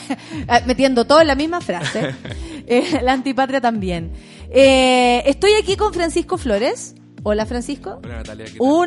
[0.67, 2.13] metiendo todo en la misma frase.
[2.67, 4.11] Eh, la antipatria también.
[4.49, 6.95] Eh, estoy aquí con Francisco Flores.
[7.27, 8.01] Hola Francisco.
[8.03, 8.45] Hola Natalia,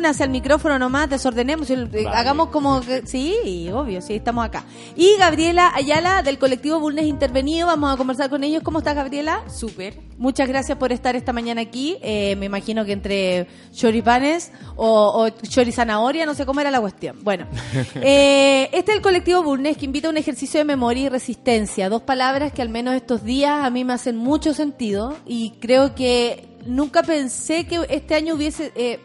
[0.09, 2.07] hacia el micrófono nomás, desordenemos, eh, Vale.
[2.07, 4.63] hagamos como que, sí, obvio, sí, estamos acá.
[4.95, 8.63] Y Gabriela Ayala del colectivo Bulnes Intervenido, vamos a conversar con ellos.
[8.63, 9.43] ¿Cómo estás Gabriela?
[9.53, 9.99] Súper.
[10.17, 11.97] Muchas gracias por estar esta mañana aquí.
[12.01, 16.79] Eh, me imagino que entre choripanes o, o chori zanahoria, no sé cómo era la
[16.79, 17.17] cuestión.
[17.21, 17.45] Bueno,
[17.95, 21.89] eh, este es el colectivo Bulnes que invita a un ejercicio de memoria y resistencia.
[21.89, 25.93] Dos palabras que al menos estos días a mí me hacen mucho sentido y creo
[25.93, 28.99] que nunca pensé que este año hubiese, eh,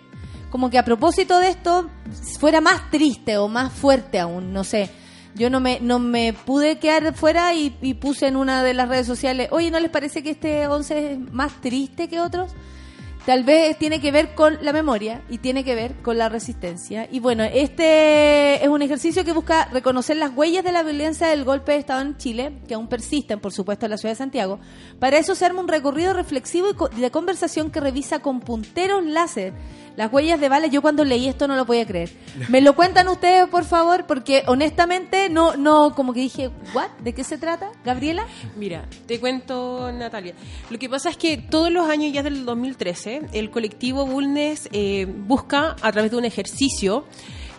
[0.51, 1.91] como que a propósito de esto,
[2.39, 4.91] fuera más triste o más fuerte aún, no sé.
[5.35, 8.89] Yo no me, no me pude quedar fuera y, y puse en una de las
[8.89, 12.53] redes sociales, oye, ¿no les parece que este 11 es más triste que otros?
[13.27, 17.09] Tal vez tiene que ver con la memoria y tiene que ver con la resistencia.
[17.11, 21.45] Y bueno, este es un ejercicio que busca reconocer las huellas de la violencia del
[21.45, 24.59] golpe de Estado en Chile, que aún persisten, por supuesto, en la ciudad de Santiago.
[24.99, 29.53] Para eso se un recorrido reflexivo y de conversación que revisa con punteros láser
[29.97, 30.67] las huellas de bala.
[30.67, 32.11] Yo cuando leí esto no lo podía creer.
[32.49, 34.07] ¿Me lo cuentan ustedes, por favor?
[34.07, 36.89] Porque honestamente no, no, como que dije, ¿what?
[37.03, 37.71] ¿De qué se trata?
[37.85, 38.27] ¿Gabriela?
[38.57, 40.35] Mira, te cuento, Natalia.
[40.71, 45.07] Lo que pasa es que todos los años, ya del 2013, el colectivo Bulnes eh,
[45.09, 47.05] busca, a través de un ejercicio,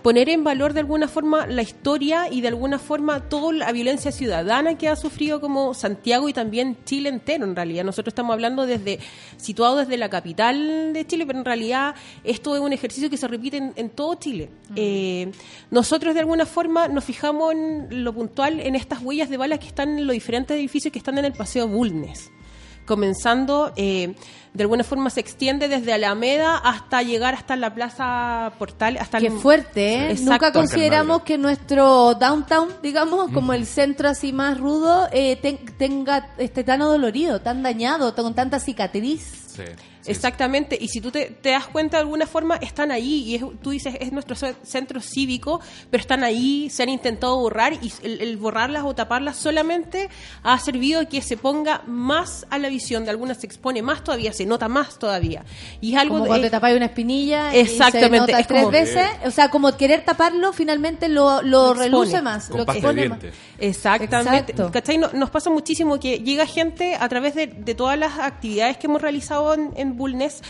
[0.06, 4.12] poner en valor de alguna forma la historia y de alguna forma toda la violencia
[4.12, 7.84] ciudadana que ha sufrido como Santiago y también Chile entero en realidad.
[7.84, 9.00] Nosotros estamos hablando desde
[9.38, 13.28] situado desde la capital de Chile, pero en realidad esto es un ejercicio que se
[13.28, 14.52] repite en, en todo Chile.
[14.76, 15.32] Eh,
[15.72, 19.66] nosotros de alguna forma nos fijamos en lo puntual en estas huellas de balas que
[19.66, 22.30] están en los diferentes edificios que están en el Paseo Bulnes
[22.86, 24.16] comenzando, eh,
[24.54, 28.98] de alguna forma se extiende desde Alameda hasta llegar hasta la Plaza Portal.
[28.98, 30.12] Hasta Qué el- fuerte, ¿eh?
[30.12, 30.32] Exacto.
[30.32, 36.30] Nunca consideramos que nuestro downtown, digamos, como el centro así más rudo, eh, ten- tenga
[36.38, 39.58] esté tan dolorido, tan dañado, con tanta cicatriz.
[40.08, 43.44] Exactamente, y si tú te, te das cuenta de alguna forma, están ahí, y es-
[43.62, 45.60] tú dices, es nuestro ce- centro cívico,
[45.90, 50.10] pero están ahí, se han intentado borrar, y el, el borrarlas o taparlas solamente
[50.44, 54.04] ha servido a que se ponga más a la visión, de algunas se expone más
[54.04, 55.44] todavía, se nota más todavía.
[55.82, 58.60] Y es algo como cuando te tapáis una espinilla y Exactamente, se nota es tres
[58.62, 61.84] como- veces, o sea, como querer taparlo, finalmente lo, lo, expone.
[61.86, 63.20] reluce más, lo expone más.
[63.60, 64.52] Exactamente.
[64.52, 64.72] Exacto.
[64.72, 64.98] ¿Cachai?
[64.98, 68.88] No- Nos pasa muchísimo que llega gente a través de, de todas las actividades que
[68.88, 70.42] hemos realizado en, en Bulnes.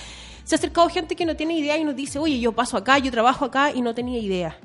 [0.44, 3.00] Se ha acercado gente que no tiene idea y nos dice, oye, yo paso acá,
[3.00, 4.58] yo trabajo acá y no tenía idea.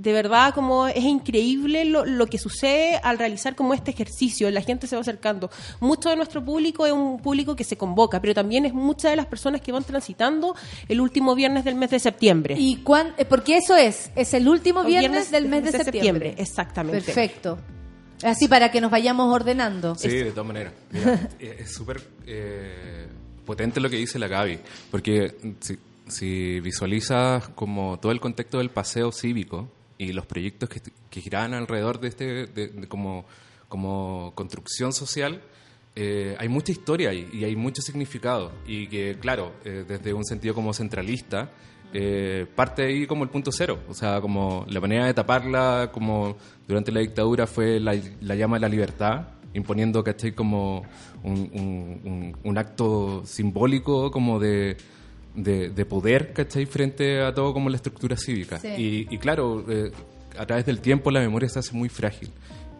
[0.00, 4.50] De verdad, como es increíble lo, lo que sucede al realizar como este ejercicio.
[4.50, 5.50] La gente se va acercando.
[5.78, 9.16] Mucho de nuestro público es un público que se convoca, pero también es muchas de
[9.16, 10.54] las personas que van transitando
[10.88, 12.54] el último viernes del mes de septiembre.
[12.58, 16.34] ¿Y cuán, eh, porque eso es, es el último viernes, del mes de, septiembre.
[16.38, 17.02] Exactamente.
[17.02, 17.58] Perfecto.
[18.22, 19.94] Así para que nos vayamos ordenando.
[19.96, 20.72] Sí, de todas maneras.
[20.90, 23.06] Mira, eh, es súper eh,
[23.50, 24.58] potente lo que dice la Gaby,
[24.90, 29.68] porque si, si visualizas como todo el contexto del paseo cívico
[29.98, 33.24] y los proyectos que, que giraban alrededor de este, de- de como,
[33.68, 35.42] como construcción social,
[35.96, 38.52] eh, hay mucha historia ahí y hay mucho significado.
[38.66, 41.50] Y que, claro, eh, desde un sentido como centralista,
[41.92, 43.80] eh, parte ahí como el punto cero.
[43.88, 46.36] O sea, como la manera de taparla, como
[46.68, 50.32] durante la dictadura fue la, la llama de la libertad, imponiendo, ¿cachai?
[50.32, 50.82] Como
[51.22, 54.76] un, un- un- un acto simbólico como de,
[55.34, 56.66] de, de poder, ¿cachai?
[56.66, 58.58] Frente a todo como la estructura cívica.
[58.58, 58.68] Sí.
[58.68, 59.90] Y, y claro, eh,
[60.38, 62.30] a través del tiempo la memoria se hace muy frágil.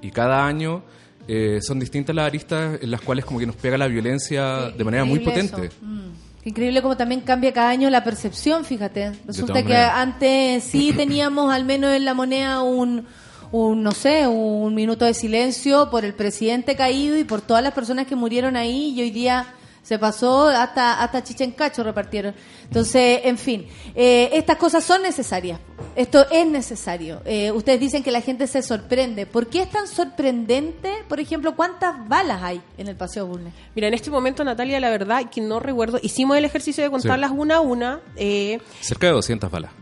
[0.02, 0.82] Y cada año...
[1.28, 4.82] eh, son distintas las aristas en las cuales como que nos pega la violencia de
[4.84, 5.70] manera muy potente.
[5.80, 6.08] Mm.
[6.48, 9.12] Increíble como también cambia cada año la percepción, fíjate.
[9.26, 13.04] Resulta que antes sí teníamos al menos en la moneda un,
[13.52, 17.72] un, no sé, un minuto de silencio por el presidente caído y por todas las
[17.72, 22.34] personas que murieron ahí y hoy día se pasó hasta hasta chichencacho repartieron.
[22.64, 25.58] Entonces, en fin, eh, estas cosas son necesarias.
[25.96, 27.22] Esto es necesario.
[27.24, 29.26] Eh, ustedes dicen que la gente se sorprende.
[29.26, 30.92] ¿Por qué es tan sorprendente?
[31.08, 33.52] Por ejemplo, ¿cuántas balas hay en el Paseo Bulnes?
[33.74, 35.98] Mira, en este momento, Natalia, la verdad que no recuerdo.
[36.02, 38.00] Hicimos el ejercicio de contarlas una a una.
[38.16, 39.72] eh, Cerca de 200 balas.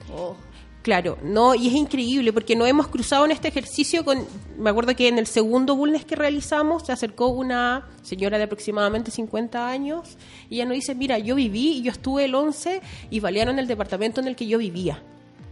[0.88, 4.24] Claro, no, y es increíble porque nos hemos cruzado en este ejercicio con,
[4.56, 9.10] me acuerdo que en el segundo Bulnes que realizamos se acercó una señora de aproximadamente
[9.10, 10.16] 50 años
[10.48, 13.66] y ella nos dice, mira, yo viví y yo estuve el 11 y balearon el
[13.66, 15.02] departamento en el que yo vivía.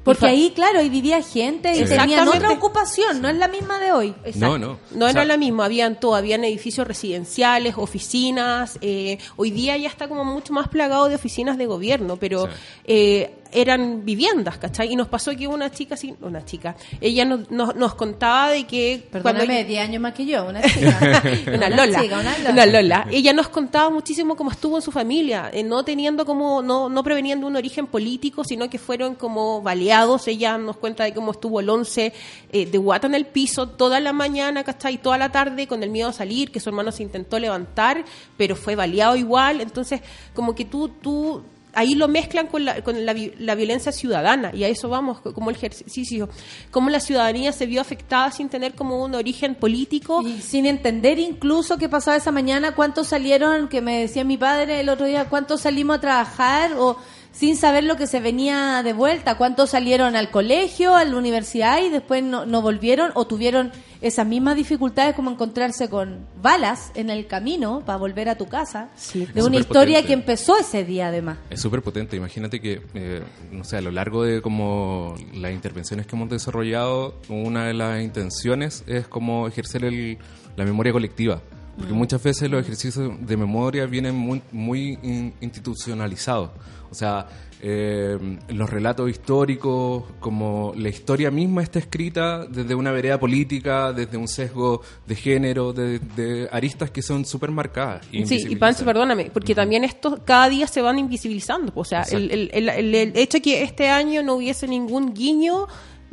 [0.04, 3.90] Porque ahí, claro, ahí vivía gente y tenían otra ocupación, no es la misma de
[3.90, 4.14] hoy.
[4.36, 4.78] No, no.
[4.94, 9.76] No O era sea- la misma, habían todo, habían edificios residenciales, oficinas, eh, hoy día
[9.76, 12.48] ya está como mucho más plagado de oficinas de gobierno, pero
[12.84, 14.92] eh, eran viviendas, ¿cachai?
[14.92, 18.64] Y nos pasó que una chica, sí, una chica, ella nos, nos, nos contaba de
[18.64, 19.06] que...
[19.10, 21.22] Perdóname, 10 años más que yo, una chica.
[21.54, 22.50] una Lola, chica, una Lola.
[22.50, 23.06] una Lola.
[23.10, 27.02] Ella nos contaba muchísimo cómo estuvo en su familia, eh, no teniendo como, no, no
[27.02, 30.28] prevenían de un origen político, sino que fueron como baleados.
[30.28, 32.12] Ella nos cuenta de cómo estuvo el 11
[32.52, 34.98] eh, de guata en el piso toda la mañana, ¿cachai?
[34.98, 38.04] Toda la tarde con el miedo a salir, que su hermano se intentó levantar,
[38.36, 39.60] pero fue baleado igual.
[39.60, 40.00] Entonces,
[40.34, 41.42] como que tú, tú
[41.76, 45.50] ahí lo mezclan con, la, con la, la violencia ciudadana y a eso vamos, como
[45.50, 46.28] el ejercicio,
[46.70, 50.22] cómo la ciudadanía se vio afectada sin tener como un origen político.
[50.22, 54.80] Y sin entender incluso qué pasaba esa mañana, cuántos salieron, que me decía mi padre
[54.80, 56.96] el otro día, cuántos salimos a trabajar o
[57.36, 59.36] sin saber lo que se venía de vuelta.
[59.36, 64.26] ¿Cuántos salieron al colegio, a la universidad y después no, no volvieron o tuvieron esas
[64.26, 68.88] mismas dificultades como encontrarse con balas en el camino para volver a tu casa?
[69.12, 71.36] de Es una historia que empezó ese día además.
[71.50, 72.16] Es súper potente.
[72.16, 73.22] Imagínate que, eh,
[73.52, 78.02] no sé, a lo largo de como las intervenciones que hemos desarrollado, una de las
[78.02, 80.16] intenciones es como ejercer el-
[80.56, 81.42] la memoria colectiva.
[81.76, 86.50] Porque muchas veces los ejercicios de memoria vienen muy, muy in- institucionalizados.
[86.90, 87.26] O sea,
[87.60, 94.16] eh, los relatos históricos, como la historia misma está escrita desde una vereda política, desde
[94.16, 98.06] un sesgo de género, de, de aristas que son súper marcadas.
[98.26, 101.72] Sí, y Pancho, perdóname, porque también estos cada día se van invisibilizando.
[101.74, 105.66] O sea, el, el- el- el- hecho que este año no hubiese ningún guiño,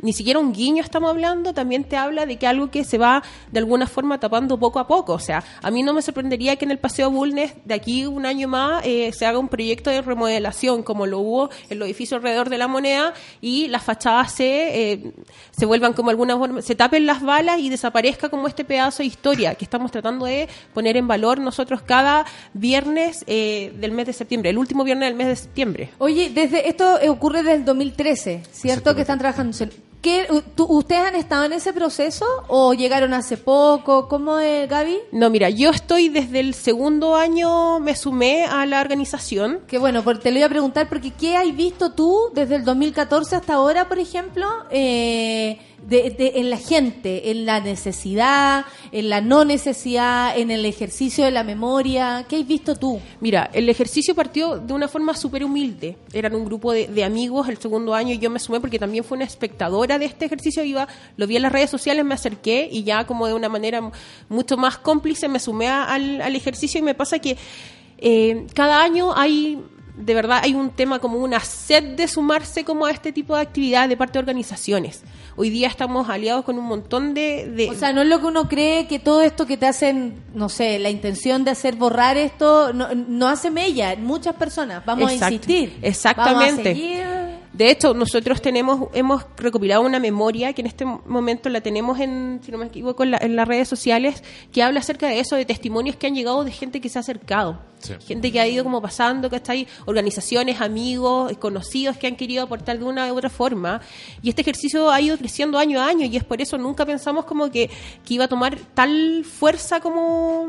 [0.04, 3.22] ni siquiera un guiño estamos hablando, también te habla de que algo que se va
[3.50, 5.14] de alguna forma tapando poco a poco.
[5.14, 8.26] O sea, a mí no me sorprendería que en el Paseo Bulnes de aquí un
[8.26, 12.18] año más eh, se haga un proyecto de remodelación como lo hubo en los edificios
[12.18, 15.12] alrededor de la moneda y las fachadas se, eh,
[15.56, 19.06] se vuelvan como alguna forma, se tapen las balas y desaparezca como este pedazo de
[19.06, 24.12] historia que estamos tratando de poner en valor nosotros cada viernes eh, del mes de
[24.12, 25.90] septiembre, el último viernes del mes de septiembre.
[25.96, 28.94] Oye, desde esto ocurre desde el 2013, ¿cierto?
[28.94, 29.54] Que están trabajando.
[30.04, 30.26] ¿Qué,
[30.58, 34.06] ¿Ustedes han estado en ese proceso o llegaron hace poco?
[34.06, 34.98] ¿Cómo es, Gaby?
[35.12, 39.60] No, mira, yo estoy desde el segundo año, me sumé a la organización.
[39.66, 42.64] Que bueno, por- te lo iba a preguntar porque ¿qué has visto tú desde el
[42.66, 49.08] 2014 hasta ahora, por ejemplo, eh, de, de- en la gente, en la necesidad, en
[49.08, 52.24] la no necesidad, en el ejercicio de la memoria?
[52.28, 53.00] ¿Qué has visto tú?
[53.20, 55.96] Mira, el ejercicio partió de una forma súper humilde.
[56.12, 59.16] Eran un grupo de, amigos el segundo año y yo me sumé porque también fui
[59.16, 60.64] una espectadora de este ejercicio.
[60.64, 63.90] Iba, lo vi en las redes sociales, me acerqué y ya como de una manera
[64.28, 67.36] mucho más cómplice me sumé al, al ejercicio y me pasa que
[67.98, 69.58] eh, cada año hay
[69.96, 73.42] de verdad hay un tema como una sed de sumarse como a este tipo de
[73.42, 75.02] actividad de parte de organizaciones.
[75.36, 77.48] Hoy día estamos aliados con un montón de...
[77.50, 80.22] de- O sea, no es lo que uno cree que todo esto que te hacen,
[80.34, 84.84] no sé, la intención de hacer borrar esto, no, no hace mella en muchas personas.
[84.84, 85.26] Vamos Exacto.
[85.26, 85.78] a insistir.
[85.82, 86.44] Exactamente.
[86.44, 87.23] Vamos a seguir.
[87.54, 92.40] De hecho, nosotros tenemos, hemos recopilado una memoria que en este momento la tenemos en,
[92.44, 95.36] si no me equivoco, en, la- en las redes sociales, que habla acerca de eso,
[95.36, 97.60] de testimonios que han llegado de gente que se ha acercado.
[97.78, 97.92] Sí.
[98.08, 102.42] Gente que ha ido como pasando, que está ahí, organizaciones, amigos, conocidos que han querido
[102.42, 103.80] aportar de una u otra forma.
[104.20, 107.24] Y este ejercicio ha ido creciendo año a año y es por eso nunca pensamos
[107.24, 107.70] como que,
[108.04, 110.48] que iba a tomar tal fuerza como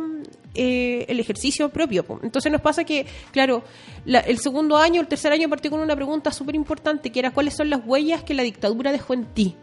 [0.56, 2.06] eh, el ejercicio propio.
[2.24, 3.64] Entonces nos pasa que, claro,
[4.06, 7.32] la- el segundo año, el tercer año partió con una pregunta súper importante, que era
[7.32, 9.56] cuáles son las huellas que la dictadura dejó en ti.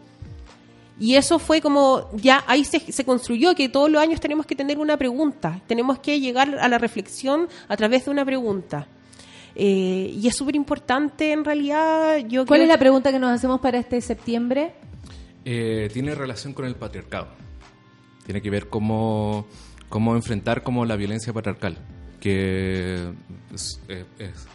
[0.99, 4.55] Y eso fue como, ya ahí se, se construyó que todos los años tenemos que
[4.55, 8.87] tener una pregunta, tenemos que llegar a la reflexión a través de una pregunta.
[9.55, 12.17] Eh, y es súper importante en realidad.
[12.27, 14.73] Yo ¿Cuál creo es la pregunta que nos hacemos para este septiembre?
[15.45, 17.27] Eh, tiene relación con el patriarcado.
[18.25, 19.45] Tiene que ver cómo,
[19.93, 21.77] cómo enfrentar como la violencia patriarcal,
[22.19, 22.95] que
[23.53, 24.47] es, es- es-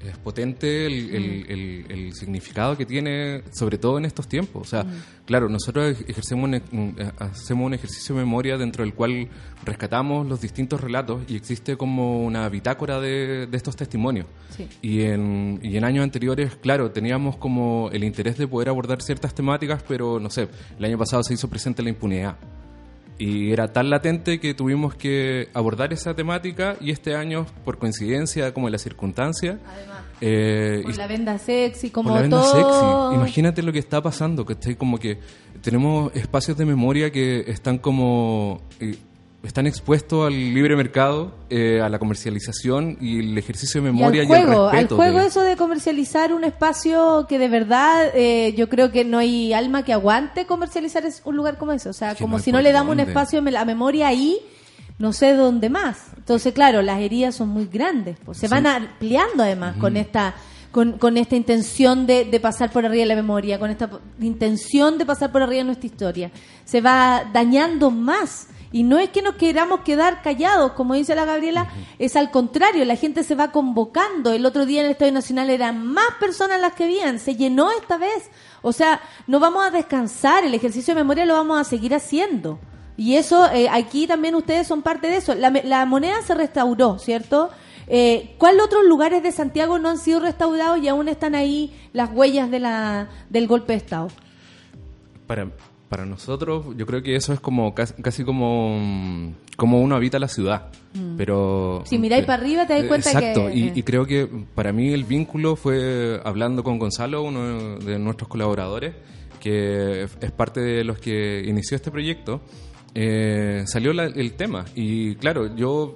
[0.00, 4.60] es potente el, el- el- el significado que tiene, sobre todo en estos tiempos.
[4.66, 4.84] O sea,
[5.24, 9.28] claro, nosotros ejercemos un, un- eh, hacemos un ejercicio de memoria dentro del cual
[9.64, 14.26] rescatamos los distintos relatos y existe como una bitácora de, de estos testimonios.
[14.54, 14.68] Sí.
[14.82, 19.34] Y en, y en años anteriores, claro, teníamos como el interés de poder abordar ciertas
[19.34, 20.48] temáticas, pero no sé,
[20.78, 22.36] el año pasado se hizo presente la impunidad.
[23.16, 28.52] Y era tan latente que tuvimos que abordar esa temática y este año, por coincidencia,
[28.52, 29.60] como en la circunstancia,
[30.20, 32.52] eh, Con y- la venda sexy, como con la venda todo.
[33.10, 33.14] sexy.
[33.16, 35.18] Imagínate lo que está pasando, que está como que
[35.62, 38.96] tenemos espacios de memoria que están como eh,
[39.44, 44.22] están expuestos al libre mercado, eh, a la comercialización y el ejercicio de Y memoria
[44.22, 44.96] al y, el juego, al respeto.
[44.96, 49.18] juego de- eso de comercializar un espacio que de verdad eh, yo creo que no
[49.18, 51.88] hay alma que aguante comercializar es un lugar como ese.
[51.88, 54.38] O sea, como no si no le damos un espacio a la memoria ahí,
[54.98, 55.98] no sé dónde más.
[56.16, 58.16] Entonces, claro, las heridas son muy grandes.
[58.24, 58.50] pues, se Sí.
[58.54, 60.34] van ampliando además con esta
[60.70, 63.88] con, con esta intención de, de pasar por arriba de la memoria, con esta
[64.20, 66.30] intención de pasar por arriba de nuestra historia.
[66.64, 68.48] Se va dañando más.
[68.74, 71.68] Y no es que nos queramos quedar callados, como dice la Gabriela,
[72.00, 74.32] es al contrario, la gente se va convocando.
[74.32, 77.70] El otro día en el Estadio Nacional eran más personas las que habían, se llenó
[77.70, 78.32] esta vez.
[78.62, 82.58] O sea, no vamos a descansar, el ejercicio de memoria lo vamos a seguir haciendo.
[82.96, 85.36] Y eso, eh, aquí también ustedes son parte de eso.
[85.36, 87.50] La, moneda se restauró, ¿cierto?
[87.86, 92.10] Eh, ¿Cuál otros lugares de Santiago no han sido restaurados y aún están ahí las
[92.12, 94.08] huellas de la, del golpe de Estado?
[95.28, 95.46] Para,
[95.88, 100.18] para nosotros, yo creo que eso es como casi, casi como, mm, como uno habita
[100.18, 100.68] la ciudad.
[100.94, 101.16] Mm.
[101.16, 103.54] Pero Si miráis para arriba te das Eh, cuenta Exacto, que...
[103.56, 108.28] y, y creo que para mí el vínculo fue hablando con Gonzalo, uno de nuestros
[108.28, 108.94] colaboradores,
[109.40, 112.40] que es parte de los que inició este proyecto,
[112.94, 114.64] eh, salió la- el tema.
[114.74, 115.94] Y claro, yo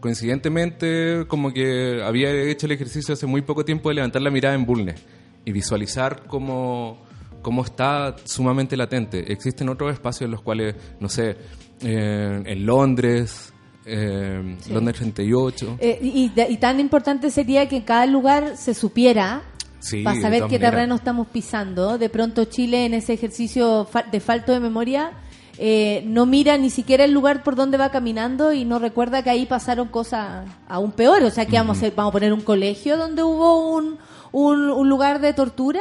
[0.00, 4.54] coincidentemente como que había hecho el ejercicio hace muy poco tiempo de levantar la mirada
[4.54, 5.00] en Bulnes
[5.44, 6.98] y visualizar cómo,
[7.42, 9.32] cómo está sumamente latente.
[9.32, 11.36] Existen otros espacios en los cuales, no sé,
[11.80, 13.52] eh, en Londres,
[13.86, 14.72] eh, Sí.
[14.72, 15.76] Londres 38.
[15.80, 19.42] Eh, y, y tan importante sería que en cada lugar se supiera
[19.80, 20.70] Sí, para saber qué maneras.
[20.72, 21.98] terreno estamos pisando.
[21.98, 25.12] De pronto Chile en ese ejercicio de falto de memoria
[25.60, 29.30] eh, no mira ni siquiera el lugar por donde va caminando y no recuerda que
[29.30, 31.32] ahí pasaron cosas aún peores.
[31.32, 31.92] O sea, que vamos, a hacer?
[31.96, 33.98] vamos a poner un colegio donde hubo un,
[34.32, 35.80] un, un lugar de tortura.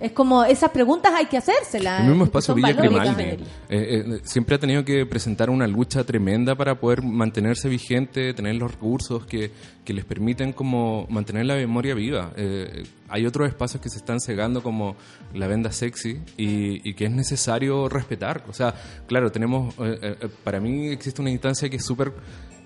[0.00, 2.00] Es como esas preguntas hay que hacérselas.
[2.00, 2.72] El mismo espacio Villa.
[2.72, 3.36] Grimaldi eh,
[3.68, 8.70] eh, siempre ha tenido que presentar una lucha tremenda para poder mantenerse vigente, tener los
[8.70, 9.50] recursos que,
[9.84, 12.32] que les permiten como mantener la memoria viva.
[12.36, 14.96] Eh, hay otros espacios que se están cegando como
[15.34, 18.42] la venda sexy y, y que es necesario respetar.
[18.48, 18.74] O sea,
[19.06, 22.12] claro, tenemos, eh, eh, para mí existe una instancia que es súper...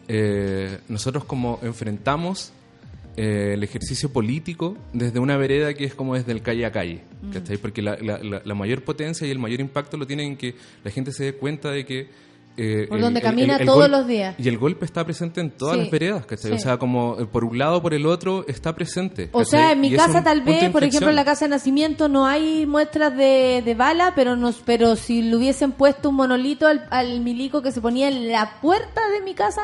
[0.06, 2.52] eh, nosotros como enfrentamos
[3.16, 7.02] eh, el ejercicio político desde una vereda que es como desde el calle a calle,
[7.22, 7.30] Mm.
[7.32, 7.56] ¿cachai?
[7.58, 10.54] Porque la, la- la- la mayor potencia y el mayor impacto lo tiene en que
[10.82, 12.08] la gente se dé cuenta de que...
[12.56, 14.36] eh, Por donde camina todos los días.
[14.38, 16.50] Y el golpe está presente en todas Sí, las veredas, ¿cachai?
[16.52, 16.56] sí.
[16.56, 19.28] O sea, como eh, por un lado o por el otro está presente.
[19.32, 22.08] O sea, en mi Y casa tal vez, por ejemplo, en la casa de nacimiento
[22.08, 26.66] no hay muestras de, de bala, pero nos, pero si le hubiesen puesto un monolito
[26.68, 29.62] al, al milico que se ponía en la puerta de mi casa,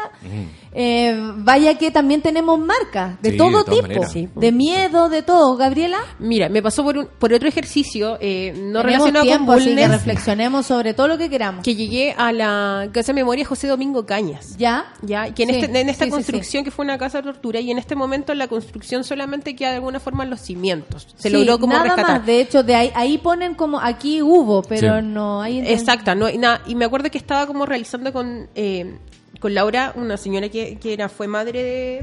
[0.72, 4.06] eh, vaya que también tenemos marcas de Sí, todo de tipo.
[4.06, 4.28] Sí.
[4.36, 5.56] de miedo, de todo.
[5.56, 9.54] Gabriela, Mira, me pasó por, un- por otro ejercicio eh, no tenemos relacionado tiempo, con
[9.56, 11.64] así que Bulnes, reflexionemos sobre todo lo que queramos.
[11.64, 14.56] que llegué a la Casa de Memoria José Domingo Cañas.
[14.58, 14.84] ¿Ya?
[15.02, 17.24] Ya, que en, Sí, este- en esta sí, sí, construcción que fue una casa de
[17.24, 21.08] tortura y en este momento la construcción solamente queda de alguna forma en los cimientos.
[21.16, 22.18] Se Sí, logró como nada rescatar.
[22.18, 22.26] más.
[22.26, 25.06] De hecho, de ahí, ahí ponen como aquí hubo, pero Sí.
[25.06, 25.58] no hay.
[25.60, 26.62] Exacta, no hay nada.
[26.66, 28.98] Y me acuerdo que estaba como realizando con, eh,
[29.40, 31.96] con Laura, una señora que, que era, fue madre de...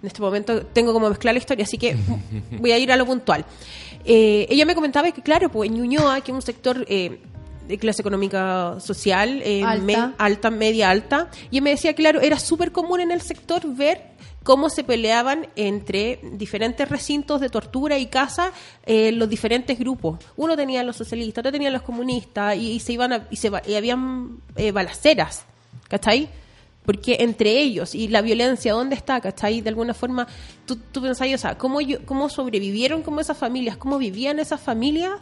[0.00, 1.96] En este momento tengo como mezclar la historia, así que
[2.58, 3.44] voy a ir a lo puntual.
[4.04, 7.18] Eh, ella me comentaba que, claro, pues en Ñuñoa, que es un sector eh,
[7.66, 9.84] de clase económica social, eh, Alta.
[9.84, 13.60] me- alta, media alta, y ella me decía, claro, era súper común en el sector
[13.74, 18.52] ver cómo se peleaban entre diferentes recintos de tortura y casa
[18.86, 20.20] eh, los diferentes grupos.
[20.36, 23.50] Uno tenía los socialistas, otro tenía los comunistas, y, y se iban a- y, se,
[23.66, 25.44] y habían eh, balaceras,
[25.88, 26.28] ¿cachai?
[26.84, 29.20] Porque entre ellos y la violencia, ¿dónde está?
[29.20, 29.60] ¿Cachai?
[29.60, 30.26] De alguna forma,
[30.64, 33.76] tú, tú pensás, o sea, ¿cómo, yo- ¿cómo sobrevivieron como esas familias?
[33.76, 35.12] ¿Cómo vivían esas familias?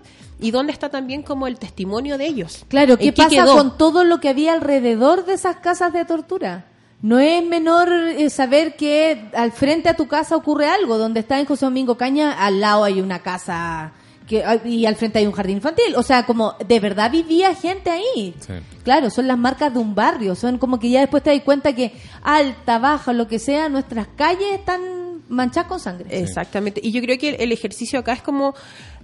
[0.41, 2.65] ¿Y dónde está también como el testimonio de ellos?
[2.69, 3.57] Claro, ¿En ¿qué, qué pasa quedó?
[3.57, 6.67] con todo lo que había alrededor de esas casas de tortura?
[7.03, 10.99] No es menor eh, saber que al frente a tu casa ocurre algo.
[10.99, 13.93] Donde está en José Domingo Caña, al lado hay una casa
[14.27, 15.95] que, y al frente hay un jardín infantil.
[15.97, 18.35] O sea, como de verdad vivía gente ahí.
[18.83, 20.35] Claro, son las marcas de un barrio.
[20.35, 21.93] Son como que ya después te das cuenta que
[22.23, 24.97] alta, baja, lo que sea, nuestras calles están
[25.29, 26.07] manchadas con sangre.
[26.11, 26.81] Exactamente.
[26.83, 28.55] Y yo creo que el, ejercicio acá es como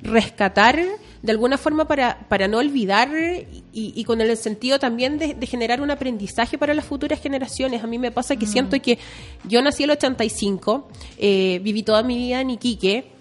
[0.03, 0.79] rescatar
[1.23, 5.47] de alguna forma para, para no olvidar y, y con el sentido también de, de
[5.47, 7.83] generar un aprendizaje para las futuras generaciones.
[7.83, 8.99] A mí me pasa que siento que
[9.45, 10.89] yo nací en el 85,
[11.19, 13.12] eh, viví toda mi vida en Iquique,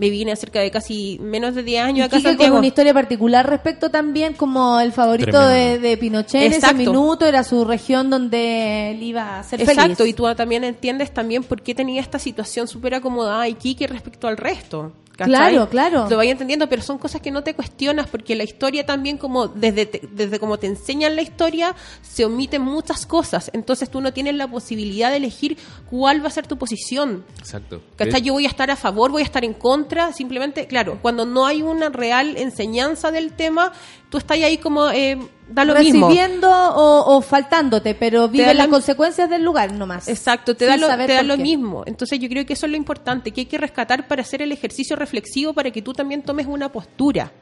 [0.00, 2.56] me vine cerca de casi menos de 10 años acá a Iquique con Santiago.
[2.58, 6.76] una historia particular respecto también como el favorito de, de Pinochet en ese Exacto.
[6.78, 10.10] minuto era su región donde él iba a ser Exacto, feliz.
[10.10, 14.38] y tú también entiendes también por qué tenía esta situación súper acomodada Iquique respecto al
[14.38, 14.92] resto.
[15.26, 15.52] ¿Cachai?
[15.52, 16.06] Claro, claro.
[16.10, 19.48] Lo vaya entendiendo, pero son cosas que no te cuestionas porque la historia también como
[19.48, 24.12] desde te- desde como te enseñan la historia se omiten muchas cosas, entonces tú no
[24.12, 25.56] tienes la posibilidad de elegir
[25.88, 27.24] cuál va a ser tu posición.
[27.38, 27.80] Exacto.
[27.96, 28.22] ¿Cachai?
[28.22, 31.46] Yo voy a estar a favor, voy a estar en contra, simplemente, claro, cuando no
[31.46, 33.72] hay una real enseñanza del tema,
[34.10, 35.16] tú estás ahí como, eh,
[35.48, 36.08] da lo mismo.
[36.08, 40.06] Recibiendo o, o faltándote, pero vive las lo- consecuencias del lugar nomás.
[40.08, 41.84] Exacto, te da lo, te da lo mismo.
[41.86, 44.52] Entonces yo creo que eso es lo importante, que hay que rescatar para hacer el
[44.52, 47.32] ejercicio reflexivo para que tú también tomes una postura.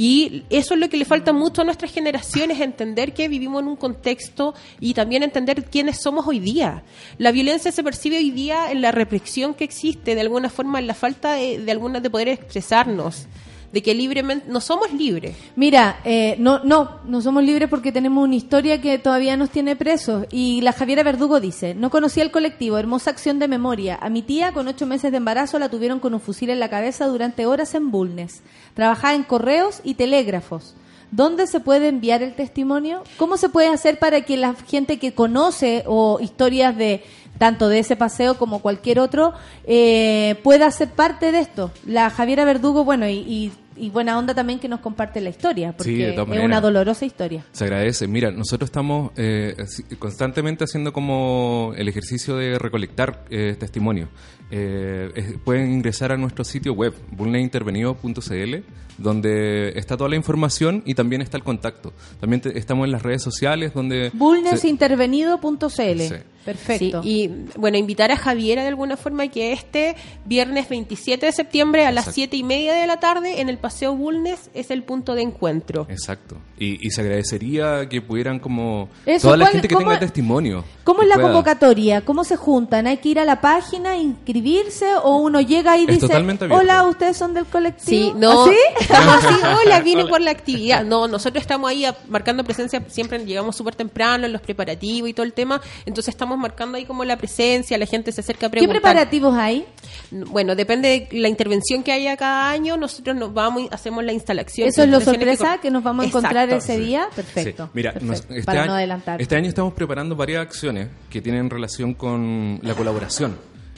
[0.00, 3.68] Y eso es lo que le falta mucho a nuestras generaciones, entender que vivimos en
[3.68, 6.84] un contexto y también entender quiénes somos hoy día.
[7.18, 10.86] La violencia se percibe hoy día en la represión que existe, de alguna forma en
[10.86, 13.26] la falta de, de alguna de poder expresarnos,
[13.72, 15.36] de que libremente no somos libres.
[15.56, 19.76] Mira, eh, no, no, no somos libres porque tenemos una historia que todavía nos tiene
[19.76, 20.26] presos.
[20.30, 23.98] Y la Javiera Verdugo dice, no conocía el colectivo, hermosa acción de memoria.
[24.00, 26.70] A mi tía, con ocho meses de embarazo, la tuvieron con un fusil en la
[26.70, 28.42] cabeza durante horas en Bulnes.
[28.74, 30.74] Trabajaba en correos y telégrafos.
[31.10, 33.02] ¿dónde se puede enviar el testimonio?
[33.16, 37.02] ¿Cómo se puede hacer para que la gente que conoce o historias de
[37.38, 39.32] tanto de ese paseo como cualquier otro
[39.64, 41.70] eh, pueda ser parte de esto?
[41.86, 45.70] La Javiera Verdugo, bueno, y, y- y buena onda también que nos comparte la historia,
[45.70, 47.44] porque Sí, es una dolorosa historia.
[47.52, 48.08] Se agradece.
[48.08, 49.54] Mira, nosotros estamos eh,
[50.00, 54.08] constantemente haciendo como el ejercicio de recolectar eh, testimonios.
[54.50, 58.56] Eh, pueden ingresar a nuestro sitio web, vulneintervenido.cl,
[58.98, 61.92] donde está toda la información y también está el contacto.
[62.20, 64.10] También te- estamos en las redes sociales donde...
[64.12, 65.68] Bulnesintervenido.cl.
[66.00, 66.14] Sí.
[66.44, 67.02] Perfecto.
[67.02, 67.08] Sí,
[67.54, 71.92] y bueno, invitar a Javiera de alguna forma que este viernes 27 de septiembre a
[71.92, 72.14] las Exacto.
[72.14, 75.86] 7 y media de la tarde en el Paseo Bulnes es el punto de encuentro.
[75.90, 76.38] Exacto.
[76.58, 78.88] Y, y se agradecería que pudieran como...
[79.04, 80.64] Eso, toda la ¿cuál- gente que tenga testimonio.
[80.84, 81.28] ¿Cómo es la pueda.
[81.28, 82.00] convocatoria?
[82.00, 82.86] ¿Cómo se juntan?
[82.86, 86.16] ¿Hay que ir a la página, inscribirse o uno llega y Es dice,
[86.50, 87.84] hola, ustedes son del colectivo?
[87.90, 88.56] Sí, no, ¿Así?
[88.88, 89.34] Estamos así,
[89.66, 90.84] hola, vine por la actividad.
[90.84, 95.14] No, nosotros estamos ahí a- marcando presencia, siempre llegamos súper temprano en los preparativos y
[95.14, 98.50] todo el tema, entonces estamos marcando ahí como la presencia, la gente se acerca a
[98.50, 98.80] ¿Qué preguntar.
[98.82, 99.66] preparativos hay?
[100.10, 104.12] Bueno, depende de la intervención que haya cada año, nosotros nos vamos y hacemos la
[104.12, 104.68] instalación.
[104.68, 106.72] ¿Eso es lo sorpresa que nos vamos a encontrar Exacto.
[106.72, 107.06] ese día?
[107.10, 107.16] Sí.
[107.16, 107.70] Perfecto.
[107.74, 108.12] Mira, perfecto.
[108.26, 109.20] nos- este, Para año, no adelantar.
[109.20, 113.36] este año estamos preparando varias acciones que tienen relación con la colaboración.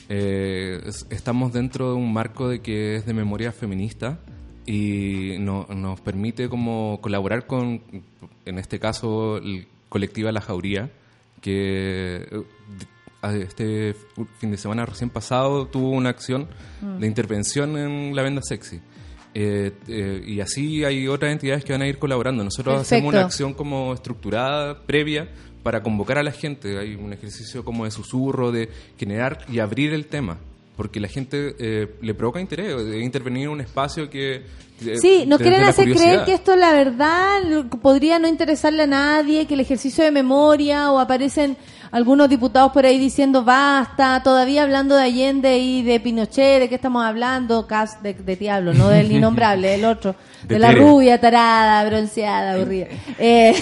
[0.09, 4.19] Eh, es- estamos dentro de un marco de que es de memoria feminista
[4.65, 7.81] y no- nos permite como colaborar con,
[8.45, 10.89] en este caso, el colectiva La Jauría,
[11.41, 12.27] que
[13.23, 13.95] eh, este
[14.39, 16.47] fin de semana recién pasado tuvo una acción
[16.81, 16.99] Mm.
[16.99, 18.79] de intervención en la venda sexy.
[19.33, 22.43] Eh, eh, y así hay otras entidades que van a ir colaborando.
[22.43, 22.95] Nosotros Perfecto.
[22.95, 25.29] hacemos una acción como estructurada, previa,
[25.63, 26.77] para convocar a la gente.
[26.79, 30.37] Hay un ejercicio como de susurro, de generar y abrir el tema.
[30.81, 34.37] Porque la gente eh, le provoca interés de intervenir en un espacio que...
[34.83, 39.45] eh, Sí, nos quieren hacer creer que esto, la verdad, podría no interesarle a nadie,
[39.45, 41.55] que el ejercicio de memoria, o aparecen
[41.91, 46.75] algunos diputados por ahí diciendo basta, todavía hablando de Allende y de Pinochet, ¿de qué
[46.75, 47.67] estamos hablando?
[47.67, 52.53] Cas de, de Diablo, no del innombrable, del otro, de, De la rubia, tarada, bronceada,
[52.53, 52.87] aburrida.
[53.19, 53.53] Eh,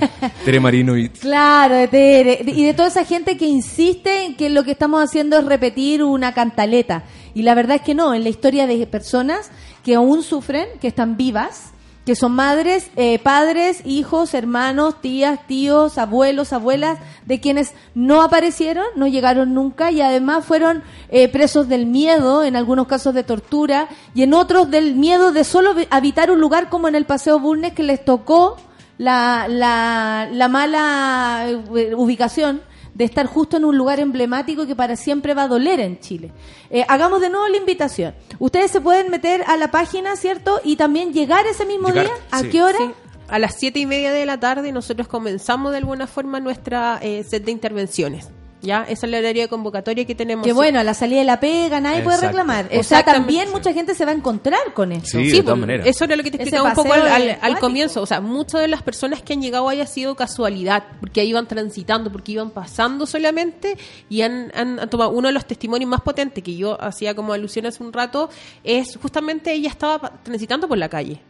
[0.44, 1.08] Tere Marino y...
[1.08, 2.40] Claro, de Tere.
[2.46, 6.04] Y de toda esa gente que insiste en que lo que estamos haciendo es repetir
[6.04, 7.04] una cantaleta.
[7.34, 9.50] Y la verdad es que no, en la historia de personas
[9.82, 11.72] que aún sufren, que están vivas,
[12.08, 18.86] que son madres, eh, padres, hijos, hermanos, tías, tíos, abuelos, abuelas, de quienes no aparecieron,
[18.96, 23.88] no llegaron nunca y además fueron eh, presos del miedo, en algunos casos de tortura,
[24.14, 27.74] y en otros del miedo de solo habitar un lugar como en el Paseo Bulnes
[27.74, 28.56] que les tocó
[28.96, 31.44] la, la, la mala
[31.76, 32.62] eh, ubicación
[32.98, 36.32] de estar justo en un lugar emblemático que para siempre va a doler en Chile.
[36.68, 38.12] Eh, hagamos de nuevo la invitación.
[38.40, 40.60] Ustedes se pueden meter a la página, ¿cierto?
[40.64, 42.14] Y también llegar ese mismo Llegar, día.
[42.32, 42.48] ¿A sí.
[42.50, 42.78] qué hora?
[42.78, 42.90] Sí.
[43.28, 47.22] A las siete y media de la tarde nosotros comenzamos de alguna forma nuestra eh,
[47.22, 48.30] set de intervenciones.
[48.60, 48.82] ¿Ya?
[48.88, 50.44] Esa es la horario de convocatoria que tenemos.
[50.44, 52.64] Que bueno, a la salida de la pega nadie puede reclamar.
[52.80, 55.18] O sea, también mucha gente se va a encontrar con eso.
[55.30, 55.44] Sí, pues,
[55.86, 58.02] Eso era lo que te explicaba un poco al, al- de comienzo.
[58.02, 61.28] O sea, muchas de las personas que han llegado ahí ha sido casualidad, porque ahí
[61.28, 63.76] iban transitando, porque iban pasando solamente
[64.08, 67.32] y han, han- han tomado uno de los testimonios más potentes que yo hacía como
[67.32, 68.28] alusión hace un rato,
[68.64, 71.20] es justamente ella estaba pa- transitando por la calle.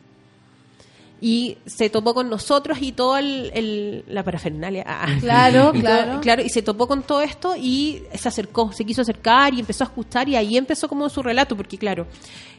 [1.21, 4.85] Y se topó con nosotros y toda el, el- la parafernalia.
[4.87, 6.21] Ah, Claro, y todo- claro.
[6.21, 9.83] claro, y se topó con todo esto y se acercó, se quiso acercar y empezó
[9.85, 12.07] a escuchar y ahí empezó como su relato, porque claro,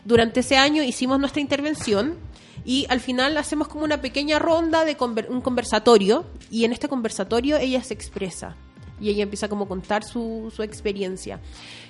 [0.03, 2.17] durante ese año hicimos nuestra intervención
[2.65, 6.89] y al final hacemos como una pequeña ronda de conver- un conversatorio y en este
[6.89, 8.57] conversatorio ella se expresa
[8.99, 11.39] y ella empieza como a contar su, su experiencia.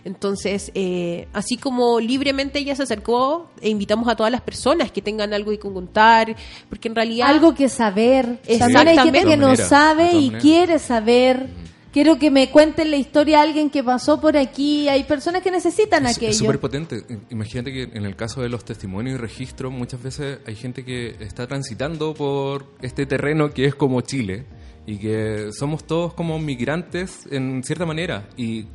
[0.06, 5.02] Entonces, eh, así como libremente ella se acercó, e invitamos a todas las personas que
[5.02, 6.36] tengan algo que contar,
[6.70, 7.28] porque en realidad...
[7.30, 8.40] Algo que saber.
[8.58, 11.48] También hay gente que no sabe y quiere saber.
[11.92, 14.88] Quiero que me cuenten la historia de alguien que pasó por aquí.
[14.88, 16.32] Hay personas que necesitan Es- aquello.
[16.32, 17.04] Es súper potente.
[17.32, 21.16] Imagínate que en el caso de los testimonios y registros, muchas veces hay gente que
[21.20, 24.46] está transitando por este terreno que es como Chile
[24.90, 28.66] y que somos todos como migrantes en cierta manera y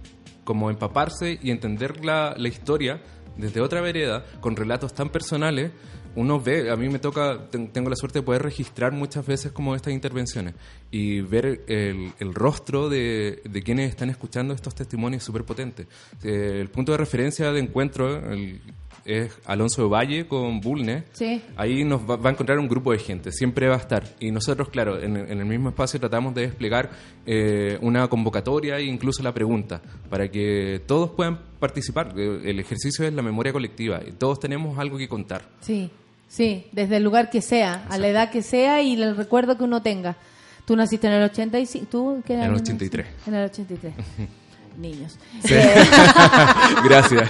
[0.45, 3.01] como empaparse y entender la, la historia
[3.36, 5.73] desde otra vereda con relatos tan personales.
[6.16, 9.51] Uno ve, a mí me toca, ten- tengo la suerte de poder registrar muchas veces
[9.51, 10.55] como estas intervenciones
[10.93, 15.89] y ver el, el rostro de, de quienes están escuchando estos testimonios es súper potente.
[16.23, 18.61] Eh, el punto de referencia de encuentro el-
[19.05, 21.05] es Alonso de Valle con Bulne.
[21.12, 21.43] Sí.
[21.56, 24.05] Ahí nos va, va a encontrar un grupo de gente, siempre va a estar.
[24.20, 26.90] Y nosotros, claro, en, en el mismo espacio tratamos de desplegar
[27.26, 32.14] eh, una convocatoria e incluso la pregunta, para que todos puedan participar.
[32.16, 35.43] Eh, El ejercicio es la memoria colectiva y todos tenemos algo que contar.
[35.60, 35.90] Sí.
[36.26, 39.64] Sí, desde el lugar que sea, a la edad que sea y el recuerdo que
[39.64, 40.16] uno tenga.
[40.64, 42.72] Tú naciste en el 85, ¿tú qué En el naciste?
[42.72, 43.06] 83.
[43.28, 43.94] En el 83.
[44.77, 45.19] Niños.
[45.45, 45.55] Sí.
[45.55, 45.75] Eh,
[46.85, 47.29] Gracias.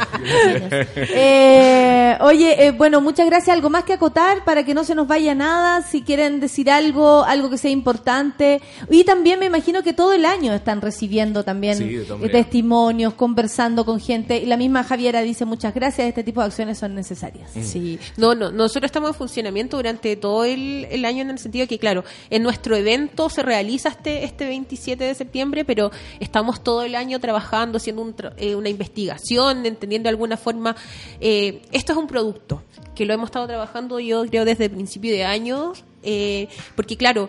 [0.96, 3.54] Eh, oye, eh, bueno, muchas gracias.
[3.54, 5.82] ¿Algo más que acotar para que no se nos vaya nada?
[5.82, 8.60] Si quieren decir algo, algo que sea importante.
[8.90, 11.98] Y también me imagino que todo el año están recibiendo también Sí,
[12.30, 14.38] testimonios, conversando con gente.
[14.38, 17.50] Y la misma Javiera dice muchas gracias, este tipo de acciones son necesarias.
[17.62, 21.66] Sí, no, no, nosotros estamos en funcionamiento durante todo el, el año en el sentido
[21.66, 25.90] que, claro, en nuestro evento se realiza este, este 27 de septiembre, pero
[26.20, 30.76] estamos todo el año trabajando, haciendo un eh, una investigación, entendiendo de alguna forma,
[31.20, 32.62] eh, esto es un producto
[32.94, 37.28] que lo hemos estado trabajando yo creo desde el principio de año, eh, porque claro,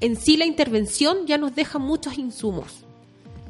[0.00, 2.86] en sí la intervención ya nos deja muchos insumos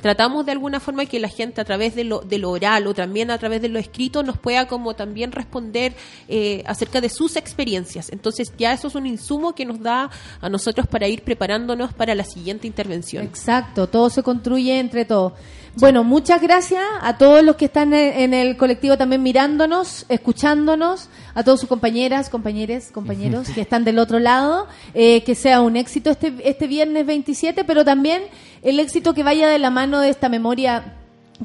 [0.00, 2.94] tratamos de alguna forma que la gente a través de lo, de lo oral o
[2.94, 5.94] también a través de lo escrito nos pueda como también responder
[6.28, 8.10] eh, acerca de sus experiencias.
[8.12, 10.10] Entonces ya eso es un insumo que nos da
[10.40, 13.24] a nosotros para ir preparándonos para la siguiente intervención.
[13.24, 15.32] Exacto, todo se construye entre todos.
[15.78, 21.44] Bueno, muchas gracias a todos los que están en, el colectivo también mirándonos, escuchándonos, a
[21.44, 26.08] todas sus compañeras, compañeros, compañeros que están del otro lado, eh, que sea un éxito
[26.08, 28.22] este, este viernes 27, pero también
[28.62, 30.94] el éxito que vaya de la mano de esta memoria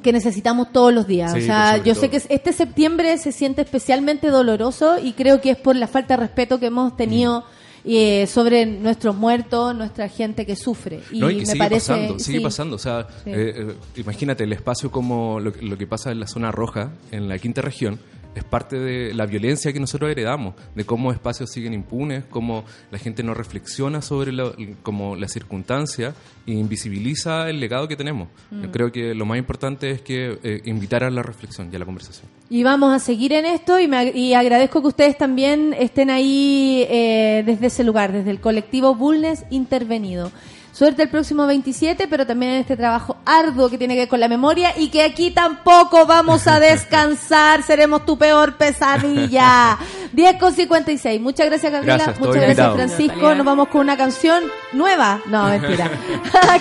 [0.01, 1.33] que necesitamos todos los días.
[1.33, 5.51] Sí, o sea, yo sé que este septiembre se siente especialmente doloroso y creo que
[5.51, 7.43] es por la falta de respeto que hemos tenido
[7.85, 10.99] eh, sobre nuestros muertos, nuestra gente que sufre.
[11.11, 12.43] Y, No, y que me sigue parece pasando, sigue sí.
[12.43, 12.75] pasando.
[12.75, 13.29] O sea, Sí.
[13.31, 17.27] eh, eh, imagínate el espacio como lo, lo que pasa en la zona roja, en
[17.29, 17.99] la quinta región,
[18.35, 22.97] es parte de la violencia que nosotros heredamos, de cómo espacios siguen impunes, cómo la
[22.97, 26.13] gente no reflexiona sobre lo- como la circunstancia
[26.47, 28.29] e invisibiliza el legado que tenemos.
[28.49, 28.63] Mm.
[28.63, 31.79] Yo creo que lo más importante es que eh, invitar a la reflexión y a
[31.79, 32.27] la conversación.
[32.49, 36.09] Y vamos a seguir en esto y, me ag- y agradezco que ustedes también estén
[36.09, 40.31] ahí eh, desde ese lugar, desde el colectivo Bulnes Intervenido.
[40.73, 44.21] Suerte el próximo 27, pero también en este trabajo arduo que tiene que ver con
[44.21, 49.77] la memoria y que aquí tampoco vamos a descansar, seremos tu peor pesadilla.
[50.13, 51.21] 10 con 56.
[51.21, 52.75] Muchas gracias Gabriela, Gracias, muchas gracias invitado.
[52.75, 53.35] Francisco.
[53.35, 54.43] Nos vamos con una canción
[54.73, 55.19] nueva.
[55.27, 55.89] No, mentira.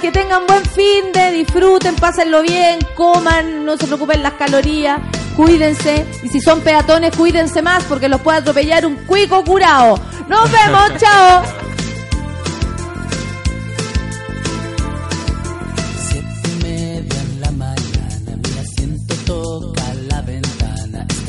[0.01, 5.01] que tengan buen fin de, disfruten, pásenlo bien, coman, no se preocupen las calorías,
[5.37, 6.05] cuídense.
[6.23, 10.01] Y si son peatones, cuídense más porque los puede atropellar un cuico curado.
[10.29, 11.43] Nos vemos, chao.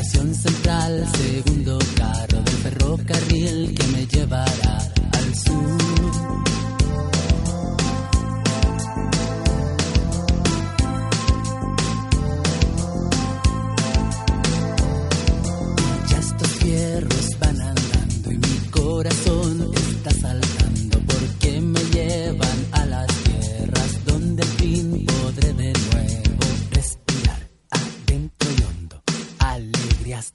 [0.02, 4.61] Estación central, segundo carro del ferrocarril que me llevará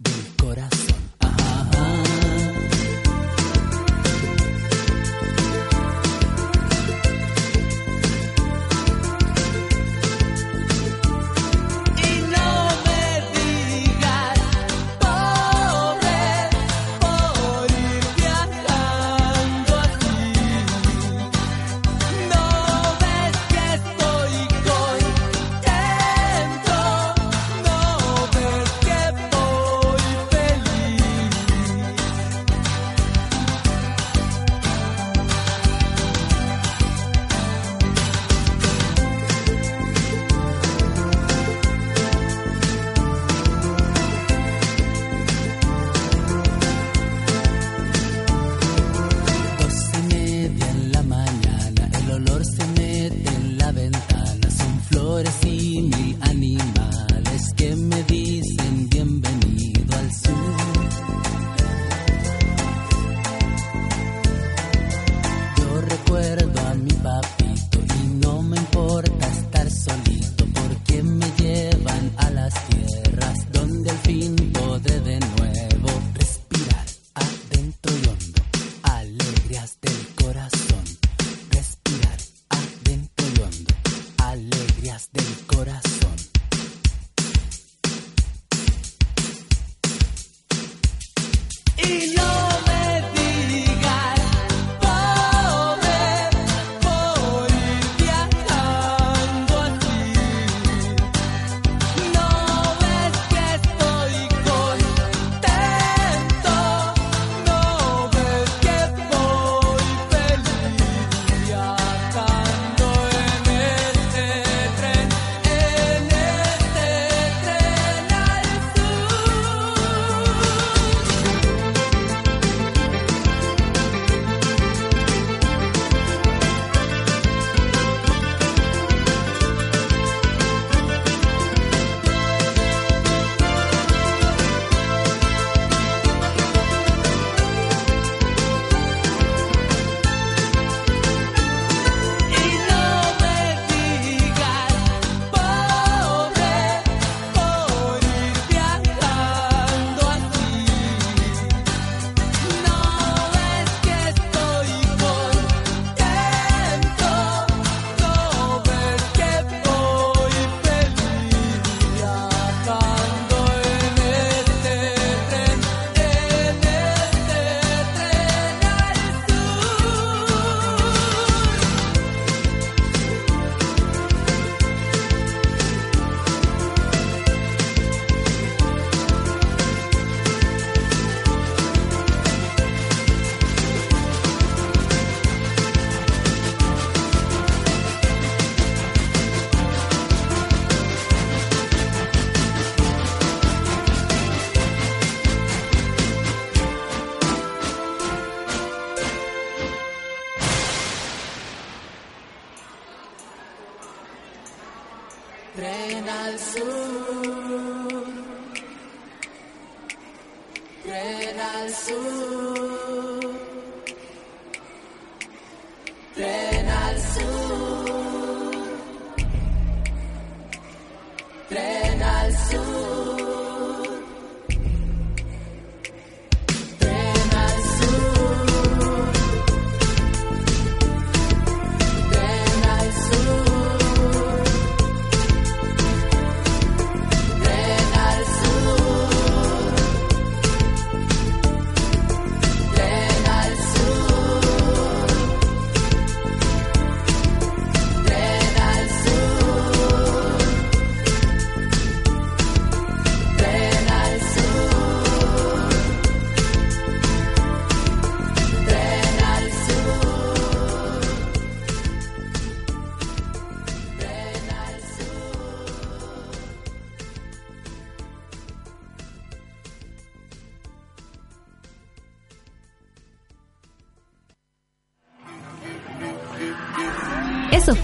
[0.00, 0.35] these days.